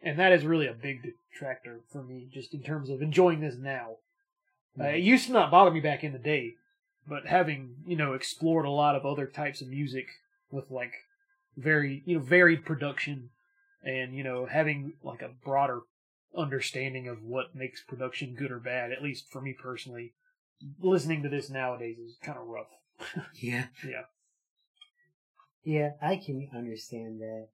[0.03, 3.57] And that is really a big detractor for me, just in terms of enjoying this
[3.57, 3.97] now.
[4.79, 6.55] Uh, it used to not bother me back in the day,
[7.09, 10.07] but having you know explored a lot of other types of music
[10.51, 10.93] with like
[11.57, 13.31] very you know varied production
[13.83, 15.81] and you know having like a broader
[16.37, 20.13] understanding of what makes production good or bad at least for me personally
[20.81, 22.67] listening to this nowadays is kind of rough.
[23.35, 24.03] Yeah, yeah.
[25.65, 27.49] Yeah, I can understand that.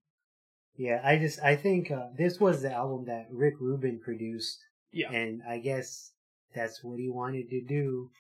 [0.77, 4.59] Yeah, I just I think uh, this was the album that Rick Rubin produced,
[4.93, 5.11] yeah.
[5.11, 6.12] And I guess
[6.55, 8.11] that's what he wanted to do.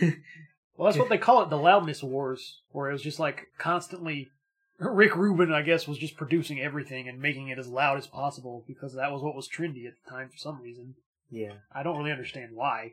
[0.00, 4.30] well that's what they call it the loudness wars where it was just like constantly
[4.78, 8.64] rick rubin i guess was just producing everything and making it as loud as possible
[8.66, 10.94] because that was what was trendy at the time for some reason
[11.30, 11.52] yeah.
[11.74, 12.92] i don't really understand why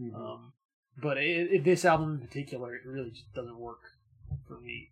[0.00, 0.14] Mhm.
[0.14, 0.52] Um,
[0.98, 3.80] but it, it, this album in particular, it really just doesn't work
[4.46, 4.90] for me.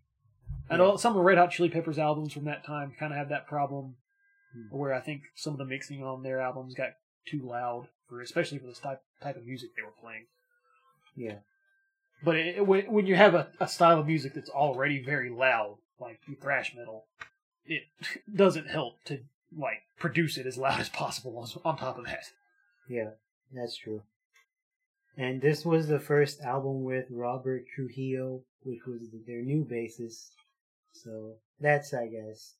[0.67, 3.17] I know some of the Red Hot Chili Peppers albums from that time kind of
[3.19, 3.97] have that problem,
[4.53, 4.75] Hmm.
[4.75, 6.93] where I think some of the mixing on their albums got
[7.27, 10.25] too loud for, especially for this type type of music they were playing.
[11.15, 11.39] yeah.
[12.23, 15.77] But it- when when you have a, a style of music that's already very loud,
[15.99, 17.05] like thrash metal,
[17.65, 17.83] it
[18.35, 19.19] doesn't help to
[19.55, 22.25] like produce it as loud as possible on, top of that.
[22.87, 23.11] Yeah,
[23.53, 24.03] that's true.
[25.17, 30.31] And this was the first album with Robert Trujillo, which was their new bassist.
[30.91, 32.55] So that's, I guess,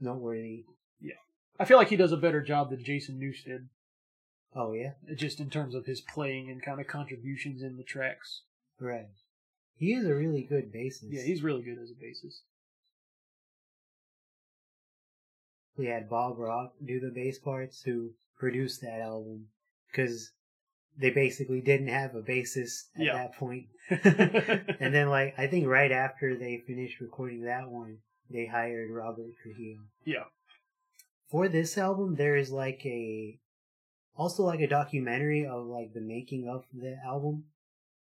[0.00, 0.64] noteworthy.
[1.00, 1.14] Yeah,
[1.58, 3.68] I feel like he does a better job than Jason Newsted.
[4.54, 8.42] Oh yeah, just in terms of his playing and kind of contributions in the tracks.
[8.78, 9.06] right.
[9.76, 11.08] He is a really good bassist.
[11.10, 12.42] Yeah, he's really good as a bassist.
[15.76, 19.48] We had Bob Rock do the bass parts who produced that album
[19.90, 20.30] because
[20.98, 23.14] they basically didn't have a bassist at Yeah.
[23.14, 23.66] that point.
[23.90, 27.98] and then, like, I think right after they finished recording that one,
[28.30, 29.80] they hired Robert Trujillo.
[30.04, 30.24] yeah,
[31.30, 33.38] For this album, there is like a
[34.16, 37.44] also like a documentary of like the making of the album.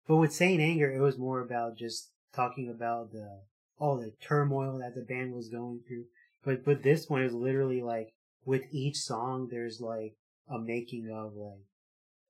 [0.08, 3.42] But with Saint Anger, it was more about just talking about the
[3.78, 6.06] all the turmoil that the band was going through.
[6.44, 8.12] But but this one is literally like
[8.44, 10.14] with each song, there's like
[10.48, 11.66] a making of like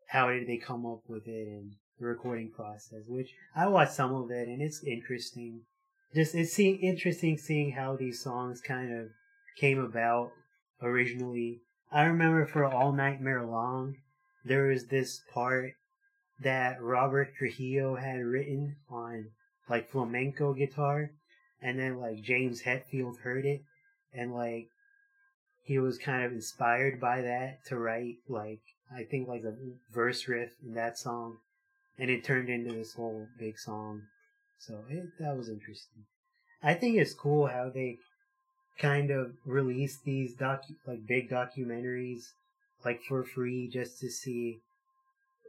[0.08, 4.14] how did they come up with it and the recording process, which I watched some
[4.14, 5.62] of it and it's interesting.
[6.14, 9.08] Just it's interesting seeing how these songs kind of
[9.56, 10.32] came about
[10.82, 11.60] originally.
[11.90, 13.96] I remember for All Nightmare Long,
[14.44, 15.72] there was this part
[16.40, 19.30] that Robert Trujillo had written on
[19.68, 21.12] like flamenco guitar,
[21.60, 23.62] and then like James Hetfield heard it,
[24.14, 24.68] and like
[25.64, 28.60] he was kind of inspired by that to write like
[28.94, 29.54] I think like a
[29.92, 31.38] verse riff in that song,
[31.98, 34.02] and it turned into this whole big song.
[34.58, 36.04] So it, that was interesting.
[36.62, 37.98] I think it's cool how they
[38.78, 42.22] kind of release these docu like big documentaries
[42.84, 44.60] like for free just to see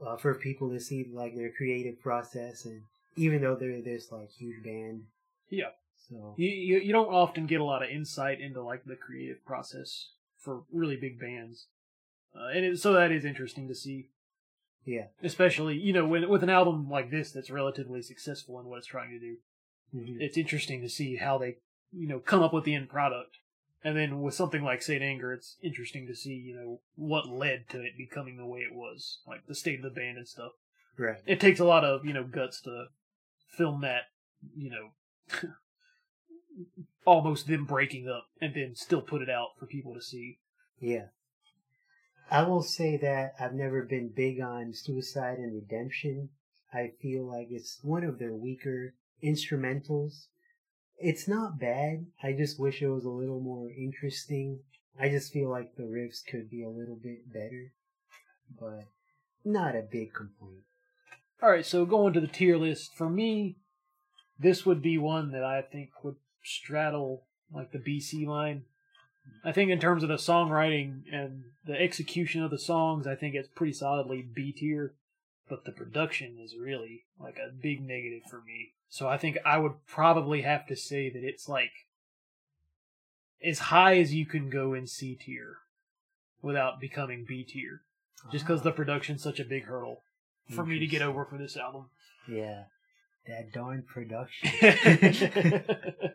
[0.06, 2.82] uh, for people to see like their creative process and
[3.16, 5.04] even though they're this like huge band
[5.50, 5.70] Yeah.
[6.10, 9.44] So You, you you don't often get a lot of insight into like the creative
[9.46, 11.68] process for really big bands,
[12.36, 14.10] uh, and it, so that is interesting to see.
[14.86, 18.78] yeah Especially you know when with an album like this that's relatively successful in what
[18.80, 19.38] it's trying to do.
[19.96, 20.18] Mhm.
[20.20, 21.58] It's interesting to see how they
[21.92, 23.38] you know come up with the end product,
[23.84, 27.70] and then with something like Saint Anger, it's interesting to see you know what led
[27.70, 30.52] to it becoming the way it was, like the state of the band and stuff.
[30.98, 32.88] right It takes a lot of you know guts to
[33.58, 34.04] film that
[34.56, 34.90] you know
[37.06, 40.40] almost them breaking up and then still put it out for people to see.
[40.80, 41.08] yeah
[42.32, 46.30] I will say that I've never been big on Suicide and Redemption.
[46.74, 50.28] I feel like it's one of their weaker instrumentals.
[50.98, 52.08] It's not bad.
[52.24, 54.62] I just wish it was a little more interesting.
[55.00, 57.72] I just feel like the riffs could be a little bit better,
[58.60, 58.86] but
[59.44, 60.64] not a big complaint.
[61.42, 63.58] All right, so going to the tier list for me,
[64.40, 68.64] this would be one that I think would straddle like the BC line.
[69.44, 73.36] I think in terms of the songwriting and the execution of the songs, I think
[73.36, 74.94] it's pretty solidly B tier,
[75.50, 78.74] but the production is really like a big negative for me.
[78.90, 81.72] So I think I would probably have to say that it's like
[83.44, 85.58] as high as you can go in C tier
[86.42, 87.82] without becoming B tier,
[88.32, 88.76] just because the ah.
[88.76, 90.04] production's such a big hurdle
[90.50, 91.86] for me to get over for this album.
[92.28, 92.64] Yeah,
[93.28, 94.50] that darn production.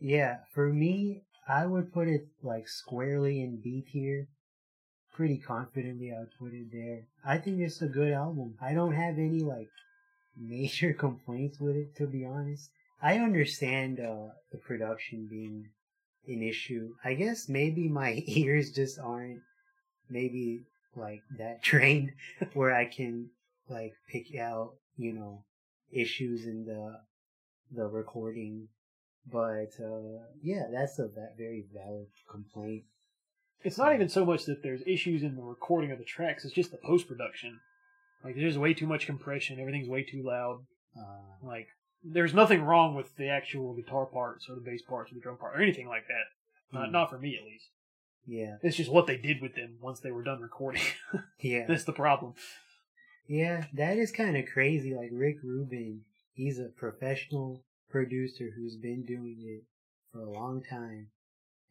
[0.00, 4.28] yeah, for me, I would put it like squarely in B tier.
[5.14, 7.04] Pretty confidently, I would put it there.
[7.24, 8.56] I think it's a good album.
[8.60, 9.68] I don't have any like
[10.36, 12.70] major complaints with it, to be honest.
[13.00, 15.68] I understand uh, the production being
[16.26, 16.94] an issue.
[17.04, 19.40] I guess maybe my ears just aren't
[20.08, 20.64] maybe
[20.94, 22.12] like that trained
[22.54, 23.30] where I can
[23.68, 25.44] like pick out, you know,
[25.92, 27.00] issues in the
[27.74, 28.68] the recording.
[29.30, 32.84] But uh yeah, that's a that very valid complaint.
[33.64, 36.54] it's not even so much that there's issues in the recording of the tracks; it's
[36.54, 37.60] just the post production.
[38.24, 39.58] Like there's way too much compression.
[39.60, 40.64] Everything's way too loud.
[40.96, 41.68] Uh Like
[42.04, 45.38] there's nothing wrong with the actual guitar parts or the bass parts or the drum
[45.38, 46.26] part or anything like that.
[46.72, 46.92] Not Hmm.
[46.92, 47.68] not for me at least.
[48.26, 48.56] yeah.
[48.62, 50.82] It's just what they did with them once they were done recording.
[51.40, 51.66] Yeah.
[51.66, 52.34] That's the problem.
[53.28, 54.94] Yeah, that is kind of crazy.
[54.94, 59.64] Like Rick Rubin, he's a professional producer who's been doing it
[60.12, 61.08] for a long time.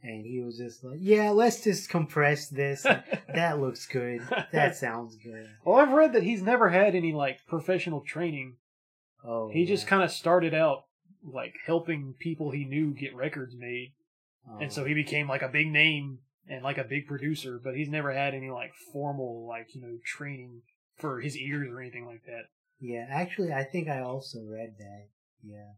[0.04, 2.84] And he was just like, yeah, let's just compress this.
[3.34, 4.22] that looks good.
[4.52, 5.48] That sounds good.
[5.66, 8.58] Well, I've read that he's never had any like professional training.
[9.26, 10.84] Oh, He just kind of started out
[11.24, 13.94] like helping people he knew get records made,
[14.48, 14.60] Oh.
[14.60, 14.86] and so oh.
[14.86, 17.60] he became like a big name and like a big producer.
[17.64, 20.62] But he's never had any like formal like you know training
[20.98, 22.44] for his ears or anything like that.
[22.80, 25.08] Yeah, actually, I think I also read that.
[25.44, 25.72] Yeah.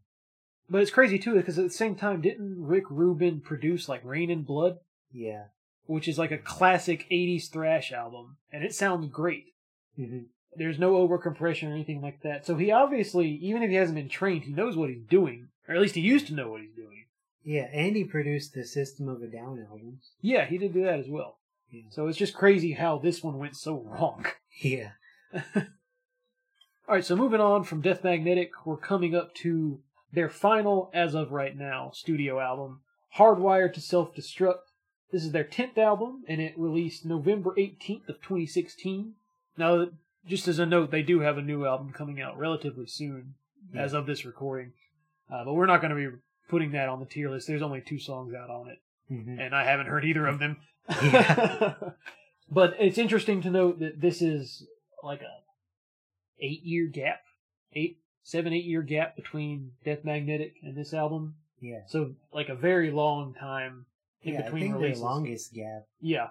[0.70, 4.30] But it's crazy too because at the same time, didn't Rick Rubin produce like Reign
[4.30, 4.78] in Blood,
[5.12, 5.44] Yeah.
[5.86, 9.54] which is like a classic '80s thrash album, and it sounds great.
[9.96, 10.20] hmm
[10.56, 12.44] There's no over compression or anything like that.
[12.44, 15.74] So he obviously, even if he hasn't been trained, he knows what he's doing, or
[15.74, 17.04] at least he used to know what he's doing.
[17.44, 20.10] Yeah, and he produced the System of a Down albums.
[20.20, 21.38] Yeah, he did do that as well.
[21.70, 21.82] Yeah.
[21.90, 24.26] So it's just crazy how this one went so wrong.
[24.60, 24.90] Yeah.
[25.54, 29.80] All right, so moving on from Death Magnetic, we're coming up to
[30.12, 32.80] their final, as of right now, studio album,
[33.16, 34.58] Hardwired to Self Destruct.
[35.10, 39.14] This is their 10th album, and it released November 18th of 2016.
[39.56, 39.86] Now,
[40.26, 43.34] just as a note, they do have a new album coming out relatively soon,
[43.72, 43.82] Yeah.
[43.82, 44.72] as of this recording.
[45.30, 46.16] Uh, but we're not going to be
[46.48, 47.46] putting that on the tier list.
[47.46, 48.78] There's only two songs out on it
[49.08, 50.58] hmm and I haven't heard either of them.
[51.02, 51.74] Yeah.
[52.50, 54.66] but it's interesting to note that this is
[55.02, 55.42] like a
[56.40, 57.20] eight year gap,
[57.72, 57.98] eight,
[58.28, 61.36] seven, eight year gap between Death Magnetic and this album.
[61.62, 61.80] Yeah.
[61.86, 63.86] So like a very long time
[64.22, 65.00] in yeah, I between think releases.
[65.00, 65.86] the longest gap.
[65.98, 66.28] Yeah.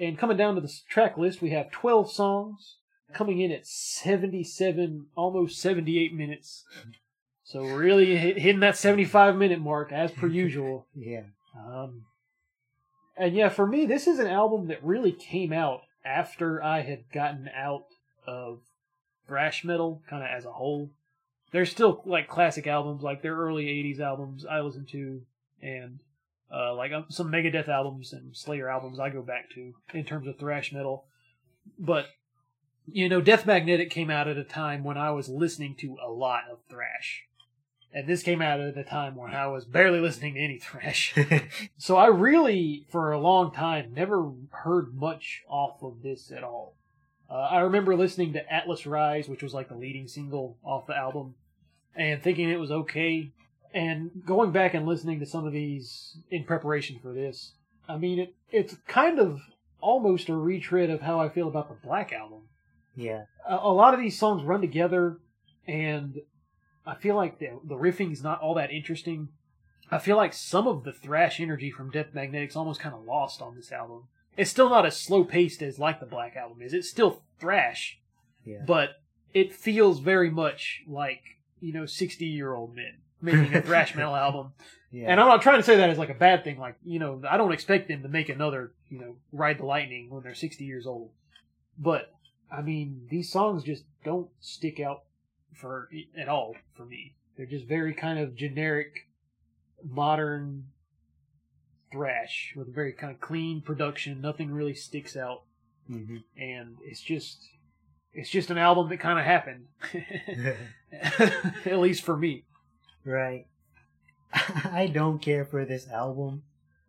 [0.00, 2.76] And coming down to the track list, we have 12 songs,
[3.12, 6.64] coming in at 77, almost 78 minutes.
[7.44, 10.86] So really hitting that 75 minute mark as per usual.
[10.94, 11.24] Yeah.
[11.54, 12.06] Um,
[13.18, 17.04] and yeah, for me, this is an album that really came out after I had
[17.12, 17.84] gotten out
[18.26, 18.60] of
[19.26, 20.90] thrash metal, kind of as a whole.
[21.52, 25.22] There's still like classic albums, like their early '80s albums I listen to,
[25.62, 26.00] and
[26.52, 30.26] uh, like um, some Megadeth albums and Slayer albums I go back to in terms
[30.26, 31.06] of thrash metal.
[31.78, 32.06] But
[32.86, 36.10] you know, Death Magnetic came out at a time when I was listening to a
[36.10, 37.24] lot of thrash.
[37.92, 41.14] And this came out at a time when I was barely listening to any thrash.
[41.78, 46.74] so I really, for a long time, never heard much off of this at all.
[47.30, 50.96] Uh, I remember listening to Atlas Rise, which was like the leading single off the
[50.96, 51.34] album,
[51.96, 53.32] and thinking it was okay.
[53.72, 57.52] And going back and listening to some of these in preparation for this,
[57.88, 59.40] I mean, it it's kind of
[59.80, 62.42] almost a retread of how I feel about the Black Album.
[62.96, 63.24] Yeah.
[63.48, 65.18] A, a lot of these songs run together,
[65.66, 66.20] and
[66.86, 69.28] I feel like the the riffing is not all that interesting.
[69.90, 73.42] I feel like some of the thrash energy from Death Magnetic's almost kind of lost
[73.42, 74.04] on this album.
[74.36, 76.72] It's still not as slow paced as like the Black Album is.
[76.74, 77.98] It's still thrash,
[78.44, 78.62] Yeah.
[78.66, 79.00] but
[79.32, 81.22] it feels very much like
[81.60, 84.52] you know sixty year old men making a thrash metal album.
[84.90, 85.10] yeah.
[85.10, 86.58] And I'm not trying to say that as like a bad thing.
[86.58, 90.10] Like you know, I don't expect them to make another you know Ride the Lightning
[90.10, 91.10] when they're 60 years old.
[91.78, 92.12] But
[92.50, 95.02] I mean, these songs just don't stick out
[95.54, 97.14] for at all for me.
[97.36, 99.08] They're just very kind of generic,
[99.82, 100.66] modern
[101.94, 104.20] thrash with a very kind of clean production.
[104.20, 105.42] Nothing really sticks out,
[105.86, 107.38] hmm and it's just
[108.12, 109.66] it's just an album that kind of happened,
[111.66, 112.44] at least for me.
[113.04, 113.46] Right.
[114.32, 116.42] I don't care for this album.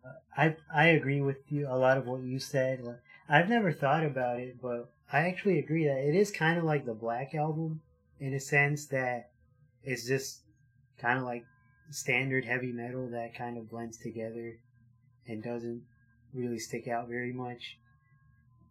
[0.04, 2.84] Uh, I I agree with you a lot of what you said.
[3.28, 6.84] I've never thought about it, but I actually agree that it is kind of like
[6.84, 7.80] the Black album
[8.18, 9.30] in a sense that
[9.84, 10.40] it's just
[10.98, 11.44] kind of like
[11.90, 14.58] standard heavy metal that kind of blends together
[15.28, 15.82] and doesn't
[16.32, 17.78] really stick out very much.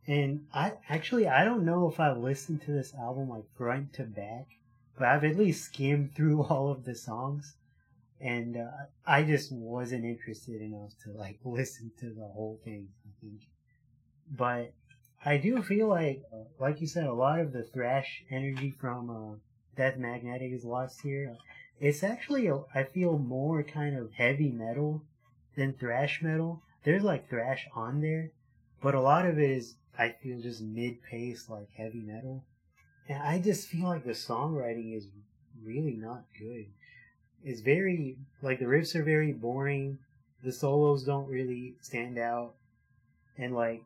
[0.07, 4.03] And I actually I don't know if I've listened to this album like front to
[4.03, 4.47] back,
[4.97, 7.55] but I've at least skimmed through all of the songs,
[8.21, 8.69] and uh,
[9.05, 12.89] I just wasn't interested enough to like listen to the whole thing.
[13.05, 13.41] I think,
[14.29, 14.73] but
[15.25, 19.09] I do feel like, uh, like you said, a lot of the thrash energy from
[19.09, 19.35] uh,
[19.75, 21.35] Death Magnetic is lost here.
[21.79, 25.01] It's actually I feel more kind of heavy metal
[25.55, 26.61] than thrash metal.
[26.83, 28.31] There's like thrash on there,
[28.81, 32.43] but a lot of it is I feel just mid pace like heavy metal.
[33.07, 35.07] And I just feel like the songwriting is
[35.63, 36.65] really not good.
[37.43, 39.99] It's very like the riffs are very boring.
[40.43, 42.55] The solos don't really stand out.
[43.37, 43.83] And like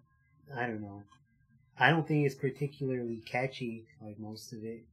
[0.55, 1.03] I don't know.
[1.77, 4.83] I don't think it's particularly catchy like most of it.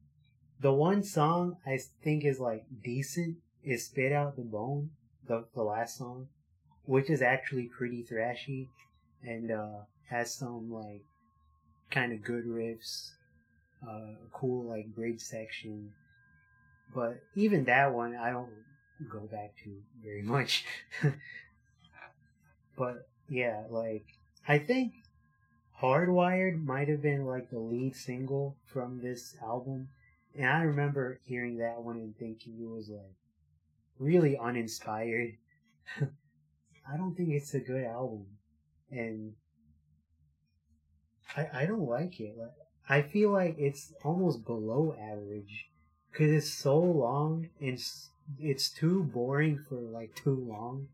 [0.59, 4.91] The one song I think is like decent is Spit Out the Bone,
[5.27, 6.27] the the last song,
[6.87, 8.67] which is actually pretty thrashy
[9.23, 11.03] and uh has some like
[11.91, 13.11] kind of good riffs,
[13.87, 15.91] uh, cool like bridge section.
[16.95, 18.49] But even that one, I don't
[19.09, 20.65] go back to very much.
[22.77, 24.05] but yeah, like
[24.47, 24.93] I think
[25.81, 29.89] Hardwired might have been like the lead single from this album,
[30.35, 33.15] and I remember hearing that one and thinking it was like
[33.99, 35.33] really uninspired.
[36.91, 38.25] I don't think it's a good album,
[38.91, 39.33] and
[41.35, 42.35] I I don't like it.
[42.37, 42.53] Like
[42.89, 45.67] I feel like it's almost below average
[46.11, 48.09] because it's so long and it's,
[48.39, 50.87] it's too boring for like too long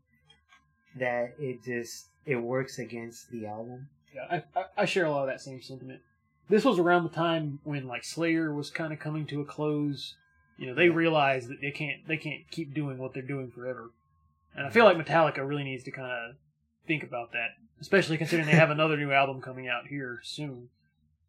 [0.96, 3.88] that it just it works against the album.
[4.14, 6.00] Yeah, I, I, I share a lot of that same sentiment.
[6.48, 10.14] This was around the time when like Slayer was kind of coming to a close.
[10.58, 13.90] You know, they realized that they can't they can't keep doing what they're doing forever,
[14.56, 16.36] and I feel like Metallica really needs to kind of
[16.86, 17.50] think about that,
[17.80, 20.68] especially considering they have another new album coming out here soon.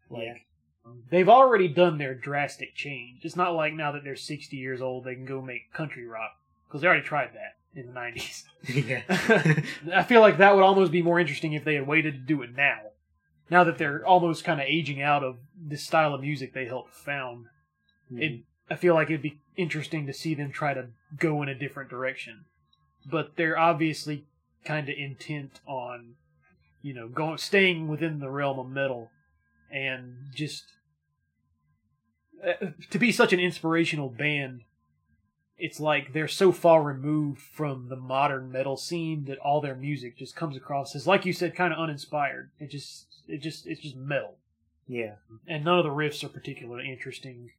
[0.09, 0.91] Like, Yeah.
[1.09, 3.25] they've already done their drastic change.
[3.25, 6.39] It's not like now that they're sixty years old they can go make country rock
[6.67, 8.45] because they already tried that in the nineties.
[8.67, 9.01] yeah.
[9.93, 12.41] I feel like that would almost be more interesting if they had waited to do
[12.41, 12.79] it now.
[13.49, 16.93] Now that they're almost kind of aging out of this style of music they helped
[16.93, 17.45] found,
[18.11, 18.73] it mm-hmm.
[18.73, 20.87] I feel like it'd be interesting to see them try to
[21.17, 22.45] go in a different direction.
[23.09, 24.25] But they're obviously
[24.63, 26.15] kind of intent on,
[26.81, 29.11] you know, going staying within the realm of metal,
[29.71, 30.63] and just
[32.45, 32.53] uh,
[32.89, 34.61] to be such an inspirational band
[35.57, 40.17] it's like they're so far removed from the modern metal scene that all their music
[40.17, 43.79] just comes across as like you said kind of uninspired it just it just it's
[43.81, 44.35] just metal
[44.85, 45.13] Yeah.
[45.47, 47.51] and none of the riffs are particularly interesting.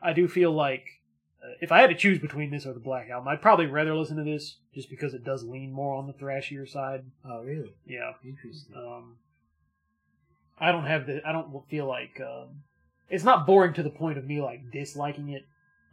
[0.00, 1.00] I do feel like
[1.60, 4.16] if I had to choose between this or the Black Album, I'd probably rather listen
[4.16, 7.04] to this just because it does lean more on the thrashier side.
[7.24, 7.74] Oh, really?
[7.86, 8.12] Yeah.
[8.24, 8.74] Interesting.
[8.76, 9.16] Um,
[10.60, 11.20] I don't have the.
[11.26, 12.62] I don't feel like um,
[13.08, 15.44] it's not boring to the point of me like disliking it.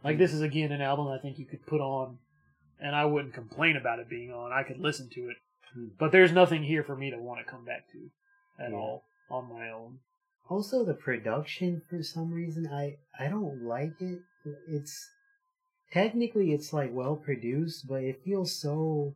[0.04, 2.18] Like this is again an album I think you could put on,
[2.80, 4.52] and I wouldn't complain about it being on.
[4.52, 5.36] I could listen to it,
[5.74, 5.88] Hmm.
[5.98, 8.10] but there's nothing here for me to want to come back to
[8.64, 8.76] at Yeah.
[8.76, 9.98] all on my own.
[10.48, 14.20] Also, the production for some reason I I don't like it.
[14.68, 15.10] It's
[15.92, 19.14] technically it's like well produced, but it feels so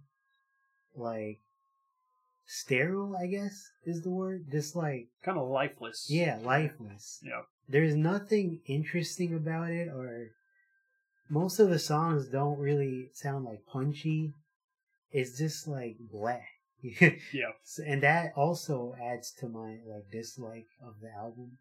[0.96, 1.40] like
[2.46, 3.16] sterile.
[3.20, 4.46] I guess is the word.
[4.50, 6.06] Just like Kind of lifeless.
[6.10, 7.20] yeah, lifeless.
[7.22, 7.42] Yeah.
[7.68, 10.28] There's nothing interesting about it, or
[11.30, 14.32] most of the songs don't really sound like punchy.
[15.10, 16.40] It's just like blah.
[17.32, 17.52] Yeah.
[17.86, 21.52] And that also adds to my like dislike of the album.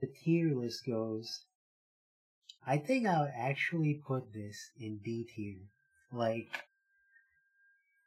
[0.00, 1.44] The tier list goes.
[2.66, 5.68] I think I would actually put this in D tier.
[6.12, 6.48] Like,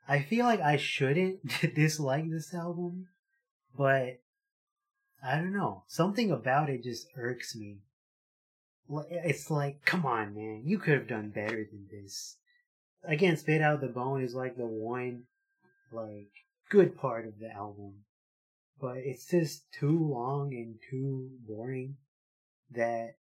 [0.07, 1.41] I feel like I shouldn't
[1.76, 3.07] dislike this album,
[3.77, 4.19] but
[5.23, 5.84] I don't know.
[5.88, 7.77] Something about it just irks me.
[9.11, 12.38] It's like, come on, man, you could have done better than this.
[13.03, 15.23] Again, Spit Out the Bone is like the one
[15.91, 16.31] like
[16.69, 18.06] good part of the album,
[18.81, 21.98] but it's just too long and too boring
[22.72, 23.19] that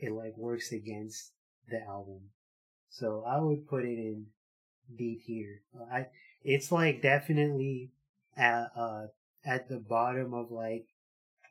[0.00, 1.32] it like works against
[1.68, 2.20] the album.
[2.88, 4.26] So I would put it in
[4.96, 5.62] D tier.
[5.92, 6.06] I
[6.42, 7.90] it's like definitely
[8.36, 9.06] at uh
[9.44, 10.86] at the bottom of like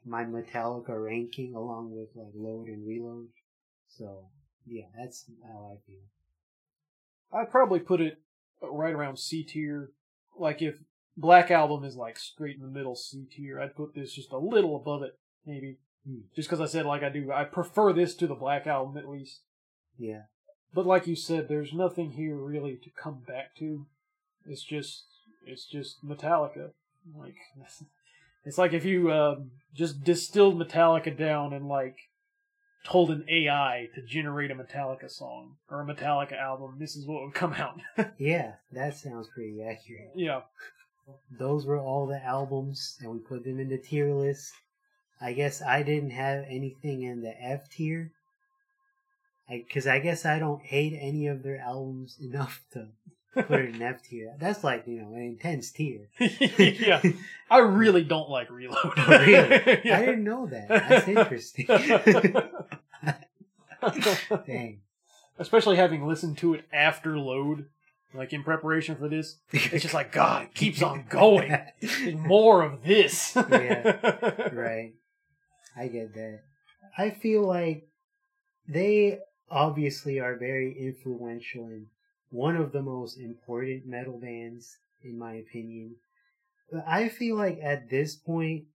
[0.05, 3.29] my Metallica ranking along with like Load and Reload.
[3.87, 4.25] So
[4.65, 6.01] yeah, that's how I feel.
[7.31, 8.19] I'd probably put it
[8.61, 9.91] right around C tier.
[10.37, 10.75] Like if
[11.15, 14.37] Black Album is like straight in the middle C tier, I'd put this just a
[14.37, 15.77] little above it, maybe.
[16.09, 16.21] Hmm.
[16.35, 19.07] Just because I said like I do, I prefer this to the Black Album at
[19.07, 19.41] least.
[19.97, 20.23] Yeah.
[20.73, 23.85] But like you said, there's nothing here really to come back to.
[24.45, 25.03] It's just
[25.45, 26.71] it's just Metallica.
[27.15, 27.35] Like
[28.45, 31.97] it's like if you um, just distilled Metallica down and like
[32.85, 37.23] told an AI to generate a Metallica song or a Metallica album, this is what
[37.23, 37.79] would come out.
[38.17, 40.11] Yeah, that sounds pretty accurate.
[40.15, 40.41] yeah.
[41.37, 44.51] those were all the albums and we put them in the tier list.
[45.21, 48.11] I guess I didn't have anything in the F tier.
[49.49, 52.87] Because I, guess I don't hate any of their albums enough to
[53.33, 54.35] put it in F tier.
[54.39, 56.07] That's like, you know, an intense tier.
[56.19, 57.01] yeah.
[57.49, 58.77] I really don't like Reload.
[58.83, 59.81] Oh, really?
[59.83, 59.97] Yeah.
[59.97, 60.69] I didn't know that.
[60.69, 61.67] That's interesting.
[64.45, 64.81] Dang.
[65.37, 67.65] Especially having listened to it after load,
[68.13, 69.37] like in preparation for this.
[69.51, 71.57] It's just like, God, it keeps on going.
[72.13, 73.35] More of this.
[73.35, 74.49] Yeah.
[74.53, 74.93] right.
[75.79, 76.41] I get that.
[76.97, 77.87] I feel like
[78.67, 79.19] they
[79.49, 81.87] obviously are very influential and
[82.31, 85.95] one of the most important metal bands, in my opinion.
[86.71, 88.65] But I feel like at this point,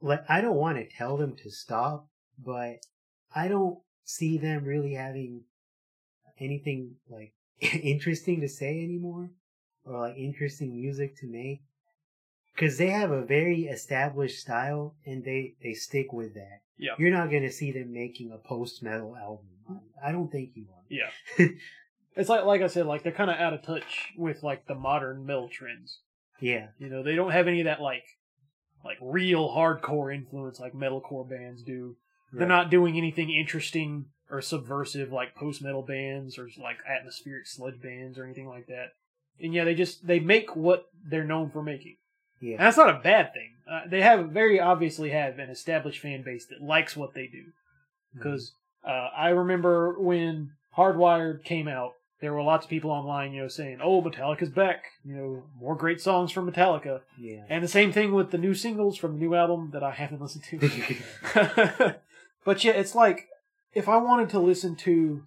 [0.00, 2.08] like, I don't want to tell them to stop,
[2.38, 2.76] but
[3.34, 5.44] I don't see them really having
[6.38, 9.30] anything, like, interesting to say anymore,
[9.84, 11.62] or, like, interesting music to make
[12.54, 16.60] because they have a very established style and they they stick with that.
[16.78, 16.92] Yeah.
[16.98, 19.46] You're not gonna see them making a post metal album.
[20.04, 20.84] I don't think you are.
[20.88, 21.48] Yeah.
[22.16, 24.74] It's like like I said, like they're kind of out of touch with like the
[24.76, 25.98] modern metal trends.
[26.40, 26.68] Yeah.
[26.78, 28.04] You know, they don't have any of that like
[28.84, 31.96] like real hardcore influence like metalcore bands do.
[32.32, 37.80] They're not doing anything interesting or subversive like post metal bands or like atmospheric sludge
[37.80, 38.90] bands or anything like that.
[39.40, 41.96] And yeah, they just they make what they're known for making.
[42.52, 43.50] And that's not a bad thing.
[43.70, 47.38] Uh, they have very obviously have an established fan base that likes what they do.
[47.38, 48.18] Mm-hmm.
[48.18, 48.52] Because
[48.86, 53.48] uh, I remember when Hardwired came out, there were lots of people online, you know,
[53.48, 54.84] saying, "Oh, Metallica's back!
[55.04, 57.42] You know, more great songs from Metallica." Yeah.
[57.48, 60.22] And the same thing with the new singles from the new album that I haven't
[60.22, 61.94] listened to.
[62.44, 63.28] but yeah, it's like
[63.74, 65.22] if I wanted to listen to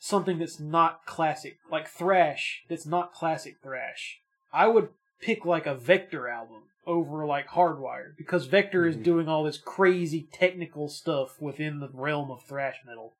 [0.00, 4.20] something that's not classic, like thrash, that's not classic thrash,
[4.52, 4.88] I would
[5.20, 9.02] pick like a Vektor album over like Hardwired because Vektor is Mhm.
[9.04, 13.14] doing all this crazy technical stuff within the realm of thrash metal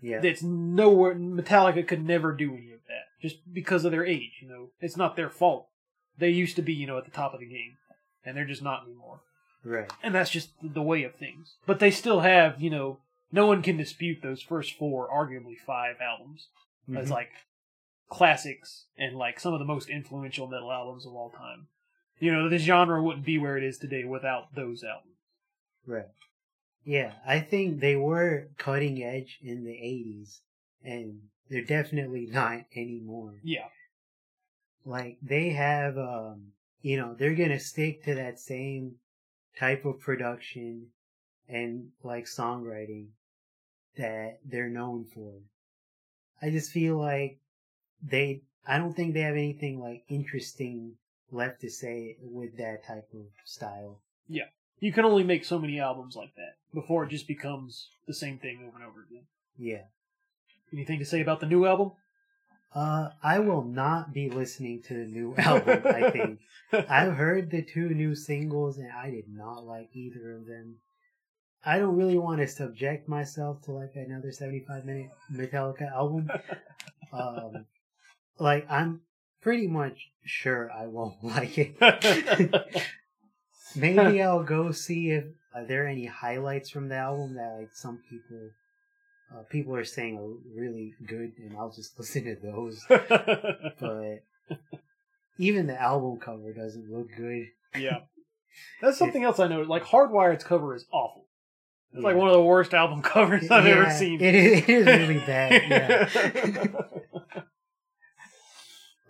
[0.00, 0.20] yeah.
[0.20, 4.48] that's nowhere Metallica could never do any of that just because of their age, you
[4.48, 4.70] know.
[4.80, 5.68] It's not their fault.
[6.18, 7.76] They used to be, you know, at the top of the game
[8.24, 9.20] and they're just not anymore.
[9.64, 9.90] Right.
[10.02, 11.54] And that's just the way of things.
[11.66, 12.98] But they still have, you know,
[13.30, 16.48] no one can dispute those first four, arguably five albums
[16.96, 17.12] as Mhm.
[17.12, 17.30] like
[18.12, 21.66] classics and like some of the most influential metal albums of all time.
[22.18, 25.16] You know, the genre wouldn't be where it is today without those albums.
[25.86, 26.06] Right.
[26.84, 30.40] Yeah, I think they were cutting edge in the 80s,
[30.84, 33.34] and they're definitely not anymore.
[33.42, 33.68] Yeah.
[34.84, 38.96] Like, they have, um, you know, they're gonna stick to that same
[39.58, 40.88] type of production
[41.48, 43.06] and, like, songwriting
[43.96, 45.34] that they're known for.
[46.40, 47.38] I just feel like
[48.02, 50.96] they, I don't think they have anything, like, interesting
[51.30, 54.00] left to say with that type of style.
[54.28, 54.46] Yeah.
[54.80, 58.38] You can only make so many albums like that before it just becomes the same
[58.38, 59.24] thing over and over again.
[59.56, 59.84] Yeah.
[60.72, 61.92] Anything to say about the new album?
[62.74, 66.40] Uh, I will not be listening to the new album, I think.
[66.88, 70.76] I've heard the two new singles and I did not like either of them.
[71.64, 76.30] I don't really want to subject myself to like another 75 minute Metallica album.
[77.12, 77.66] um,
[78.38, 79.00] like, I'm
[79.40, 81.74] pretty much sure I won't like it.
[83.76, 87.70] Maybe I'll go see if there are there any highlights from the album that like
[87.74, 88.50] some people
[89.34, 92.84] uh, people are saying are really good, and I'll just listen to those.
[92.88, 94.24] but
[95.38, 97.46] even the album cover doesn't look good.
[97.76, 98.00] yeah.
[98.82, 99.62] That's something else I know.
[99.62, 101.24] Like Hardwired's cover is awful.
[101.94, 102.08] It's Yeah.
[102.08, 104.20] like one of the worst album covers I've ever seen.
[104.20, 105.62] It is, it is really bad.
[105.70, 106.82] Yeah.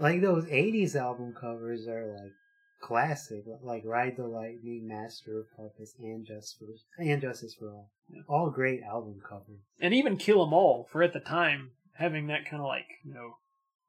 [0.02, 2.32] Like those '80s album covers are like
[2.80, 7.90] classic, like "Ride the Lightning," "Master of Puppets," and "Justice for and Justice for All."
[8.28, 9.60] All great album covers.
[9.80, 13.14] and even Kill 'Em All for at the time having that kind of like you
[13.14, 13.36] know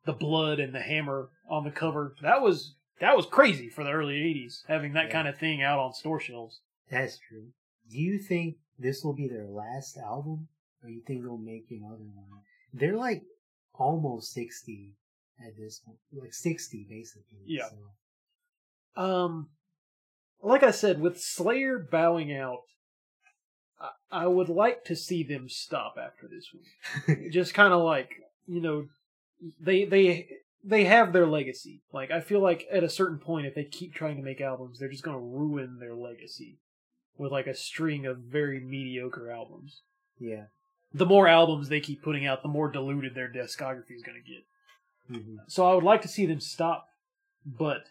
[0.05, 2.15] the blood and the hammer on the cover.
[2.21, 5.11] That was that was crazy for the early '80s having that Yeah.
[5.13, 6.61] kind of thing out on store shelves.
[6.89, 7.47] That's true.
[7.89, 10.47] Do you think this will be their last album,
[10.83, 12.43] or you think they'll make another one?
[12.71, 13.23] They're like
[13.73, 14.93] almost sixty
[15.39, 17.39] at this point, like sixty basically.
[17.45, 17.69] Yeah.
[18.95, 19.01] So.
[19.01, 19.49] Um,
[20.41, 22.59] like I said, with Slayer bowing out,
[23.79, 27.29] I, I would like to see them stop after this one.
[27.31, 28.11] Just kind of like
[28.47, 28.87] you know,
[29.59, 30.27] they they
[30.63, 31.81] they have their legacy.
[31.91, 34.79] Like I feel like at a certain point, if they keep trying to make albums,
[34.79, 36.59] they're just going to ruin their legacy
[37.17, 39.81] with like a string of very mediocre albums.
[40.19, 40.45] yeah.
[40.95, 44.31] The more albums they keep putting out, the more diluted their discography is going to
[44.31, 44.43] get.
[45.07, 46.87] Hmm So I would like to see them stop,
[47.45, 47.85] but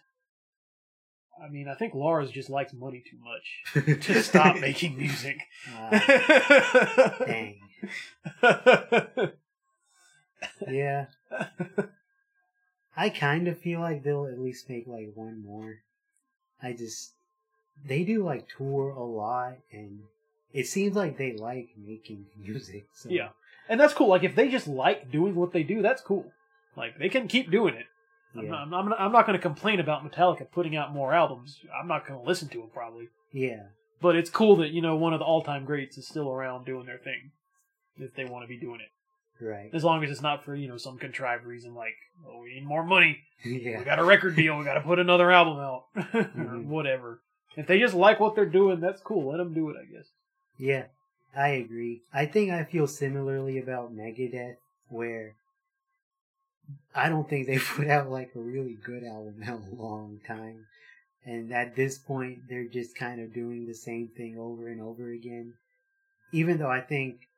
[1.43, 5.39] I mean, I think Lars just likes money too much to stop making music.
[5.69, 7.61] Ah, dang.
[10.69, 11.07] Yeah.
[12.97, 15.79] I kind of feel like they'll at least make like one more.
[16.63, 17.13] I just
[17.85, 20.01] they do like tour a lot and
[20.53, 22.87] it seems like they like making music.
[22.95, 23.31] So yeah,
[23.69, 24.09] and that's cool.
[24.09, 26.33] Like if they just like doing what they do, that's cool.
[26.77, 27.87] Like they can keep doing it.
[28.37, 28.51] I'm yeah.
[28.51, 31.59] not, I'm not, I'm not going to complain about Metallica putting out more albums.
[31.79, 33.65] I'm not going to listen to them probably, yeah.
[34.01, 36.87] but it's cool that you know one of the all-time greats is still around doing
[36.87, 37.33] their thing
[37.99, 39.45] if they want to be doing it.
[39.45, 39.71] Right.
[39.75, 41.95] As long as it's not for you know some contrived reason like
[42.27, 43.81] oh we need more money, Yeah.
[43.81, 46.03] we got a record deal, we got to put another album out or
[46.37, 46.67] Mhm.
[46.67, 47.21] whatever.
[47.57, 49.29] If they just like what they're doing, that's cool.
[49.31, 50.07] Let them do it, I guess.
[50.57, 50.85] Yeah.
[51.37, 52.03] I agree.
[52.15, 54.57] I think I feel similarly about Megadeth
[54.89, 55.35] where
[56.95, 60.67] I don't think they put out like a really good album in a long time.
[61.25, 65.11] And at this point, they're just kind of doing the same thing over and over
[65.13, 65.55] again.
[66.33, 67.29] Even though I think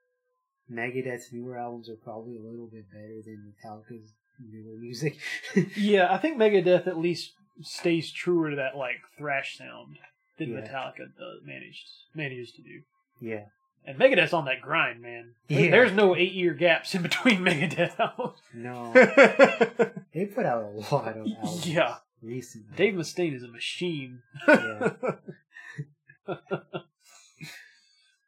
[0.72, 5.18] Megadeth's newer albums are probably a little bit better than Metallica's newer music.
[5.76, 7.32] Yeah, I think Megadeth at least
[7.62, 9.96] stays truer to that like thrash sound
[10.38, 10.60] than Yeah.
[10.60, 11.84] Metallica does, managed
[12.14, 12.80] manages to do.
[13.20, 13.44] yeah.
[13.86, 15.34] And Megadeth's on that grind, man.
[15.48, 15.70] Yeah.
[15.70, 18.38] There's no eight year gaps in between Megadeth albums.
[18.54, 18.92] No.
[20.14, 22.74] they put out a lot of albums yeah, recently.
[22.76, 24.20] Dave Mustaine is a machine.
[24.48, 24.92] Yeah.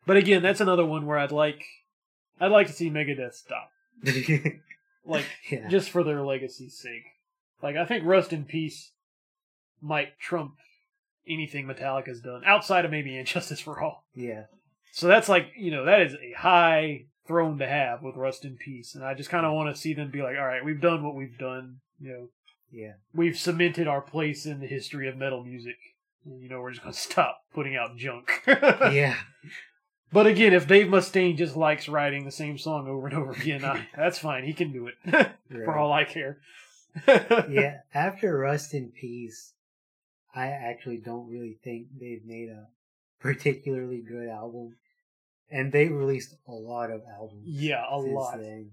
[0.06, 1.64] But again, that's another one where I'd like,
[2.40, 3.70] I'd like to see Megadeth stop,
[5.04, 5.68] like yeah.
[5.68, 7.02] just for their legacy's sake.
[7.60, 8.92] Like I think Rust in Peace
[9.82, 10.54] might trump
[11.28, 14.04] anything Metallica's done outside of maybe And Justice for All.
[14.14, 14.44] yeah.
[14.97, 18.56] So that's like you know that is a high throne to have with Rust in
[18.56, 20.81] Peace, and I just kind of want to see them be like, all right, we've
[20.81, 21.81] done what we've done.
[22.01, 22.28] You know,
[22.73, 22.93] Yeah.
[23.12, 25.77] we've cemented our place in the history of metal music.
[26.24, 28.43] You know, we're just gonna stop putting out junk.
[28.47, 29.16] Yeah.
[30.14, 33.66] But again, if Dave Mustaine just likes writing the same song over and over again,
[33.66, 34.44] I, that's fine.
[34.44, 34.94] He can do it
[35.52, 36.39] for all I care.
[37.06, 39.52] yeah, after Rust in Peace,
[40.35, 42.68] I actually don't really think they've made a
[43.20, 44.77] particularly good album.
[45.51, 47.44] And they released a lot of albums.
[47.47, 48.39] Yeah, a lot.
[48.39, 48.70] then.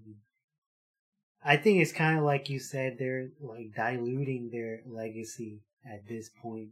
[1.44, 6.30] I think it's kind of like you said, they're like diluting their legacy at this
[6.42, 6.70] point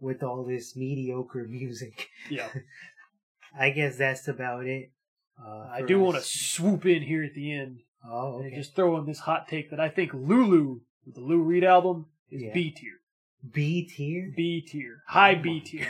[0.00, 2.08] with all this mediocre music.
[2.30, 2.48] Yeah.
[3.58, 4.90] I guess that's about it.
[5.38, 8.96] Uh, I do want to swoop in here at the end Oh, and just throw
[8.98, 12.52] in this hot take that I think Lulu, with the Lou Reed album, is Yeah.
[12.54, 12.92] B tier.
[13.52, 14.32] B tier.
[14.34, 15.02] B tier.
[15.08, 15.86] High Oh B tier.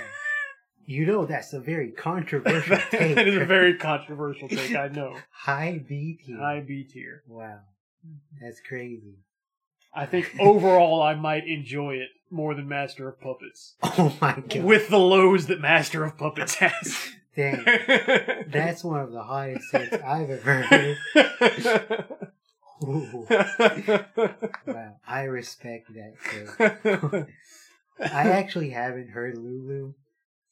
[0.86, 0.92] God.
[0.92, 3.14] You know that's a very controversial take.
[3.14, 5.16] that is a very controversial take, I know.
[5.30, 6.38] high B tier.
[6.38, 7.22] High B tier.
[7.26, 7.60] Wow,
[8.06, 8.44] mm-hmm.
[8.44, 9.18] that's crazy.
[9.94, 13.74] I think overall I might enjoy it more than Master of Puppets.
[13.82, 14.62] Oh my god.
[14.62, 17.12] With the lows that Master of Puppets has.
[17.34, 17.64] Dang,
[18.48, 20.96] that's one of the highest takes I've ever heard.
[22.82, 23.26] Ooh,
[24.66, 27.26] wow, I respect that take.
[28.00, 29.92] I actually haven't heard Lulu,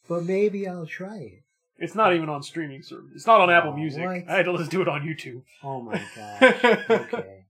[0.09, 1.43] but maybe I'll try it.
[1.79, 3.11] it's not even on streaming service.
[3.15, 4.05] It's not on Apple Oh, Music.
[4.05, 4.29] what?
[4.29, 5.43] I had to listen to it on YouTube.
[5.63, 6.65] Oh my gosh.
[6.91, 7.45] Okay.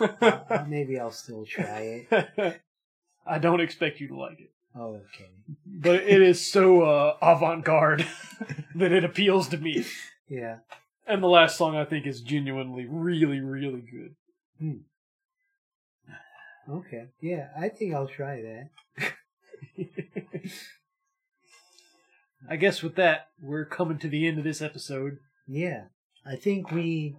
[0.00, 0.04] Uh,
[0.48, 2.60] uh, maybe I'll still try it.
[3.26, 4.50] I don't expect you to like it.
[4.74, 5.28] Oh, okay.
[5.66, 8.06] But it is so uh, avant garde
[8.76, 9.84] that it appeals to me.
[10.28, 10.58] Yeah.
[11.08, 14.14] And the last song I think is genuinely really, really good.
[16.70, 17.06] Okay.
[17.20, 18.70] Yeah, I think I'll try that.
[22.48, 25.18] I guess with that, we're coming to the end of this episode.
[25.46, 25.84] Yeah.
[26.24, 27.16] I think we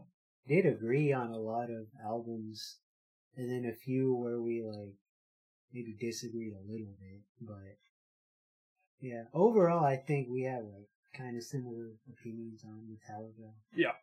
[0.48, 2.78] did agree on a lot of albums
[3.36, 4.94] and then a few where we like
[5.74, 7.78] maybe disagreed a little bit, but
[9.00, 13.52] yeah, overall I think we have like kind of similar opinions on Metallica.
[13.76, 13.94] Yeah.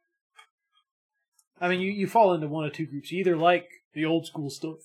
[1.61, 3.11] I mean, you, you fall into one of two groups.
[3.11, 4.77] You either like the old school stuff,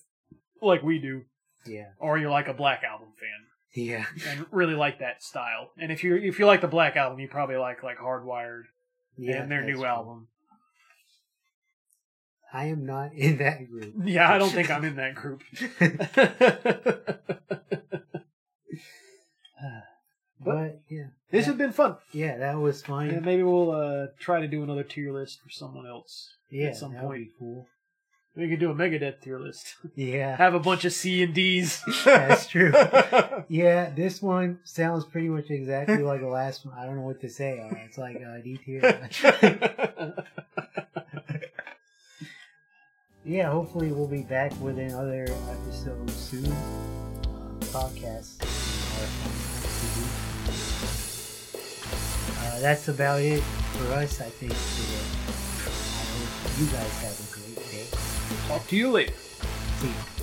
[0.60, 1.22] like we do,
[1.66, 1.90] Yeah.
[1.98, 4.04] or you're like a Black Album fan Yeah.
[4.28, 5.70] and really like that style.
[5.78, 8.64] And if you if you like the Black Album, you probably like like Hardwired
[9.16, 9.42] Yeah.
[9.42, 9.84] and their new true.
[9.84, 10.28] album.
[12.52, 13.94] I am not in that group.
[14.04, 15.42] Yeah, I don't think I'm in that group.
[20.40, 21.06] but yeah.
[21.30, 21.96] this has been fun.
[22.12, 23.10] Yeah, that was fun.
[23.10, 26.76] And maybe we'll uh, try to do another tier list for someone else yeah, at
[26.76, 27.24] some that point.
[27.24, 27.66] be cool.
[28.36, 29.76] We could do a Megadeth tier list.
[29.94, 30.34] Yeah.
[30.38, 31.80] Have a bunch of C and D's.
[32.04, 32.72] That's true.
[33.46, 36.74] Yeah, this one sounds pretty much exactly like the last one.
[36.78, 37.60] I don't know what to say.
[37.84, 38.80] It's like uh, D tier.
[43.24, 46.46] yeah, hopefully we'll be back with another episode soon.
[46.46, 48.40] Uh, podcast.
[52.38, 54.52] Uh, that's about it for us, I think.
[54.52, 55.04] Today.
[55.28, 57.43] I hope you guys have a day.
[58.48, 59.14] Talk to you later.
[59.80, 60.13] See you.